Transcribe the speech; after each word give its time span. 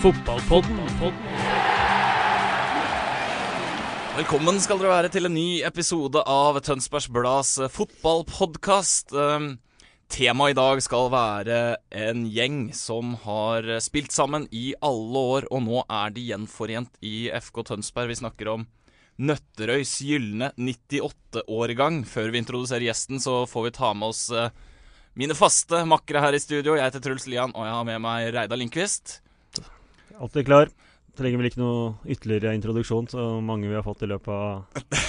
Fotballpodden. 0.00 0.78
Velkommen 4.16 4.60
skal 4.64 4.80
dere 4.80 4.94
være 4.94 5.10
til 5.12 5.28
en 5.28 5.34
ny 5.36 5.60
episode 5.68 6.22
av 6.24 6.56
Tønsbergs 6.64 7.10
Blads 7.12 7.50
fotballpodkast. 7.74 9.12
Um, 9.12 9.50
Temaet 10.08 10.54
i 10.54 10.56
dag 10.56 10.80
skal 10.80 11.12
være 11.12 11.60
en 11.92 12.24
gjeng 12.32 12.58
som 12.72 13.12
har 13.26 13.68
spilt 13.84 14.16
sammen 14.16 14.48
i 14.48 14.72
alle 14.80 15.26
år, 15.36 15.50
og 15.52 15.66
nå 15.68 15.84
er 15.84 16.16
de 16.16 16.26
gjenforent 16.32 16.96
i 17.04 17.28
FK 17.36 17.66
Tønsberg. 17.74 18.08
Vi 18.08 18.20
snakker 18.24 18.54
om 18.56 18.68
Nøtterøys 19.20 19.98
gylne 20.00 20.54
98-årgang. 20.56 22.06
Før 22.08 22.32
vi 22.32 22.40
introduserer 22.40 22.88
gjesten, 22.88 23.20
så 23.20 23.42
får 23.44 23.68
vi 23.68 23.78
ta 23.82 23.92
med 23.92 24.14
oss 24.14 24.30
eh, 24.32 24.48
mine 25.20 25.36
faste 25.36 25.84
makkere 25.84 26.24
her 26.24 26.32
i 26.32 26.40
studio. 26.40 26.78
Jeg 26.78 26.88
heter 26.88 27.04
Truls 27.04 27.28
Lian, 27.28 27.52
og 27.52 27.68
jeg 27.68 27.76
har 27.76 27.90
med 27.92 28.08
meg 28.08 28.30
Reidar 28.32 28.56
Lindqvist. 28.56 29.20
Alltid 30.20 30.46
klar. 30.46 30.72
Trenger 31.18 31.40
vel 31.40 31.48
ikke 31.50 31.60
noe 31.60 31.86
ytterligere 32.08 32.54
introduksjon, 32.54 33.08
så 33.10 33.24
mange 33.42 33.68
vi 33.68 33.74
har 33.74 33.84
fått 33.84 34.04
i 34.06 34.08
løpet 34.08 34.30
av 34.30 35.00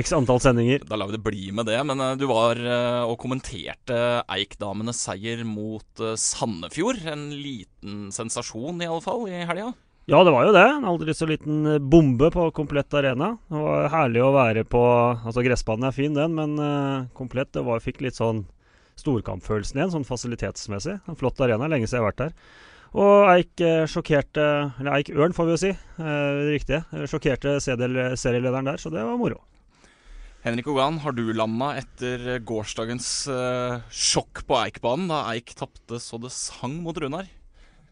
x 0.00 0.12
antall 0.16 0.40
sendinger. 0.42 0.82
Da 0.88 0.98
lar 0.98 1.10
vi 1.10 1.16
det 1.16 1.22
bli 1.22 1.50
med 1.54 1.68
det. 1.70 1.78
Men 1.86 2.02
eh, 2.02 2.16
du 2.18 2.26
var 2.30 2.58
eh, 2.58 3.02
og 3.06 3.18
kommenterte 3.22 4.00
Eik-damenes 4.26 5.02
seier 5.06 5.44
mot 5.46 6.02
eh, 6.02 6.16
Sandefjord. 6.18 7.04
En 7.12 7.28
liten 7.36 8.08
sensasjon, 8.14 8.82
i 8.82 8.88
alle 8.90 9.04
fall, 9.04 9.28
i 9.30 9.44
helga. 9.46 9.70
Ja, 10.10 10.24
det 10.26 10.32
var 10.34 10.48
jo 10.48 10.54
det. 10.56 10.64
En 10.66 10.88
aldri 10.90 11.14
så 11.14 11.28
liten 11.30 11.76
bombe 11.92 12.32
på 12.34 12.48
komplett 12.56 12.94
arena. 12.98 13.34
Det 13.46 13.60
var 13.62 13.92
herlig 13.92 14.24
å 14.24 14.32
være 14.34 14.64
på 14.66 14.80
Altså, 14.82 15.44
gressbanen 15.46 15.86
er 15.86 15.94
fin, 15.94 16.16
den, 16.16 16.34
men 16.34 17.06
komplett 17.14 17.52
Det 17.54 17.62
var, 17.62 17.84
fikk 17.84 18.00
litt 18.02 18.18
sånn 18.18 18.42
storkampfølelsen 18.98 19.78
igjen, 19.78 19.92
sånn 19.94 20.08
fasilitetsmessig. 20.08 20.98
En 21.06 21.20
flott 21.20 21.38
arena. 21.44 21.70
Lenge 21.70 21.86
siden 21.86 22.00
jeg 22.00 22.04
har 22.04 22.10
vært 22.10 22.24
der. 22.24 22.34
Og 22.90 23.28
Eik 23.30 23.60
sjokkerte 23.90 24.44
Eller 24.80 24.96
Eik 24.96 25.12
Ørn, 25.14 25.34
får 25.36 25.46
vi 25.46 25.54
jo 25.54 25.60
si. 25.62 25.70
Eh, 25.70 26.40
riktig. 26.50 26.80
Eh, 26.90 27.06
Sjokkerte 27.10 27.58
serielederen 27.62 28.66
der, 28.66 28.80
så 28.82 28.90
det 28.90 29.04
var 29.06 29.20
moro. 29.20 29.38
Henrik 30.42 30.70
Ogan, 30.72 30.98
har 31.04 31.12
du 31.12 31.26
landa 31.36 31.74
etter 31.78 32.40
gårsdagens 32.48 33.10
eh, 33.28 33.76
sjokk 33.92 34.42
på 34.48 34.56
Eikbanen, 34.62 35.10
da 35.12 35.22
Eik 35.34 35.52
tapte 35.54 36.00
så 36.00 36.18
det 36.18 36.32
sang 36.34 36.80
mot 36.82 36.96
Runar? 36.96 37.28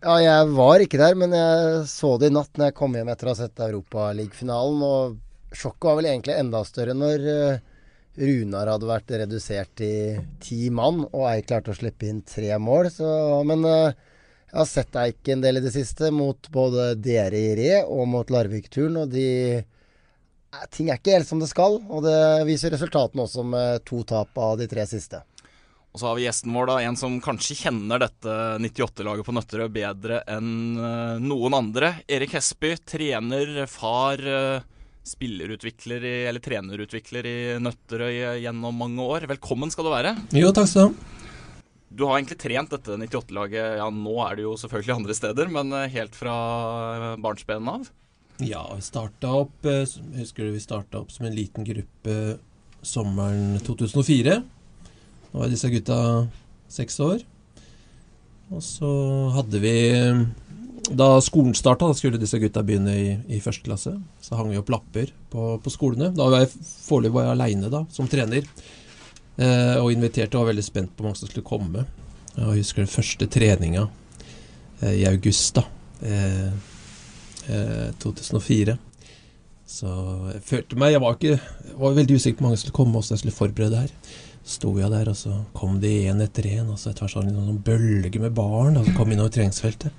Ja, 0.02 0.16
jeg 0.22 0.50
var 0.56 0.82
ikke 0.82 1.00
der, 1.00 1.14
men 1.18 1.34
jeg 1.34 1.86
så 1.90 2.16
det 2.18 2.30
i 2.30 2.34
natt 2.34 2.56
når 2.56 2.70
jeg 2.70 2.78
kom 2.78 2.94
hjem 2.96 3.10
etter 3.12 3.28
å 3.28 3.34
ha 3.34 3.38
sett 3.42 3.64
Europaligafinalen. 3.68 4.82
Og 4.88 5.54
sjokket 5.54 5.90
var 5.90 5.98
vel 6.00 6.10
egentlig 6.10 6.38
enda 6.38 6.62
større 6.66 6.94
når 6.96 7.26
Runar 8.18 8.66
hadde 8.72 8.88
vært 8.88 9.12
redusert 9.20 9.70
til 9.78 10.22
ti 10.42 10.68
mann, 10.74 11.04
og 11.12 11.26
Eik 11.30 11.48
klarte 11.50 11.70
å 11.70 11.76
slippe 11.76 12.08
inn 12.08 12.24
tre 12.26 12.50
mål. 12.58 12.90
Så, 12.90 13.08
men 13.46 13.62
eh, 13.68 14.07
jeg 14.48 14.56
har 14.56 14.68
sett 14.68 14.96
Eik 14.96 15.28
en 15.28 15.42
del 15.44 15.60
i 15.60 15.64
det 15.64 15.74
siste, 15.74 16.08
mot 16.14 16.48
både 16.52 16.94
dere 16.96 17.36
i 17.36 17.50
Re 17.58 17.72
og 17.84 18.06
mot 18.08 18.30
Larvik-turen. 18.32 19.02
Og 19.02 19.10
de 19.12 19.26
eh, 19.60 19.66
Ting 20.72 20.88
er 20.88 20.96
ikke 20.96 21.12
helt 21.12 21.28
som 21.28 21.42
det 21.42 21.50
skal, 21.50 21.76
og 21.92 22.06
det 22.06 22.46
viser 22.48 22.72
resultatene 22.72 23.26
også 23.26 23.44
med 23.44 23.82
to 23.84 24.00
tap 24.08 24.32
av 24.40 24.56
de 24.56 24.64
tre 24.70 24.86
siste. 24.88 25.20
Og 25.92 26.00
så 26.00 26.08
har 26.08 26.16
vi 26.16 26.24
gjesten 26.24 26.54
vår, 26.56 26.70
da, 26.70 26.78
en 26.88 26.96
som 26.96 27.18
kanskje 27.20 27.58
kjenner 27.58 28.00
dette 28.00 28.38
98-laget 28.64 29.28
på 29.28 29.34
Nøtterøy 29.36 29.68
bedre 29.76 30.22
enn 30.32 30.80
eh, 30.80 31.20
noen 31.20 31.58
andre. 31.58 31.92
Erik 32.08 32.38
Hesby, 32.38 32.72
trener, 32.88 33.66
far, 33.68 34.24
eh, 34.24 34.64
spillerutvikler 35.08 36.08
i, 36.08 36.16
eller 36.32 36.44
trenerutvikler 36.44 37.28
i 37.28 37.38
Nøtterøy 37.60 38.40
gjennom 38.40 38.80
mange 38.80 39.04
år. 39.04 39.28
Velkommen 39.36 39.68
skal 39.76 39.90
du 39.90 39.92
være. 39.92 40.16
Jo, 40.32 40.56
takk 40.56 40.72
skal 40.72 40.88
du 40.88 40.96
ha. 40.96 41.17
Du 41.88 42.04
har 42.04 42.18
egentlig 42.18 42.38
trent 42.40 42.72
dette 42.74 42.96
98-laget, 43.00 43.78
ja 43.80 43.86
nå 43.92 44.16
er 44.26 44.36
det 44.36 44.44
jo 44.44 44.56
selvfølgelig 44.60 44.94
andre 44.98 45.16
steder, 45.16 45.48
men 45.52 45.72
eh, 45.72 45.88
helt 45.94 46.16
fra 46.18 46.34
eh, 46.96 47.14
barnsben 47.24 47.70
av? 47.72 47.88
Ja, 48.44 48.62
vi 48.74 48.84
starta 48.84 49.32
opp 49.40 49.66
eh, 49.66 49.82
Husker 50.18 50.46
du 50.46 50.52
vi 50.54 50.62
starta 50.62 51.00
opp 51.00 51.10
som 51.10 51.26
en 51.26 51.34
liten 51.34 51.66
gruppe 51.66 52.36
sommeren 52.84 53.56
2004. 53.66 54.36
Da 55.32 55.40
var 55.40 55.50
disse 55.50 55.70
gutta 55.72 55.98
seks 56.70 57.00
år. 57.02 57.24
Og 58.54 58.62
så 58.64 58.90
hadde 59.34 59.58
vi 59.60 59.74
Da 60.88 61.08
skolen 61.20 61.56
starta, 61.58 61.88
da 61.90 61.96
skulle 61.96 62.20
disse 62.20 62.38
gutta 62.40 62.62
begynne 62.64 62.94
i, 62.94 63.08
i 63.36 63.40
første 63.44 63.66
klasse. 63.66 63.96
Så 64.24 64.38
hang 64.38 64.52
vi 64.52 64.60
opp 64.60 64.70
lapper 64.72 65.10
på, 65.32 65.56
på 65.60 65.72
skolene. 65.72 66.12
Da 66.16 66.30
var 66.30 66.44
jeg 66.44 66.54
foreløpig 66.86 67.26
aleine 67.32 67.82
som 67.92 68.08
trener. 68.08 68.46
Eh, 69.38 69.76
og 69.78 69.92
inviterte 69.94 70.34
og 70.34 70.44
var 70.44 70.52
veldig 70.52 70.66
spent 70.66 70.90
på 70.94 71.02
hvor 71.02 71.10
mange 71.10 71.20
som 71.20 71.30
skulle 71.30 71.46
komme. 71.46 71.86
Jeg 72.34 72.60
husker 72.60 72.82
den 72.82 72.90
første 72.90 73.26
treninga 73.30 73.86
eh, 74.82 75.00
i 75.00 75.04
august, 75.10 75.58
da. 75.58 75.64
Eh, 76.02 76.50
eh, 77.50 77.88
2004. 78.02 78.76
Så 79.68 79.88
jeg 80.32 80.42
følte 80.48 80.78
meg 80.80 80.94
Jeg 80.94 81.00
var, 81.02 81.16
ikke, 81.18 81.34
jeg 81.68 81.74
var 81.76 81.96
veldig 81.98 82.16
usikker 82.16 82.38
på 82.38 82.42
hvor 82.42 82.48
mange 82.48 82.58
som 82.58 82.66
skulle 82.66 82.78
komme, 82.78 82.94
hvordan 82.96 83.14
jeg 83.14 83.22
skulle 83.22 83.36
forberede 83.36 83.74
det 83.74 83.84
her. 83.84 84.24
Så 84.42 84.56
sto 84.56 84.72
jeg 84.78 84.90
der, 84.90 85.10
og 85.12 85.18
så 85.18 85.42
kom 85.54 85.76
de 85.82 85.92
én 86.08 86.22
etter 86.24 86.48
én, 86.48 86.70
og 86.72 86.78
så 86.80 86.90
etter 86.90 87.04
hvert 87.04 87.14
sånn 87.18 87.28
noen 87.28 87.50
sånn 87.50 87.62
bølge 87.66 88.22
med 88.22 88.34
barn 88.34 88.80
som 88.80 88.96
kom 88.96 89.12
innover 89.12 89.34
treningsfeltet. 89.34 89.92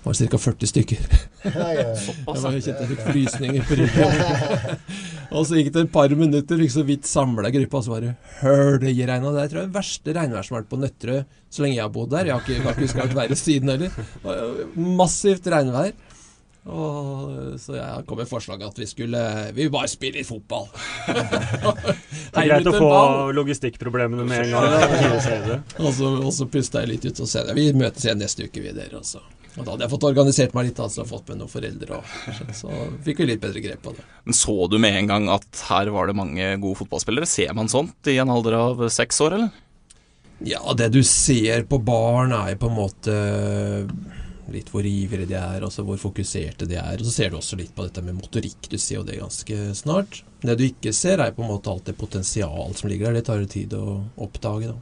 Det 0.00 0.08
var 0.08 0.16
ca. 0.32 0.38
40 0.40 0.70
stykker. 0.70 1.00
Jeg 1.44 1.82
var 2.24 2.38
kjente 2.40 2.70
jeg 2.72 2.88
fikk 2.94 3.02
frysninger 3.10 3.66
på 3.68 3.76
ryggen. 3.82 4.78
og 5.30 5.44
så 5.46 5.58
gikk 5.58 5.72
det 5.74 5.84
et 5.86 5.92
par 5.94 6.12
minutter, 6.18 6.58
fikk 6.58 6.72
så 6.74 6.86
vidt 6.86 7.08
samla 7.08 7.52
gruppa, 7.54 7.80
og 7.80 7.86
så 7.86 8.00
det 8.02 8.14
høljeregna. 8.40 9.34
Det 9.34 9.44
er, 9.44 9.52
tror 9.52 9.62
jeg, 9.62 9.70
det 9.70 9.78
verste 9.78 10.16
regnværet 10.16 10.48
som 10.48 10.56
har 10.56 10.64
vært 10.64 10.72
på 10.72 10.80
Nøtterøy 10.82 11.20
så 11.50 11.64
lenge 11.64 11.76
jeg 11.76 11.82
har 11.82 11.90
bodd 11.94 12.12
der. 12.14 12.28
Jeg 12.28 12.36
har 12.36 12.44
ikke, 12.44 12.54
jeg 12.54 12.62
har 12.62 12.76
ikke 12.76 12.86
huska 12.86 13.04
et 13.04 13.16
verre 13.18 13.38
siden 13.38 13.72
heller. 13.72 13.90
Massivt 15.00 15.50
regnvær. 15.50 15.92
Og, 16.70 17.56
så 17.58 17.74
jeg 17.78 18.04
kom 18.06 18.20
med 18.20 18.28
forslaget 18.28 18.66
at 18.68 18.78
vi 18.78 18.84
skulle 18.84 19.20
Vi 19.56 19.70
bare 19.72 19.88
spille 19.88 20.20
litt 20.20 20.28
fotball. 20.28 20.66
Det 22.30 22.42
er 22.44 22.50
greit 22.50 22.68
å 22.68 22.74
få 22.76 22.90
logistikkproblemene 23.34 24.26
med 24.28 24.44
en 24.44 24.54
gang. 24.54 25.64
Og 25.84 25.90
så, 25.96 26.12
og 26.20 26.30
så 26.36 26.46
pusta 26.52 26.84
jeg 26.84 26.92
litt 26.92 27.08
ut 27.08 27.24
og 27.24 27.30
sa 27.30 27.42
vi 27.56 27.70
møtes 27.74 28.04
igjen 28.06 28.20
neste 28.22 28.46
uke, 28.46 28.62
vi 28.62 28.74
dere. 28.76 29.00
Og, 29.00 29.08
så. 29.08 29.24
Og 29.56 29.64
da 29.64 29.72
hadde 29.72 29.84
jeg 29.86 29.92
fått 29.92 30.06
organisert 30.06 30.52
meg 30.54 30.68
litt, 30.68 30.78
altså 30.82 31.06
fått 31.08 31.30
med 31.32 31.40
noen 31.40 31.50
foreldre. 31.50 31.98
Og, 31.98 32.52
så 32.60 32.70
fikk 33.06 33.22
vi 33.22 33.32
litt 33.32 33.42
bedre 33.42 33.62
grep 33.64 33.82
på 33.82 33.94
det. 33.96 34.04
Men 34.28 34.36
så 34.36 34.54
du 34.70 34.78
med 34.82 34.98
en 35.00 35.10
gang 35.10 35.26
at 35.34 35.64
her 35.70 35.90
var 35.94 36.06
det 36.06 36.18
mange 36.18 36.52
gode 36.62 36.78
fotballspillere? 36.82 37.28
Ser 37.28 37.52
man 37.58 37.70
sånt 37.72 38.10
i 38.10 38.20
en 38.22 38.30
alder 38.30 38.58
av 38.60 38.86
seks 38.94 39.20
år, 39.26 39.38
eller? 39.40 39.66
Ja, 40.46 40.62
det 40.72 40.92
du 40.94 41.02
ser 41.04 41.66
på 41.68 41.80
barn 41.84 42.32
er 42.32 42.56
på 42.56 42.70
en 42.70 42.78
måte 42.78 43.16
litt 44.50 44.70
hvor 44.72 44.86
ivrige 44.86 45.28
de 45.30 45.36
er, 45.38 45.62
altså 45.62 45.84
hvor 45.86 45.98
fokuserte 46.00 46.68
de 46.68 46.78
er. 46.80 46.98
Og 46.98 47.06
så 47.06 47.14
ser 47.14 47.30
du 47.30 47.38
også 47.38 47.58
litt 47.60 47.74
på 47.76 47.86
dette 47.86 48.02
med 48.04 48.18
motorikk. 48.18 48.70
Du 48.70 48.78
ser 48.78 49.00
jo 49.00 49.06
det 49.06 49.20
ganske 49.20 49.58
snart. 49.78 50.22
Det 50.42 50.56
du 50.58 50.64
ikke 50.66 50.94
ser, 50.96 51.22
er 51.22 51.34
på 51.36 51.44
en 51.44 51.52
måte 51.52 51.72
alt 51.72 51.90
det 51.90 51.98
potensial 52.00 52.74
som 52.78 52.90
ligger 52.90 53.10
der. 53.10 53.20
Det 53.20 53.26
tar 53.28 53.42
jo 53.42 53.50
tid 53.50 53.76
å 53.78 53.98
oppdage, 54.26 54.72
da. 54.72 54.78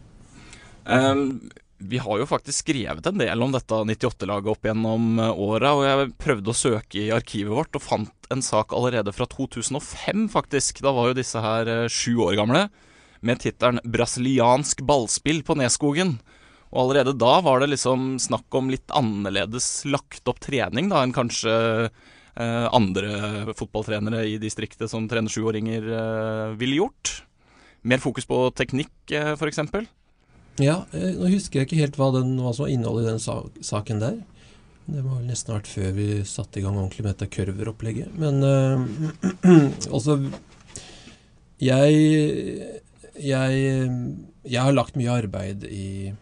Ehm, 0.89 1.51
vi 1.79 1.99
har 2.03 2.19
jo 2.19 2.27
faktisk 2.27 2.65
skrevet 2.65 3.07
en 3.07 3.21
del 3.21 3.43
om 3.43 3.53
dette 3.55 3.77
98-laget 3.87 4.51
opp 4.51 4.67
gjennom 4.67 5.21
eh, 5.23 5.41
åra, 5.47 5.73
og 5.79 5.85
jeg 5.87 6.11
prøvde 6.19 6.53
å 6.53 6.57
søke 6.57 7.01
i 7.05 7.13
arkivet 7.15 7.55
vårt 7.55 7.79
og 7.79 7.85
fant 7.85 8.31
en 8.35 8.43
sak 8.45 8.75
allerede 8.77 9.15
fra 9.15 9.29
2005, 9.31 10.27
faktisk. 10.33 10.83
Da 10.85 10.93
var 10.97 11.11
jo 11.11 11.19
disse 11.21 11.43
her 11.43 11.71
eh, 11.71 11.87
sju 11.93 12.19
år 12.27 12.35
gamle, 12.41 12.67
med 13.21 13.41
tittelen 13.43 13.81
'Brasiliansk 13.83 14.83
ballspill 14.87 15.43
på 15.47 15.59
Neskogen'. 15.59 16.19
Og 16.69 16.83
allerede 16.83 17.17
da 17.17 17.39
var 17.41 17.63
det 17.63 17.71
liksom 17.73 18.19
snakk 18.21 18.53
om 18.59 18.69
litt 18.71 18.91
annerledes 18.93 19.87
lagt 19.89 20.29
opp 20.29 20.43
trening 20.45 20.91
da 20.91 21.01
enn 21.01 21.15
kanskje 21.17 21.55
eh, 21.89 22.67
andre 22.75 23.55
fotballtrenere 23.57 24.27
i 24.29 24.37
distriktet 24.43 24.93
som 24.93 25.09
trener 25.09 25.33
sjuåringer 25.33 25.89
eh, 25.89 26.59
ville 26.61 26.83
gjort. 26.83 27.23
Mer 27.89 28.03
fokus 28.03 28.29
på 28.29 28.43
teknikk, 28.59 28.93
eh, 29.15 29.33
f.eks. 29.33 29.65
Ja, 30.63 30.83
eh, 30.93 31.15
nå 31.19 31.31
husker 31.33 31.61
jeg 31.61 31.69
ikke 31.69 31.83
helt 31.83 31.99
hva, 32.01 32.11
den, 32.17 32.37
hva 32.43 32.53
som 32.55 32.67
var 32.67 32.75
innholdet 32.75 33.07
i 33.07 33.11
den 33.13 33.23
sa 33.23 33.41
saken 33.65 34.03
der. 34.03 34.19
Det 34.89 35.03
må 35.05 35.19
vel 35.19 35.29
nesten 35.29 35.53
vært 35.53 35.69
før 35.69 35.91
vi 35.99 36.09
satte 36.25 36.61
i 36.61 36.65
gang 36.65 36.79
ordentlig 36.79 37.05
med 37.05 37.13
dette 37.15 37.29
kurveropplegget. 37.35 38.15
Men 38.19 38.43
eh, 38.47 39.91
også 39.93 40.21
Jeg, 41.59 41.95
jeg, 43.19 43.55
jeg 44.47 44.63
har 44.63 44.75
lagt 44.77 44.95
mye 44.95 45.11
arbeid 45.11 45.65
i, 45.67 46.13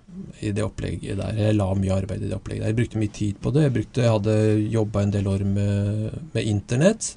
i, 0.41 0.49
det 0.49 0.62
opplegget 0.65 1.19
der. 1.21 1.37
Jeg 1.37 1.59
la 1.59 1.67
mye 1.77 1.93
arbeid 1.93 2.25
i 2.25 2.31
det 2.31 2.38
opplegget 2.38 2.65
der. 2.65 2.71
Jeg 2.73 2.79
brukte 2.79 3.03
mye 3.03 3.12
tid 3.19 3.43
på 3.44 3.53
det. 3.53 3.67
Jeg, 3.67 3.75
brukte, 3.75 4.00
jeg 4.06 4.15
hadde 4.15 4.37
jobba 4.73 5.03
en 5.05 5.12
del 5.12 5.29
år 5.29 5.44
med, 5.44 6.17
med 6.33 6.49
internett. 6.49 7.11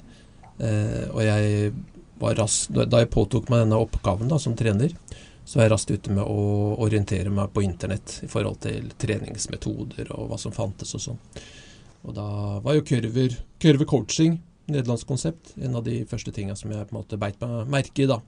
Eh, 0.60 1.06
og 1.08 1.22
jeg 1.24 1.72
var 2.20 2.36
rask 2.36 2.76
Da 2.76 3.00
jeg 3.00 3.08
påtok 3.14 3.48
meg 3.48 3.64
denne 3.64 3.80
oppgaven 3.80 4.28
da, 4.28 4.36
som 4.36 4.52
trener, 4.58 4.92
så 5.50 5.58
var 5.58 5.66
jeg 5.66 5.72
raskt 5.72 5.90
ute 5.90 6.12
med 6.14 6.22
å 6.22 6.42
orientere 6.84 7.30
meg 7.34 7.50
på 7.50 7.64
internett 7.66 8.20
i 8.22 8.28
forhold 8.30 8.60
til 8.62 8.92
treningsmetoder 9.02 10.12
og 10.14 10.28
hva 10.30 10.38
som 10.38 10.54
fantes 10.54 10.94
og 10.94 11.02
sånn. 11.02 11.18
Og 12.06 12.14
da 12.14 12.26
var 12.62 12.76
jo 12.76 12.84
kurver, 12.86 13.34
kurve 13.58 13.88
coaching 13.90 14.38
nederlandsk 14.70 15.10
konsept. 15.10 15.56
En 15.58 15.74
av 15.74 15.82
de 15.82 16.04
første 16.06 16.30
tinga 16.34 16.54
som 16.54 16.70
jeg 16.70 16.86
på 16.86 16.94
en 16.94 17.00
måte 17.00 17.18
beit 17.18 17.40
meg 17.42 17.66
merke 17.74 18.04
i, 18.04 18.08
da. 18.10 18.20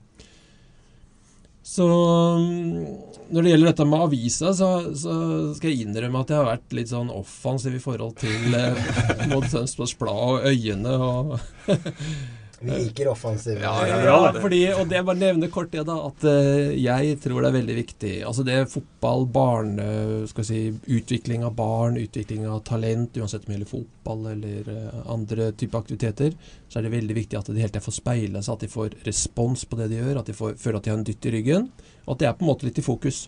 Så 1.63 1.87
mm, 1.87 3.29
når 3.31 3.45
det 3.45 3.51
gjelder 3.53 3.69
dette 3.69 3.87
med 3.87 4.03
avisa, 4.03 4.51
så, 4.51 4.69
så, 4.99 5.13
skal 5.55 5.71
jeg 5.71 5.85
innrømme 5.87 6.25
at 6.25 6.33
jeg 6.33 6.41
har 6.41 6.49
vært 6.49 6.75
litt 6.75 6.91
sånn 6.91 7.11
offensiv 7.13 7.77
i 7.77 7.83
forhold 7.83 8.17
til 8.19 8.57
eh, 8.57 8.81
Mod 9.31 9.47
Tønsbergs 9.47 9.95
Blad 9.95 10.25
og 10.27 10.49
Øyene 10.51 10.97
og 10.99 11.37
Vi 12.63 12.71
liker 12.71 13.09
offensive. 13.11 13.59
Ja, 13.61 13.73
ja, 13.87 13.99
ja, 14.07 14.17
fordi, 14.41 14.61
og 14.73 14.87
det 14.91 15.01
bare 15.05 15.19
nevne 15.19 15.49
kort 15.51 15.71
det, 15.73 15.83
da, 15.87 15.97
at 16.07 16.25
uh, 16.27 16.71
jeg 16.79 17.17
tror 17.23 17.41
det 17.41 17.49
er 17.49 17.57
veldig 17.57 17.77
viktig. 17.77 18.13
Altså 18.27 18.45
det 18.47 18.55
er 18.55 18.69
fotball, 18.71 19.25
barne, 19.33 19.87
skal 20.31 20.47
si, 20.47 20.61
utvikling 20.97 21.43
av 21.47 21.55
barn, 21.57 21.99
utvikling 21.99 22.45
av 22.47 22.61
talent, 22.67 23.19
uansett 23.19 23.43
om 23.43 23.51
det 23.51 23.57
gjelder 23.57 23.73
fotball 23.73 24.29
eller 24.33 24.69
uh, 24.71 25.01
andre 25.13 25.49
typer 25.59 25.83
aktiviteter, 25.83 26.37
så 26.69 26.79
er 26.79 26.87
det 26.87 26.95
veldig 26.95 27.17
viktig 27.19 27.39
at 27.39 27.51
de 27.51 27.59
hele 27.59 27.73
tiden 27.73 27.87
får 27.89 27.99
speile 27.99 28.45
seg, 28.45 28.55
at 28.55 28.63
de 28.63 28.71
får 28.71 28.95
respons 29.07 29.67
på 29.67 29.81
det 29.81 29.91
de 29.91 29.99
gjør, 29.99 30.21
at 30.21 30.31
de 30.31 30.37
får, 30.37 30.55
føler 30.61 30.79
at 30.79 30.87
de 30.87 30.93
har 30.93 31.01
en 31.01 31.09
dytt 31.11 31.27
i 31.27 31.35
ryggen, 31.35 31.67
og 32.05 32.15
at 32.15 32.23
det 32.23 32.31
er 32.31 32.39
på 32.39 32.47
en 32.47 32.53
måte 32.53 32.69
litt 32.69 32.79
i 32.79 32.85
fokus. 32.85 33.25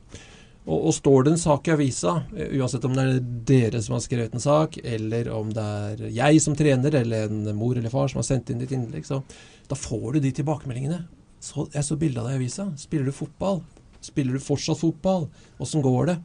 Og, 0.66 0.80
og, 0.80 0.94
står 0.98 1.26
det 1.26 1.32
en 1.36 1.42
sak 1.42 1.68
i 1.68 1.74
avisa, 1.76 2.16
uansett 2.34 2.86
om 2.88 2.96
det 2.98 3.04
er 3.06 3.20
dere 3.46 3.82
som 3.86 3.94
har 3.96 4.02
skrevet 4.02 4.34
en 4.34 4.42
sak, 4.42 4.80
eller 4.82 5.30
om 5.34 5.52
det 5.54 5.66
er 5.66 6.02
jeg 6.16 6.42
som 6.42 6.56
trener, 6.58 6.98
eller 7.04 7.28
en 7.30 7.52
mor 7.58 7.78
eller 7.78 7.94
far 7.94 8.10
som 8.10 8.22
har 8.22 8.26
sendt 8.26 8.50
inn 8.50 8.64
ditt 8.64 8.74
innlegg, 8.74 9.06
så 9.06 9.22
da 9.70 9.78
får 9.78 10.16
du 10.16 10.24
de 10.24 10.34
tilbakemeldingene. 10.40 11.04
Så, 11.46 11.68
jeg 11.74 11.86
så 11.86 11.98
bilde 12.02 12.22
av 12.22 12.32
deg 12.32 12.40
i 12.40 12.42
avisa. 12.42 12.66
Spiller 12.82 13.06
du 13.06 13.14
fotball? 13.14 13.62
Spiller 14.02 14.34
du 14.34 14.42
fortsatt 14.42 14.82
fotball? 14.82 15.28
Åssen 15.62 15.86
går 15.86 16.10
det? 16.10 16.18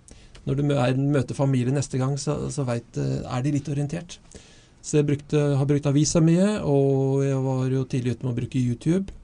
Når 0.49 0.57
du 0.57 0.65
møter 0.65 1.37
familie 1.37 1.75
neste 1.75 2.01
gang, 2.01 2.17
så, 2.17 2.39
så 2.53 2.65
vet, 2.69 2.97
er 2.97 3.45
de 3.45 3.53
litt 3.53 3.69
orientert. 3.69 4.17
Så 4.81 5.03
jeg 5.03 5.11
brukte, 5.11 5.41
har 5.61 5.69
brukt 5.69 5.89
avisa 5.91 6.23
mye, 6.25 6.55
og 6.65 7.21
jeg 7.27 7.41
var 7.45 7.65
jo 7.69 7.85
tidlig 7.85 8.17
ute 8.17 8.25
med 8.25 8.33
å 8.33 8.39
bruke 8.39 8.63
YouTube. 8.63 9.20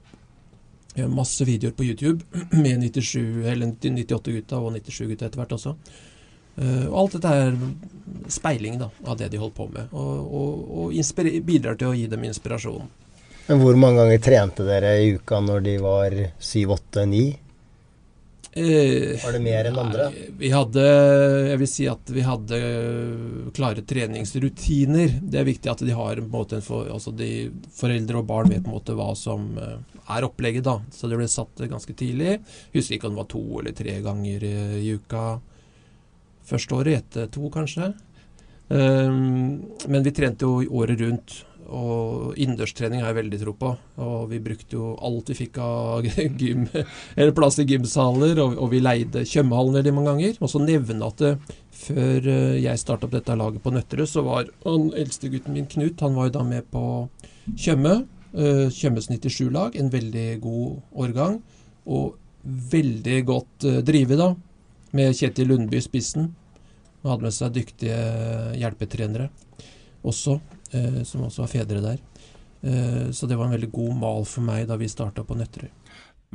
Masse 1.05 1.45
videoer 1.45 1.75
på 1.77 1.85
YouTube 1.85 2.25
med 2.51 2.81
97, 2.83 3.45
eller 3.45 3.73
98-gutta 3.75 4.59
og 4.59 4.77
97-gutta 4.79 5.29
etter 5.29 5.41
hvert 5.41 5.57
også. 5.57 5.75
Uh, 6.57 6.87
og 6.89 6.95
alt 7.03 7.17
dette 7.19 7.33
er 7.37 7.57
speiling 8.33 8.79
da, 8.81 8.87
av 9.05 9.19
det 9.19 9.27
de 9.29 9.37
holdt 9.37 9.53
på 9.59 9.67
med, 9.69 9.91
og, 9.93 10.31
og, 10.39 10.71
og 10.89 11.43
bidrar 11.45 11.77
til 11.77 11.91
å 11.91 11.97
gi 11.97 12.07
dem 12.09 12.25
inspirasjon. 12.25 12.87
Men 13.47 13.61
Hvor 13.61 13.77
mange 13.79 14.01
ganger 14.01 14.23
trente 14.23 14.65
dere 14.67 14.95
i 14.99 15.11
uka 15.15 15.39
når 15.39 15.61
de 15.67 15.75
var 15.79 16.15
7, 16.41 16.65
8, 16.73 17.05
9? 17.13 17.27
Eh, 18.57 19.23
var 19.23 19.35
det 19.35 19.41
mer 19.43 19.67
enn 19.69 19.77
andre? 19.77 20.07
Vi 20.39 20.49
hadde 20.49 20.83
Jeg 21.51 21.59
vil 21.61 21.69
si 21.69 21.85
at 21.91 22.09
vi 22.09 22.23
hadde 22.25 22.59
klare 23.53 23.83
treningsrutiner. 23.85 25.13
Det 25.21 25.41
er 25.41 25.47
viktig 25.47 25.69
at 25.69 25.83
de 25.85 25.93
har 25.93 26.17
en 26.17 26.31
måte, 26.31 26.59
altså 26.65 27.13
de, 27.13 27.51
Foreldre 27.77 28.23
og 28.23 28.27
barn 28.31 28.49
vet 28.49 28.65
på 28.65 28.71
en 28.71 28.79
måte 28.79 28.97
hva 28.97 29.11
som 29.19 29.51
eh, 29.61 29.96
er 30.09 30.27
opplegget. 30.27 30.63
da 30.63 30.79
Så 30.91 31.09
det 31.09 31.19
ble 31.19 31.27
satt 31.31 31.67
ganske 31.69 31.93
tidlig. 31.93 32.39
Husker 32.73 32.97
ikke 32.97 33.09
om 33.09 33.17
det 33.17 33.23
var 33.23 33.31
to 33.33 33.43
eller 33.59 33.77
tre 33.77 33.99
ganger 34.05 34.43
i 34.47 34.95
uka 34.95 35.39
første 36.47 36.75
året. 36.75 37.03
Etter 37.03 37.27
to, 37.31 37.49
kanskje. 37.53 37.93
Um, 38.67 39.63
men 39.87 40.03
vi 40.03 40.15
trente 40.15 40.47
jo 40.47 40.63
året 40.79 40.99
rundt. 41.03 41.43
Og 41.67 42.37
innendørstrening 42.39 43.01
har 43.03 43.11
jeg 43.11 43.17
veldig 43.17 43.37
tro 43.41 43.53
på. 43.59 43.73
Og 44.03 44.29
vi 44.31 44.39
brukte 44.43 44.77
jo 44.77 44.93
alt 45.03 45.31
vi 45.33 45.35
fikk 45.41 45.59
av 45.59 46.05
gym, 46.39 46.63
eller 46.71 47.35
plass 47.35 47.59
i 47.59 47.67
gymsaler, 47.67 48.39
og, 48.39 48.55
og 48.55 48.71
vi 48.71 48.79
leide 48.79 49.25
Tjømehallen 49.27 49.75
veldig 49.81 49.95
mange 49.97 50.13
ganger. 50.13 50.37
Og 50.39 50.53
så 50.53 50.63
nevne 50.63 51.09
at 51.11 51.23
det, 51.23 51.33
før 51.77 52.29
eh, 52.31 52.59
jeg 52.63 52.79
starta 52.83 53.07
opp 53.07 53.17
dette 53.17 53.35
laget 53.35 53.63
på 53.63 53.73
Nøtterøy, 53.75 54.07
så 54.07 54.23
var 54.25 54.47
han 54.63 54.93
eldstegutten 54.95 55.57
min, 55.57 55.67
Knut, 55.67 55.99
han 56.05 56.15
var 56.15 56.29
jo 56.29 56.37
da 56.39 56.45
med 56.47 56.71
på 56.71 56.85
Tjøme. 57.57 57.99
Uh, 58.33 58.67
Tjømes 58.73 59.09
97-lag. 59.11 59.77
En 59.79 59.91
veldig 59.93 60.27
god 60.43 60.99
årgang. 61.05 61.39
Og 61.85 62.17
veldig 62.43 63.21
godt 63.27 63.67
uh, 63.67 63.79
drive, 63.85 64.19
da. 64.19 64.33
Med 64.97 65.15
Kjetil 65.17 65.51
Lundby 65.51 65.79
i 65.79 65.85
spissen. 65.85 66.31
Han 67.03 67.13
hadde 67.13 67.27
med 67.27 67.35
seg 67.35 67.55
dyktige 67.55 67.97
hjelpetrenere 68.57 69.29
også 70.07 70.37
uh, 70.37 71.01
som 71.07 71.25
også 71.27 71.43
var 71.43 71.51
fedre 71.51 71.83
der. 71.83 72.03
Eh, 72.61 73.11
så 73.11 73.27
det 73.27 73.35
var 73.35 73.45
en 73.45 73.51
veldig 73.51 73.71
god 73.71 73.95
mal 73.95 74.23
for 74.25 74.45
meg 74.45 74.65
da 74.69 74.77
vi 74.79 74.89
starta 74.89 75.23
på 75.23 75.37
Nøtterøy. 75.37 75.69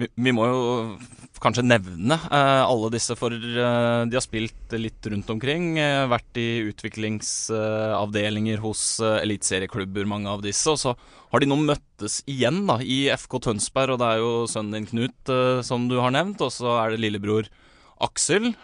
Vi, 0.01 0.07
vi, 0.17 0.33
må 0.33 0.47
jo 0.49 0.61
kanskje 1.43 1.65
nevne 1.67 2.17
eh, 2.17 2.63
alle 2.65 2.89
disse, 2.95 3.13
for 3.19 3.35
eh, 3.35 4.05
de 4.09 4.17
har 4.17 4.25
spilt 4.25 4.73
litt 4.79 5.05
rundt 5.13 5.29
omkring. 5.35 5.75
Eh, 5.83 6.07
vært 6.09 6.41
i 6.41 6.47
utviklingsavdelinger 6.71 8.63
hos 8.65 8.85
eh, 9.05 9.19
eliteserieklubber, 9.27 10.09
mange 10.09 10.33
av 10.33 10.41
disse. 10.45 10.65
Og 10.73 10.81
så 10.81 10.95
har 11.35 11.45
de 11.45 11.51
nå 11.51 11.61
møttes 11.61 12.23
igjen 12.31 12.65
da, 12.71 12.79
i 12.81 13.05
FK 13.13 13.37
Tønsberg, 13.49 13.95
og 13.95 14.01
det 14.01 14.09
er 14.09 14.25
jo 14.25 14.33
sønnen 14.49 14.81
din 14.81 14.89
Knut 14.89 15.35
som 15.69 15.85
du 15.93 15.99
har 16.01 16.17
nevnt. 16.17 16.41
Og 16.41 16.55
så 16.57 16.79
er 16.79 16.95
det 16.95 17.03
lillebror 17.05 17.53
Aksel. 18.03 18.55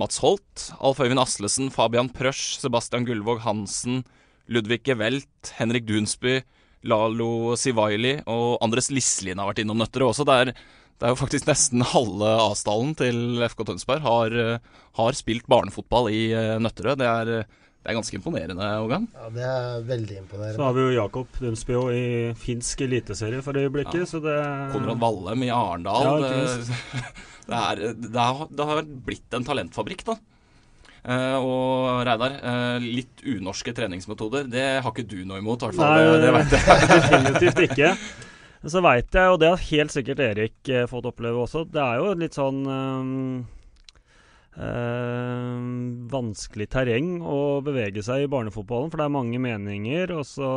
Mats 0.00 0.20
Holt, 0.22 0.70
Alf 0.84 1.00
Øyvind 1.00 1.20
Aslesen, 1.20 1.72
Fabian 1.72 2.12
Prøsch, 2.12 2.60
Sebastian 2.60 3.08
Gullvåg 3.08 3.40
Hansen, 3.44 4.04
Ludvig 4.52 4.82
Gevelt, 4.84 5.52
Henrik 5.56 5.88
Dunsby, 5.88 6.40
Lalo 6.88 7.56
Sivaili 7.60 8.18
og 8.30 8.60
Andres 8.64 8.90
Lislien 8.92 9.40
har 9.40 9.50
vært 9.50 9.62
innom 9.64 9.80
Nøtterøy 9.80 10.08
også. 10.10 10.26
Det 10.28 10.36
er, 10.42 10.52
det 10.52 11.06
er, 11.06 11.12
jo 11.12 11.20
faktisk 11.20 11.48
nesten 11.48 11.84
halve 11.92 12.34
avstanden 12.46 12.94
til 13.00 13.42
FK 13.52 13.64
Tønsberg 13.68 14.04
har, 14.04 14.36
har 15.00 15.18
spilt 15.18 15.48
barnefotball 15.50 16.08
i 16.12 16.30
eh, 16.36 16.56
Nøtterøy. 16.62 16.96
Det 17.00 17.08
er, 17.08 17.32
det 17.80 17.88
er 17.88 17.96
ganske 17.96 18.16
imponerende, 18.16 18.66
Ågan. 18.84 19.06
Ja, 19.16 19.28
det 19.32 19.44
er 19.48 19.84
veldig 19.88 20.16
imponerende. 20.20 20.56
Så 20.58 20.64
har 20.66 20.74
vi 20.76 20.82
jo 20.84 20.96
Jakob 20.98 21.38
Dunsby 21.40 21.78
i 21.96 22.02
finsk 22.36 22.82
eliteserie 22.84 23.40
for 23.44 23.56
øyeblikket, 23.56 24.02
ja. 24.02 24.08
så 24.08 24.20
det 24.20 24.36
Konrad 24.74 25.00
Vallem 25.00 25.46
i 25.46 25.48
Arendal. 25.54 26.26
Ja, 26.26 26.42
det, 27.48 27.60
er, 27.60 27.80
det, 27.96 28.12
har, 28.20 28.42
det 28.52 28.66
har 28.72 28.82
blitt 29.08 29.36
en 29.36 29.48
talentfabrikk, 29.48 30.04
da. 30.10 30.18
Uh, 31.00 31.36
og 31.40 32.02
Reidar, 32.04 32.34
uh, 32.44 32.82
litt 32.82 33.22
unorske 33.24 33.72
treningsmetoder, 33.76 34.44
det 34.52 34.66
har 34.84 34.90
ikke 34.90 35.08
du 35.08 35.22
noe 35.24 35.40
imot? 35.40 35.62
I 35.64 35.70
hvert 35.70 35.78
fall, 35.78 35.94
Nei, 35.96 36.02
det, 36.04 36.18
det 36.26 36.32
vet 36.36 36.50
jeg. 36.56 36.64
definitivt 36.96 37.62
ikke. 37.70 37.94
Så 38.68 38.82
veit 38.84 39.16
jeg, 39.16 39.30
og 39.32 39.38
det 39.40 39.48
har 39.48 39.62
helt 39.70 39.94
sikkert 39.94 40.20
Erik 40.26 40.58
uh, 40.68 40.84
fått 40.90 41.08
oppleve 41.08 41.46
også, 41.46 41.64
det 41.72 41.80
er 41.86 42.02
jo 42.02 42.12
litt 42.20 42.36
sånn 42.36 42.60
vanskelig 46.10 46.66
terreng 46.68 47.22
å 47.24 47.62
bevege 47.64 48.02
seg 48.04 48.26
i 48.26 48.28
barnefotballen, 48.28 48.90
for 48.92 49.00
det 49.00 49.06
er 49.06 49.14
mange 49.14 49.38
meninger. 49.40 50.10
Og 50.18 50.26
så 50.28 50.50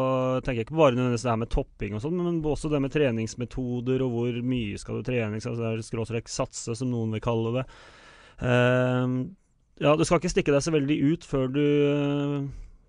tenker 0.43 0.59
jeg 0.59 0.67
ikke 0.67 0.79
bare 0.81 0.97
nødvendigvis 0.97 1.23
det 1.23 1.31
her 1.31 1.39
med 1.39 1.51
topping 1.53 1.95
og 1.95 2.01
sånn, 2.03 2.17
men 2.19 2.41
også 2.41 2.71
det 2.73 2.81
med 2.83 2.91
treningsmetoder 2.91 4.03
og 4.03 4.17
hvor 4.17 4.41
mye 4.50 4.81
skal 4.81 5.00
du 5.00 5.07
trene, 5.07 5.39
skråstrek 5.39 6.27
satse, 6.27 6.75
som 6.75 6.91
noen 6.91 7.15
vil 7.15 7.23
kalle 7.23 7.53
det. 7.62 7.63
Uh, 8.43 9.07
ja, 9.83 9.93
du 9.99 10.05
skal 10.07 10.21
ikke 10.21 10.31
stikke 10.31 10.53
deg 10.55 10.63
så 10.63 10.71
veldig 10.71 10.97
ut 11.11 11.25
før 11.27 11.49
du 11.51 11.65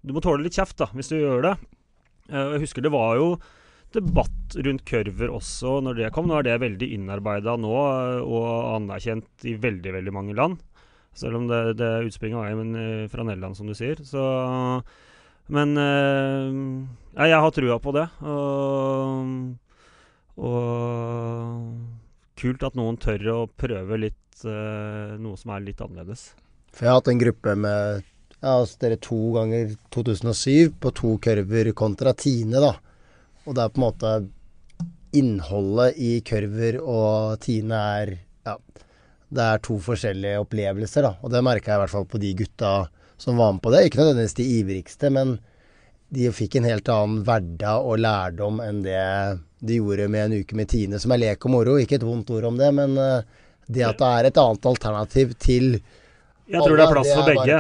Du 0.05 0.13
må 0.15 0.23
tåle 0.23 0.45
litt 0.45 0.55
kjeft, 0.55 0.77
da, 0.79 0.87
hvis 0.95 1.11
du 1.11 1.17
gjør 1.17 1.43
det. 1.43 1.55
Eh, 2.29 2.55
jeg 2.55 2.65
husker 2.67 2.85
det 2.85 2.93
var 2.95 3.17
jo 3.19 3.29
debatt 3.95 4.57
rundt 4.67 4.85
kurver 4.89 5.33
også 5.33 5.79
når 5.85 5.99
det 5.99 6.13
kom. 6.15 6.29
Nå 6.29 6.39
er 6.39 6.47
det 6.47 6.61
veldig 6.63 6.89
innarbeida 6.97 7.57
nå 7.61 7.73
eh, 7.73 8.21
og 8.21 8.47
anerkjent 8.75 9.49
i 9.49 9.57
veldig, 9.61 9.95
veldig 9.97 10.15
mange 10.15 10.37
land. 10.37 10.61
Selv 11.15 11.39
om 11.39 11.49
det, 11.49 11.79
det 11.79 11.91
utspringet 12.09 12.41
var 12.41 12.53
eh, 12.53 13.09
fra 13.11 13.27
Nederland, 13.27 13.57
som 13.57 13.71
du 13.71 13.75
sier. 13.79 14.01
Så 14.05 14.23
Men 15.55 15.77
ja, 15.77 17.27
jeg 17.29 17.41
har 17.45 17.51
trua 17.53 17.79
på 17.81 17.93
det. 17.97 18.07
Og, 18.25 19.57
og 20.41 20.55
kult 22.41 22.65
at 22.65 22.79
noen 22.79 22.97
tør 23.01 23.29
å 23.35 23.41
prøve 23.49 24.01
litt 24.01 24.21
noe 24.45 25.37
som 25.39 25.53
er 25.55 25.63
litt 25.65 25.81
annerledes. 25.85 26.33
For 26.75 26.87
jeg 26.87 26.91
har 26.91 27.01
hatt 27.01 27.13
en 27.13 27.23
gruppe 27.23 27.55
med 27.59 28.03
ja, 28.45 28.59
altså 28.59 28.81
dere 28.83 28.99
to 29.01 29.19
ganger 29.37 29.71
2007 29.95 30.75
på 30.83 30.91
to 30.99 31.15
kurver 31.23 31.71
kontra 31.77 32.13
Tine, 32.19 32.61
da. 32.61 32.75
Og 33.47 33.57
det 33.57 33.63
er 33.63 33.73
på 33.73 33.81
en 33.81 33.87
måte 33.87 34.15
Innholdet 35.15 36.01
i 36.03 36.19
kurver 36.27 36.81
og 36.83 37.39
Tine 37.45 37.79
er 38.01 38.13
Ja, 38.45 38.59
det 39.31 39.47
er 39.47 39.63
to 39.65 39.79
forskjellige 39.81 40.43
opplevelser, 40.43 41.07
da. 41.07 41.15
Og 41.23 41.33
det 41.33 41.45
merka 41.47 41.73
jeg 41.73 41.79
i 41.79 41.83
hvert 41.85 41.95
fall 41.95 42.09
på 42.11 42.21
de 42.21 42.35
gutta 42.43 42.75
som 43.17 43.39
var 43.39 43.55
med 43.55 43.63
på 43.63 43.73
det. 43.73 43.87
Ikke 43.87 44.03
nødvendigvis 44.03 44.39
de 44.41 44.51
ivrigste, 44.59 45.11
men 45.15 45.39
de 46.15 46.29
fikk 46.35 46.59
en 46.59 46.69
helt 46.69 46.91
annen 46.93 47.23
hverdag 47.27 47.87
og 47.87 48.03
lærdom 48.03 48.61
enn 48.63 48.83
det 48.85 49.01
de 49.65 49.79
gjorde 49.81 50.11
med 50.13 50.27
en 50.27 50.43
uke 50.43 50.59
med 50.59 50.69
Tine, 50.69 51.01
som 51.01 51.15
er 51.15 51.23
lek 51.23 51.47
og 51.47 51.55
moro. 51.55 51.79
Ikke 51.81 51.97
et 51.97 52.07
vondt 52.07 52.35
ord 52.35 52.51
om 52.51 52.59
det, 52.61 52.69
men 52.77 52.99
eh, 53.01 53.25
det 53.67 53.87
at 53.87 54.01
det 54.03 54.11
er 54.11 54.29
et 54.29 54.41
annet 54.43 54.69
alternativ 54.69 55.33
til 55.41 55.79
jeg 56.45 56.61
tror 56.61 56.77
det 56.77 56.85
er 56.85 56.93
plass 56.93 57.11
for 57.15 57.25
begge. 57.25 57.59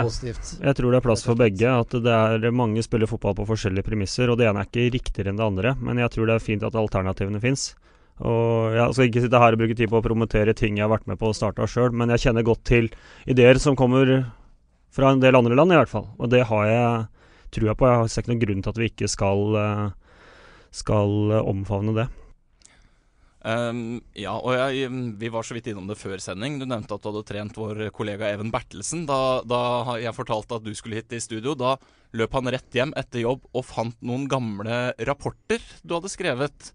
Jeg 0.60 0.76
tror 0.76 0.92
det 0.92 0.98
er 0.98 1.04
plass 1.04 1.22
for 1.24 1.38
begge. 1.40 1.70
At 1.72 1.94
det 2.04 2.12
er 2.12 2.52
mange 2.52 2.82
spiller 2.84 3.08
fotball 3.08 3.36
på 3.38 3.46
forskjellige 3.48 3.86
premisser, 3.86 4.28
og 4.28 4.36
det 4.40 4.48
ene 4.50 4.60
er 4.60 4.68
ikke 4.68 4.90
riktigere 4.92 5.32
enn 5.32 5.40
det 5.40 5.46
andre. 5.46 5.72
Men 5.80 6.02
jeg 6.02 6.12
tror 6.12 6.28
det 6.28 6.36
er 6.36 6.44
fint 6.44 6.66
at 6.66 6.76
alternativene 6.76 7.40
fins. 7.40 7.70
Og 8.20 8.76
Jeg 8.76 8.94
skal 8.94 9.08
ikke 9.08 9.24
sitte 9.24 9.40
her 9.40 9.56
og 9.56 9.62
bruke 9.62 9.74
tid 9.74 9.90
på 9.90 9.98
å 9.98 10.04
promotere 10.04 10.54
ting 10.54 10.76
jeg 10.78 10.84
har 10.84 10.92
vært 10.92 11.08
med 11.10 11.18
på 11.18 11.32
å 11.32 11.34
starte 11.34 11.66
sjøl, 11.66 11.90
men 11.90 12.12
jeg 12.14 12.28
kjenner 12.28 12.46
godt 12.46 12.62
til 12.68 12.90
ideer 13.26 13.58
som 13.58 13.74
kommer 13.74 14.12
fra 14.94 15.10
en 15.10 15.22
del 15.22 15.34
andre 15.34 15.56
land, 15.58 15.72
i 15.72 15.80
hvert 15.80 15.90
fall. 15.90 16.06
Og 16.20 16.30
det 16.30 16.44
har 16.46 16.68
jeg 16.68 17.06
trua 17.56 17.74
på. 17.74 17.88
Jeg 17.88 18.12
ser 18.12 18.22
ikke 18.22 18.34
noen 18.34 18.44
grunn 18.44 18.62
til 18.62 18.74
at 18.74 18.78
vi 18.78 18.90
ikke 18.92 19.10
skal, 19.10 19.56
eh, 19.56 19.88
skal 20.70 21.40
omfavne 21.40 21.96
det. 21.96 22.06
Um, 23.44 23.98
ja, 24.16 24.32
og 24.38 24.54
jeg, 24.56 24.88
vi 25.20 25.28
var 25.28 25.44
så 25.44 25.52
vidt 25.52 25.66
innom 25.68 25.88
det 25.90 25.98
før 26.00 26.16
sending. 26.22 26.56
Du 26.56 26.64
nevnte 26.64 26.96
at 26.96 27.04
du 27.04 27.10
hadde 27.10 27.26
trent 27.28 27.58
vår 27.60 27.82
kollega 27.92 28.30
Even 28.32 28.48
Bertelsen. 28.54 29.04
Da, 29.08 29.42
da 29.44 29.98
jeg 30.00 30.16
fortalte 30.16 30.56
at 30.56 30.64
du 30.64 30.72
skulle 30.76 31.02
hit 31.02 31.12
i 31.12 31.20
studio, 31.20 31.52
da 31.58 31.74
løp 32.16 32.38
han 32.38 32.48
rett 32.54 32.72
hjem 32.72 32.94
etter 32.96 33.24
jobb 33.26 33.44
og 33.52 33.66
fant 33.68 33.98
noen 34.06 34.24
gamle 34.30 34.94
rapporter 35.04 35.62
du 35.84 35.96
hadde 35.98 36.12
skrevet. 36.12 36.72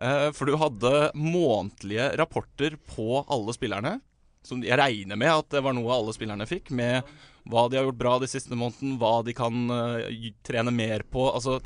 Uh, 0.00 0.30
for 0.32 0.48
du 0.48 0.56
hadde 0.56 1.10
månedlige 1.18 2.12
rapporter 2.20 2.78
på 2.88 3.24
alle 3.28 3.56
spillerne. 3.56 3.98
Som 4.46 4.62
jeg 4.64 4.80
regner 4.80 5.18
med 5.20 5.34
at 5.34 5.50
det 5.52 5.60
var 5.66 5.76
noe 5.76 5.92
alle 5.92 6.14
spillerne 6.16 6.48
fikk. 6.48 6.72
Med 6.72 7.04
hva 7.48 7.66
de 7.68 7.76
har 7.76 7.84
gjort 7.84 8.00
bra 8.00 8.14
de 8.22 8.30
siste 8.30 8.56
måneden, 8.56 8.96
hva 8.96 9.18
de 9.26 9.36
kan 9.36 9.68
uh, 9.68 10.08
trene 10.46 10.72
mer 10.72 11.04
på. 11.04 11.28
Altså 11.28 11.58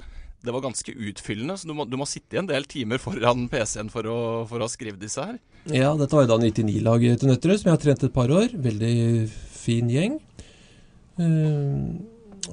det 0.43 0.53
var 0.55 0.65
ganske 0.65 0.93
utfyllende, 0.93 1.57
så 1.59 1.69
du 1.69 1.75
må, 1.77 1.87
du 1.87 1.97
må 2.01 2.07
sitte 2.09 2.37
i 2.37 2.41
en 2.41 2.49
del 2.51 2.67
timer 2.71 3.01
foran 3.03 3.47
PC-en 3.53 3.91
for 3.93 4.09
for 4.51 4.65
å 4.65 4.71
skrive 4.71 4.99
disse 5.01 5.23
her. 5.23 5.39
Ja, 5.71 5.93
dette 5.99 6.17
var 6.17 6.27
jo 6.27 6.33
da 6.33 6.39
99-laget 6.43 7.23
til 7.23 7.31
Nøtterøy, 7.31 7.59
som 7.61 7.71
jeg 7.71 7.77
har 7.77 7.83
trent 7.85 8.07
et 8.09 8.15
par 8.15 8.33
år. 8.35 8.57
Veldig 8.65 8.95
fin 9.31 9.91
gjeng. 9.93 10.19
Uh, 11.21 12.01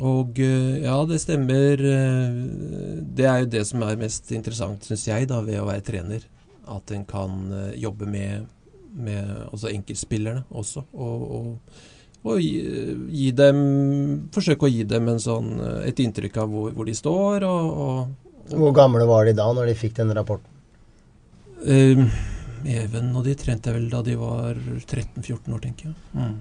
og 0.05 0.38
uh, 0.38 0.75
ja, 0.84 0.98
det 1.10 1.22
stemmer. 1.24 1.81
Det 1.81 3.25
er 3.25 3.43
jo 3.43 3.51
det 3.58 3.65
som 3.65 3.86
er 3.88 4.01
mest 4.01 4.29
interessant, 4.36 4.86
syns 4.86 5.08
jeg, 5.10 5.29
da, 5.31 5.41
ved 5.46 5.62
å 5.62 5.67
være 5.69 5.88
trener. 5.89 6.27
At 6.69 6.93
en 6.93 7.08
kan 7.10 7.48
jobbe 7.74 8.05
med, 8.05 8.46
med 8.93 9.31
altså 9.50 9.72
enkeltspillerne 9.74 10.46
også. 10.53 10.86
og, 10.93 11.31
og 11.39 11.98
og 12.28 12.42
gi, 12.44 12.56
gi, 13.16 13.30
dem 13.32 13.60
Forsøke 14.36 14.68
å 14.68 14.72
gi 14.72 14.84
dem 14.88 15.08
sånn, 15.24 15.54
et 15.88 16.00
inntrykk 16.04 16.42
av 16.44 16.50
hvor, 16.52 16.74
hvor 16.76 16.90
de 16.90 16.96
står. 16.98 17.46
Og, 17.48 17.84
og, 17.86 18.58
hvor 18.60 18.76
gamle 18.76 19.06
var 19.08 19.30
de 19.30 19.36
da, 19.38 19.48
når 19.56 19.72
de 19.72 19.78
fikk 19.80 19.96
den 20.02 20.12
rapporten? 20.18 20.52
Uh, 21.64 22.04
Even 22.68 23.14
og 23.16 23.24
de 23.24 23.36
trente 23.40 23.72
vel 23.72 23.88
da 23.92 24.02
de 24.04 24.18
var 24.20 24.58
13-14 24.60 25.54
år, 25.56 25.62
tenker 25.64 25.90
jeg. 25.90 25.96
Mm. 26.12 26.34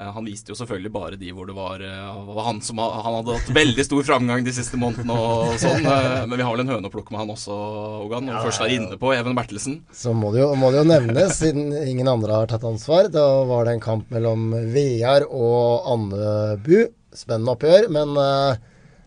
Eh, 0.00 0.10
han 0.14 0.24
viste 0.24 0.52
jo 0.52 0.56
selvfølgelig 0.58 0.90
bare 0.94 1.16
de 1.18 1.30
hvor 1.34 1.48
det 1.48 1.54
var, 1.56 1.82
eh, 1.82 2.18
var 2.28 2.44
han 2.46 2.60
som 2.62 2.78
han 2.78 3.16
hadde 3.16 3.34
hatt 3.34 3.50
veldig 3.54 3.84
stor 3.86 4.04
framgang 4.06 4.44
de 4.46 4.54
siste 4.54 4.78
månedene 4.78 5.14
og 5.14 5.56
sånn. 5.58 5.82
Eh, 5.88 6.26
men 6.28 6.36
vi 6.38 6.44
har 6.46 6.54
vel 6.54 6.62
en 6.62 6.72
høne 6.74 6.90
å 6.90 6.92
plukke 6.92 7.14
med 7.14 7.24
han 7.24 7.32
også, 7.34 7.56
Ogan. 8.04 8.28
Når 8.28 8.36
vi 8.36 8.46
først 8.46 8.62
er 8.62 8.74
inne 8.76 8.98
på 9.00 9.10
Even 9.16 9.34
Bertelsen. 9.38 9.80
Så 9.90 10.14
må 10.14 10.30
det, 10.34 10.44
jo, 10.44 10.52
må 10.58 10.70
det 10.70 10.82
jo 10.82 10.88
nevnes, 10.92 11.34
siden 11.40 11.72
ingen 11.80 12.10
andre 12.10 12.42
har 12.42 12.50
tatt 12.50 12.66
ansvar. 12.68 13.10
Da 13.10 13.26
var 13.48 13.66
det 13.66 13.74
en 13.74 13.82
kamp 13.82 14.12
mellom 14.14 14.52
Vear 14.74 15.26
og 15.26 15.88
Andebu. 15.94 16.92
Spennende 17.18 17.56
oppgjør. 17.56 17.88
Men 17.94 18.12
uh, 18.14 18.54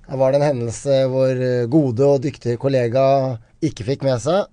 her 0.10 0.20
var 0.20 0.34
det 0.34 0.42
en 0.42 0.48
hendelse 0.50 0.98
hvor 1.12 1.44
gode 1.72 2.10
og 2.10 2.26
dyktige 2.26 2.60
kollega 2.60 3.06
ikke 3.64 3.88
fikk 3.94 4.04
med 4.08 4.20
seg. 4.24 4.50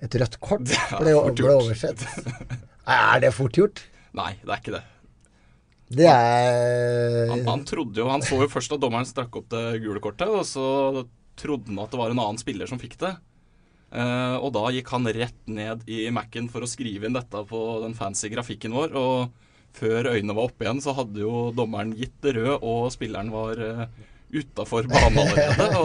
Et 0.00 0.16
rødt 0.22 0.38
kort 0.40 0.64
ble, 0.64 1.12
ble 1.36 1.52
oversett. 1.58 2.06
Er 2.88 3.20
det 3.26 3.34
fort 3.36 3.60
gjort? 3.60 3.84
Nei, 4.16 4.32
det 4.40 4.54
er 4.54 4.62
ikke 4.62 4.78
det. 4.78 4.84
Det 5.90 6.06
er 6.06 7.32
han, 7.32 7.40
han, 7.48 7.64
trodde 7.66 7.98
jo 7.98 8.06
Han 8.06 8.22
så 8.22 8.36
jo 8.38 8.46
først 8.50 8.76
at 8.76 8.82
dommeren 8.82 9.08
strakk 9.08 9.40
opp 9.40 9.48
det 9.50 9.80
gule 9.82 10.02
kortet, 10.02 10.30
og 10.30 10.46
så 10.46 11.02
trodde 11.40 11.72
han 11.72 11.80
at 11.82 11.90
det 11.90 11.98
var 11.98 12.14
en 12.14 12.22
annen 12.22 12.40
spiller 12.40 12.70
som 12.70 12.78
fikk 12.80 12.94
det. 13.00 13.16
Uh, 13.90 14.38
og 14.38 14.52
da 14.54 14.68
gikk 14.70 14.90
han 14.94 15.08
rett 15.10 15.40
ned 15.50 15.82
i 15.90 16.04
Mac-en 16.14 16.46
for 16.52 16.62
å 16.62 16.70
skrive 16.70 17.08
inn 17.08 17.16
dette 17.16 17.42
på 17.48 17.62
den 17.82 17.96
fancy 17.98 18.30
grafikken 18.30 18.76
vår. 18.76 18.94
Og 18.94 19.48
før 19.74 20.12
øynene 20.12 20.36
var 20.36 20.50
oppe 20.50 20.66
igjen, 20.66 20.82
så 20.84 20.94
hadde 20.94 21.24
jo 21.24 21.50
dommeren 21.56 21.96
gitt 21.98 22.14
det 22.22 22.36
rød, 22.38 22.54
og 22.60 22.86
spilleren 22.94 23.34
var 23.34 23.58
uh, 23.58 23.84
utafor 24.30 24.86
banen 24.90 25.24
allerede. 25.24 25.68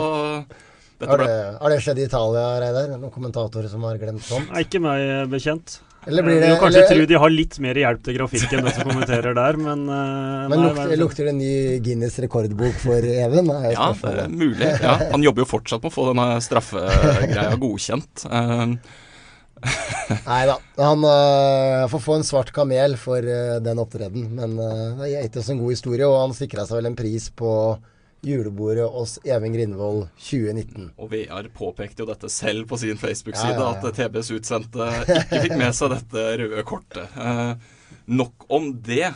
Og 0.96 1.10
har, 1.10 1.20
det, 1.20 1.32
har 1.60 1.74
det 1.74 1.82
skjedd 1.84 1.98
i 2.00 2.06
Italia, 2.08 2.44
Reidar? 2.62 2.94
Noen 2.96 3.12
kommentatorer 3.12 3.68
som 3.68 3.84
har 3.84 3.98
glemt 4.00 4.24
sånt? 4.24 4.48
Nei, 4.54 4.62
ikke 4.64 4.80
meg 4.80 5.26
bekjent. 5.34 5.80
Eller 6.06 6.26
blir 6.26 6.38
det, 6.42 6.50
du 6.52 6.60
kanskje 6.62 6.82
eller, 6.84 7.00
tro 7.02 7.06
de 7.10 7.20
har 7.24 7.34
litt 7.34 7.56
mer 7.64 7.80
hjelp 7.82 8.04
til 8.06 8.18
grafikken, 8.20 8.66
det 8.66 8.74
som 8.76 8.90
kommenterer 8.90 9.38
der, 9.38 9.58
men 9.62 9.88
uh, 9.90 10.46
Men 10.52 10.68
lukter, 10.68 10.94
lukter, 11.02 11.30
det 11.30 11.36
ny 11.40 11.54
Guinness 11.86 12.20
rekordbok 12.22 12.78
for 12.84 13.08
Even? 13.16 13.50
Ja, 13.72 13.90
det 14.02 14.14
er 14.26 14.30
mulig. 14.30 14.70
Ja, 14.84 15.00
han 15.12 15.26
jobber 15.26 15.46
jo 15.46 15.50
fortsatt 15.56 15.82
med 15.82 15.90
å 15.90 15.96
få 15.96 16.12
denne 16.12 16.30
straffegreia 16.46 17.58
godkjent. 17.66 18.28
Uh, 18.30 18.78
Nei 20.26 20.42
da. 20.46 20.60
Han 20.78 21.06
uh, 21.08 21.88
får 21.90 22.02
få 22.04 22.20
en 22.20 22.28
svart 22.28 22.52
kamel 22.56 22.98
for 23.02 23.26
uh, 23.26 23.58
den 23.64 23.82
opptredenen. 23.82 24.30
Men 24.38 24.56
uh, 24.60 25.02
det 25.02 25.10
er 25.10 25.26
gitt 25.26 25.40
oss 25.42 25.50
en 25.54 25.62
god 25.62 25.74
historie, 25.74 26.08
og 26.08 26.22
han 26.22 26.38
sikra 26.38 26.68
seg 26.68 26.82
vel 26.82 26.92
en 26.92 26.98
pris 27.00 27.30
på 27.34 27.52
julebordet 28.25 28.88
hos 28.91 29.17
Even 29.24 29.53
Grindvold 29.53 30.08
2019. 30.17 30.91
Og 30.98 31.12
VR 31.12 31.50
påpekte 31.53 32.03
jo 32.03 32.10
dette 32.10 32.29
selv 32.34 32.67
på 32.70 32.79
sin 32.82 33.00
Facebook-side, 33.00 33.55
ja, 33.55 33.62
ja, 33.62 33.74
ja. 33.75 33.89
at 33.89 34.00
TBs 34.00 34.32
utsendte 34.36 34.89
ikke 35.03 35.44
fikk 35.48 35.58
med 35.60 35.75
seg 35.77 35.94
dette 35.94 36.24
røde 36.41 36.63
kortet. 36.67 37.20
Eh, 37.20 37.51
nok 38.05 38.48
om 38.53 38.72
det. 38.86 39.12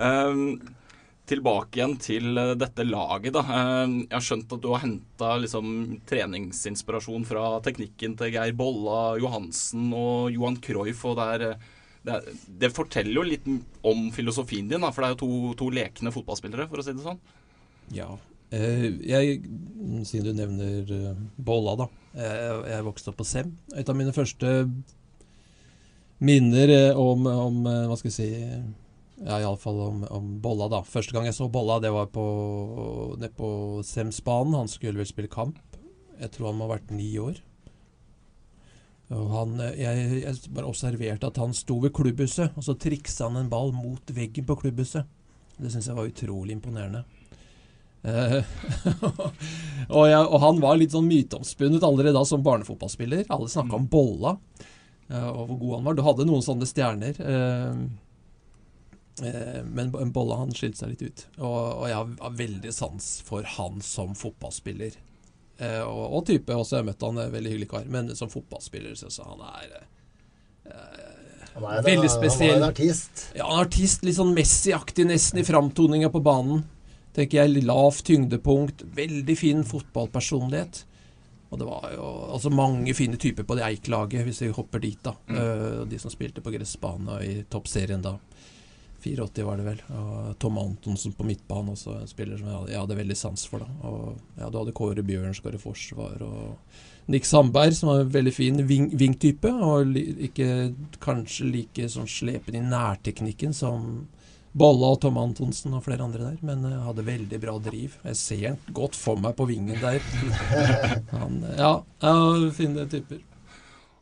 um, 0.00 0.56
tilbake 1.28 1.78
igjen 1.78 1.94
til 2.04 2.40
dette 2.60 2.84
laget, 2.84 3.32
da. 3.36 3.44
Eh, 3.44 3.94
jeg 4.04 4.16
har 4.16 4.26
skjønt 4.26 4.56
at 4.56 4.64
du 4.64 4.68
har 4.72 4.84
henta 4.84 5.30
liksom, 5.44 5.70
treningsinspirasjon 6.08 7.24
fra 7.28 7.46
teknikken 7.64 8.16
til 8.20 8.34
Geir 8.34 8.56
Bolla, 8.56 9.14
Johansen 9.20 9.88
og 9.96 10.34
Johan 10.34 10.60
Cruyff. 10.64 11.04
og 11.08 11.18
det 11.20 11.30
er 11.36 11.56
det, 12.04 12.20
det, 12.60 12.68
forteller 12.76 13.16
jo 13.16 13.22
litt 13.24 13.46
om 13.80 14.10
filosofien 14.12 14.68
din, 14.68 14.82
da, 14.84 14.90
for 14.92 15.00
det 15.00 15.08
er 15.08 15.14
jo 15.14 15.20
to, 15.22 15.54
to 15.62 15.70
lekne 15.72 16.12
fotballspillere, 16.12 16.68
for 16.68 16.82
å 16.82 16.84
si 16.84 16.92
det 16.92 17.04
sånn. 17.04 17.20
Ja. 17.92 18.14
Eh, 18.54 18.86
jeg, 19.02 19.40
siden 20.06 20.28
du 20.28 20.38
nevner 20.38 20.92
eh, 20.94 21.22
Bolla, 21.36 21.74
da. 21.80 21.88
Jeg, 22.14 22.58
jeg 22.70 22.86
vokste 22.86 23.10
opp 23.10 23.18
på 23.20 23.26
Sem. 23.26 23.54
Et 23.74 23.88
av 23.88 23.98
mine 23.98 24.14
første 24.14 24.52
minner 26.24 26.72
eh, 26.72 27.00
om, 27.00 27.26
om 27.26 27.62
Hva 27.64 27.96
skal 27.98 28.12
jeg 28.12 28.16
si 28.16 28.28
Ja, 29.24 29.40
iallfall 29.40 29.80
om, 29.88 30.04
om 30.12 30.30
Bolla, 30.44 30.68
da. 30.72 30.84
Første 30.86 31.16
gang 31.16 31.26
jeg 31.28 31.36
så 31.36 31.48
Bolla, 31.50 31.80
det 31.82 31.92
var 31.94 32.10
nede 32.12 33.32
på 33.34 33.48
Semsbanen. 33.86 34.58
Han 34.58 34.70
skulle 34.70 35.00
vel 35.00 35.10
spille 35.10 35.32
kamp. 35.32 35.58
Jeg 36.20 36.30
tror 36.34 36.52
han 36.52 36.60
må 36.60 36.68
ha 36.68 36.76
vært 36.76 36.94
ni 36.94 37.10
år. 37.18 37.40
Og 39.14 39.26
han, 39.34 39.58
jeg, 39.76 40.22
jeg 40.22 40.54
bare 40.54 40.70
observerte 40.70 41.28
at 41.28 41.38
han 41.38 41.52
sto 41.54 41.76
ved 41.82 41.92
klubbhuset, 41.94 42.54
og 42.56 42.64
så 42.64 42.72
triksa 42.80 43.28
han 43.28 43.42
en 43.42 43.50
ball 43.52 43.74
mot 43.76 44.14
veggen 44.16 44.46
på 44.48 44.56
klubbhuset. 44.62 45.10
Det 45.58 45.70
syns 45.70 45.90
jeg 45.90 45.98
var 45.98 46.08
utrolig 46.08 46.56
imponerende. 46.56 47.04
Eh, 48.04 48.44
og, 49.96 50.04
jeg, 50.08 50.20
og, 50.20 50.38
han 50.42 50.60
var 50.60 50.76
litt 50.80 50.92
sånn 50.92 51.08
myteomspunnet 51.08 51.84
allerede 51.86 52.16
da 52.18 52.24
som 52.28 52.44
barnefotballspiller. 52.44 53.24
Alle 53.32 53.50
snakka 53.50 53.78
om 53.78 53.86
Bolla 53.90 54.36
uh, 54.36 55.30
og 55.30 55.46
hvor 55.48 55.60
god 55.60 55.76
han 55.78 55.86
var. 55.88 55.96
Du 55.96 56.04
hadde 56.06 56.28
noen 56.28 56.44
sånne 56.44 56.68
stjerner. 56.68 57.20
Uh, 57.24 57.84
men 59.70 60.12
Bolla 60.12 60.40
han 60.42 60.52
skilte 60.52 60.82
seg 60.82 60.94
litt 60.94 61.06
ut. 61.06 61.26
Og, 61.38 61.84
jeg 61.88 61.96
har 61.96 62.38
veldig 62.44 62.72
sans 62.74 63.10
for 63.24 63.46
han 63.56 63.78
som 63.84 64.16
fotballspiller. 64.18 64.96
Og, 65.86 66.18
type 66.26 66.50
også. 66.50 66.80
Jeg 66.80 66.88
møtte 66.88 67.06
han, 67.06 67.20
en 67.22 67.30
veldig 67.30 67.52
hyggelig 67.52 67.68
kar. 67.70 67.86
Men 67.86 68.10
som 68.18 68.32
fotballspiller 68.32 68.96
syns 68.98 69.20
jeg 69.20 69.28
han 69.28 69.44
er 69.46 69.76
han 71.54 71.66
er, 71.70 71.84
veldig 71.86 72.10
spesiell. 72.10 72.56
Han 72.56 72.64
var 72.64 72.66
en 72.66 72.70
artist. 72.72 73.24
Ja, 73.38 73.46
en 73.46 73.60
artist. 73.62 74.02
Litt 74.02 74.18
sånn 74.18 74.34
Messi-aktig 74.34 75.06
nesten 75.06 75.38
i 75.38 75.46
framtoninga 75.46 76.10
på 76.10 76.24
banen 76.26 76.64
tenker 77.14 77.42
jeg, 77.42 77.64
lavt 77.64 78.04
tyngdepunkt. 78.08 78.84
Veldig 78.96 79.36
fin 79.38 79.62
fotballpersonlighet. 79.66 80.84
Og 81.54 81.60
det 81.60 81.66
var 81.68 81.90
jo 81.94 82.06
altså 82.34 82.50
mange 82.50 82.94
fine 82.98 83.18
typer 83.20 83.46
på 83.46 83.54
det 83.54 83.62
Eik-laget, 83.68 84.24
hvis 84.26 84.42
vi 84.42 84.54
hopper 84.56 84.82
dit, 84.82 84.98
da. 85.04 85.14
Mm. 85.28 85.36
Uh, 85.38 85.82
de 85.86 86.00
som 86.02 86.10
spilte 86.10 86.42
på 86.42 86.50
gressbane 86.54 87.20
i 87.22 87.34
toppserien 87.50 88.02
da. 88.02 88.16
84 89.04 89.44
var 89.44 89.60
det 89.60 89.66
vel. 89.66 89.82
Og 89.94 90.32
Tom 90.40 90.58
Antonsen 90.58 91.12
på 91.14 91.26
midtbanen, 91.28 91.74
også 91.74 91.98
en 92.00 92.10
spiller 92.10 92.40
som 92.40 92.48
jeg 92.48 92.56
hadde, 92.56 92.72
jeg 92.72 92.80
hadde 92.80 92.98
veldig 92.98 93.16
sans 93.20 93.46
for. 93.50 93.62
da. 93.62 93.90
Og 93.90 94.40
ja, 94.40 94.48
Du 94.48 94.58
hadde 94.58 94.74
Kåre 94.74 95.04
Bjørnsgaard 95.04 95.58
i 95.58 95.62
forsvar. 95.62 96.22
og 96.24 96.56
Nick 97.06 97.28
Sandberg, 97.28 97.76
som 97.76 97.90
var 97.90 98.00
en 98.00 98.14
veldig 98.14 98.34
fin 98.34 98.62
wing-type. 98.66 99.52
og 99.52 99.94
ikke 99.94 100.74
kanskje 101.00 101.50
like 101.50 101.88
sånn 101.88 102.08
slepen 102.08 102.56
i 102.56 102.64
nærteknikken 102.64 103.52
som 103.52 104.08
Bolla 104.54 104.92
og 104.94 105.00
Tom 105.02 105.16
Antonsen 105.18 105.74
og 105.74 105.82
flere 105.82 106.04
andre 106.06 106.28
der, 106.28 106.42
men 106.46 106.62
uh, 106.62 106.84
hadde 106.86 107.02
veldig 107.06 107.38
bra 107.42 107.56
driv. 107.62 107.96
Jeg 108.06 108.18
ser 108.20 108.42
han 108.52 108.74
godt 108.76 108.94
for 108.94 109.18
meg 109.18 109.34
på 109.34 109.48
vingen 109.50 109.80
der. 109.82 109.98
han, 111.22 111.40
ja, 111.58 111.70
ja, 111.82 112.12
fine 112.54 112.84
typer. 112.90 113.18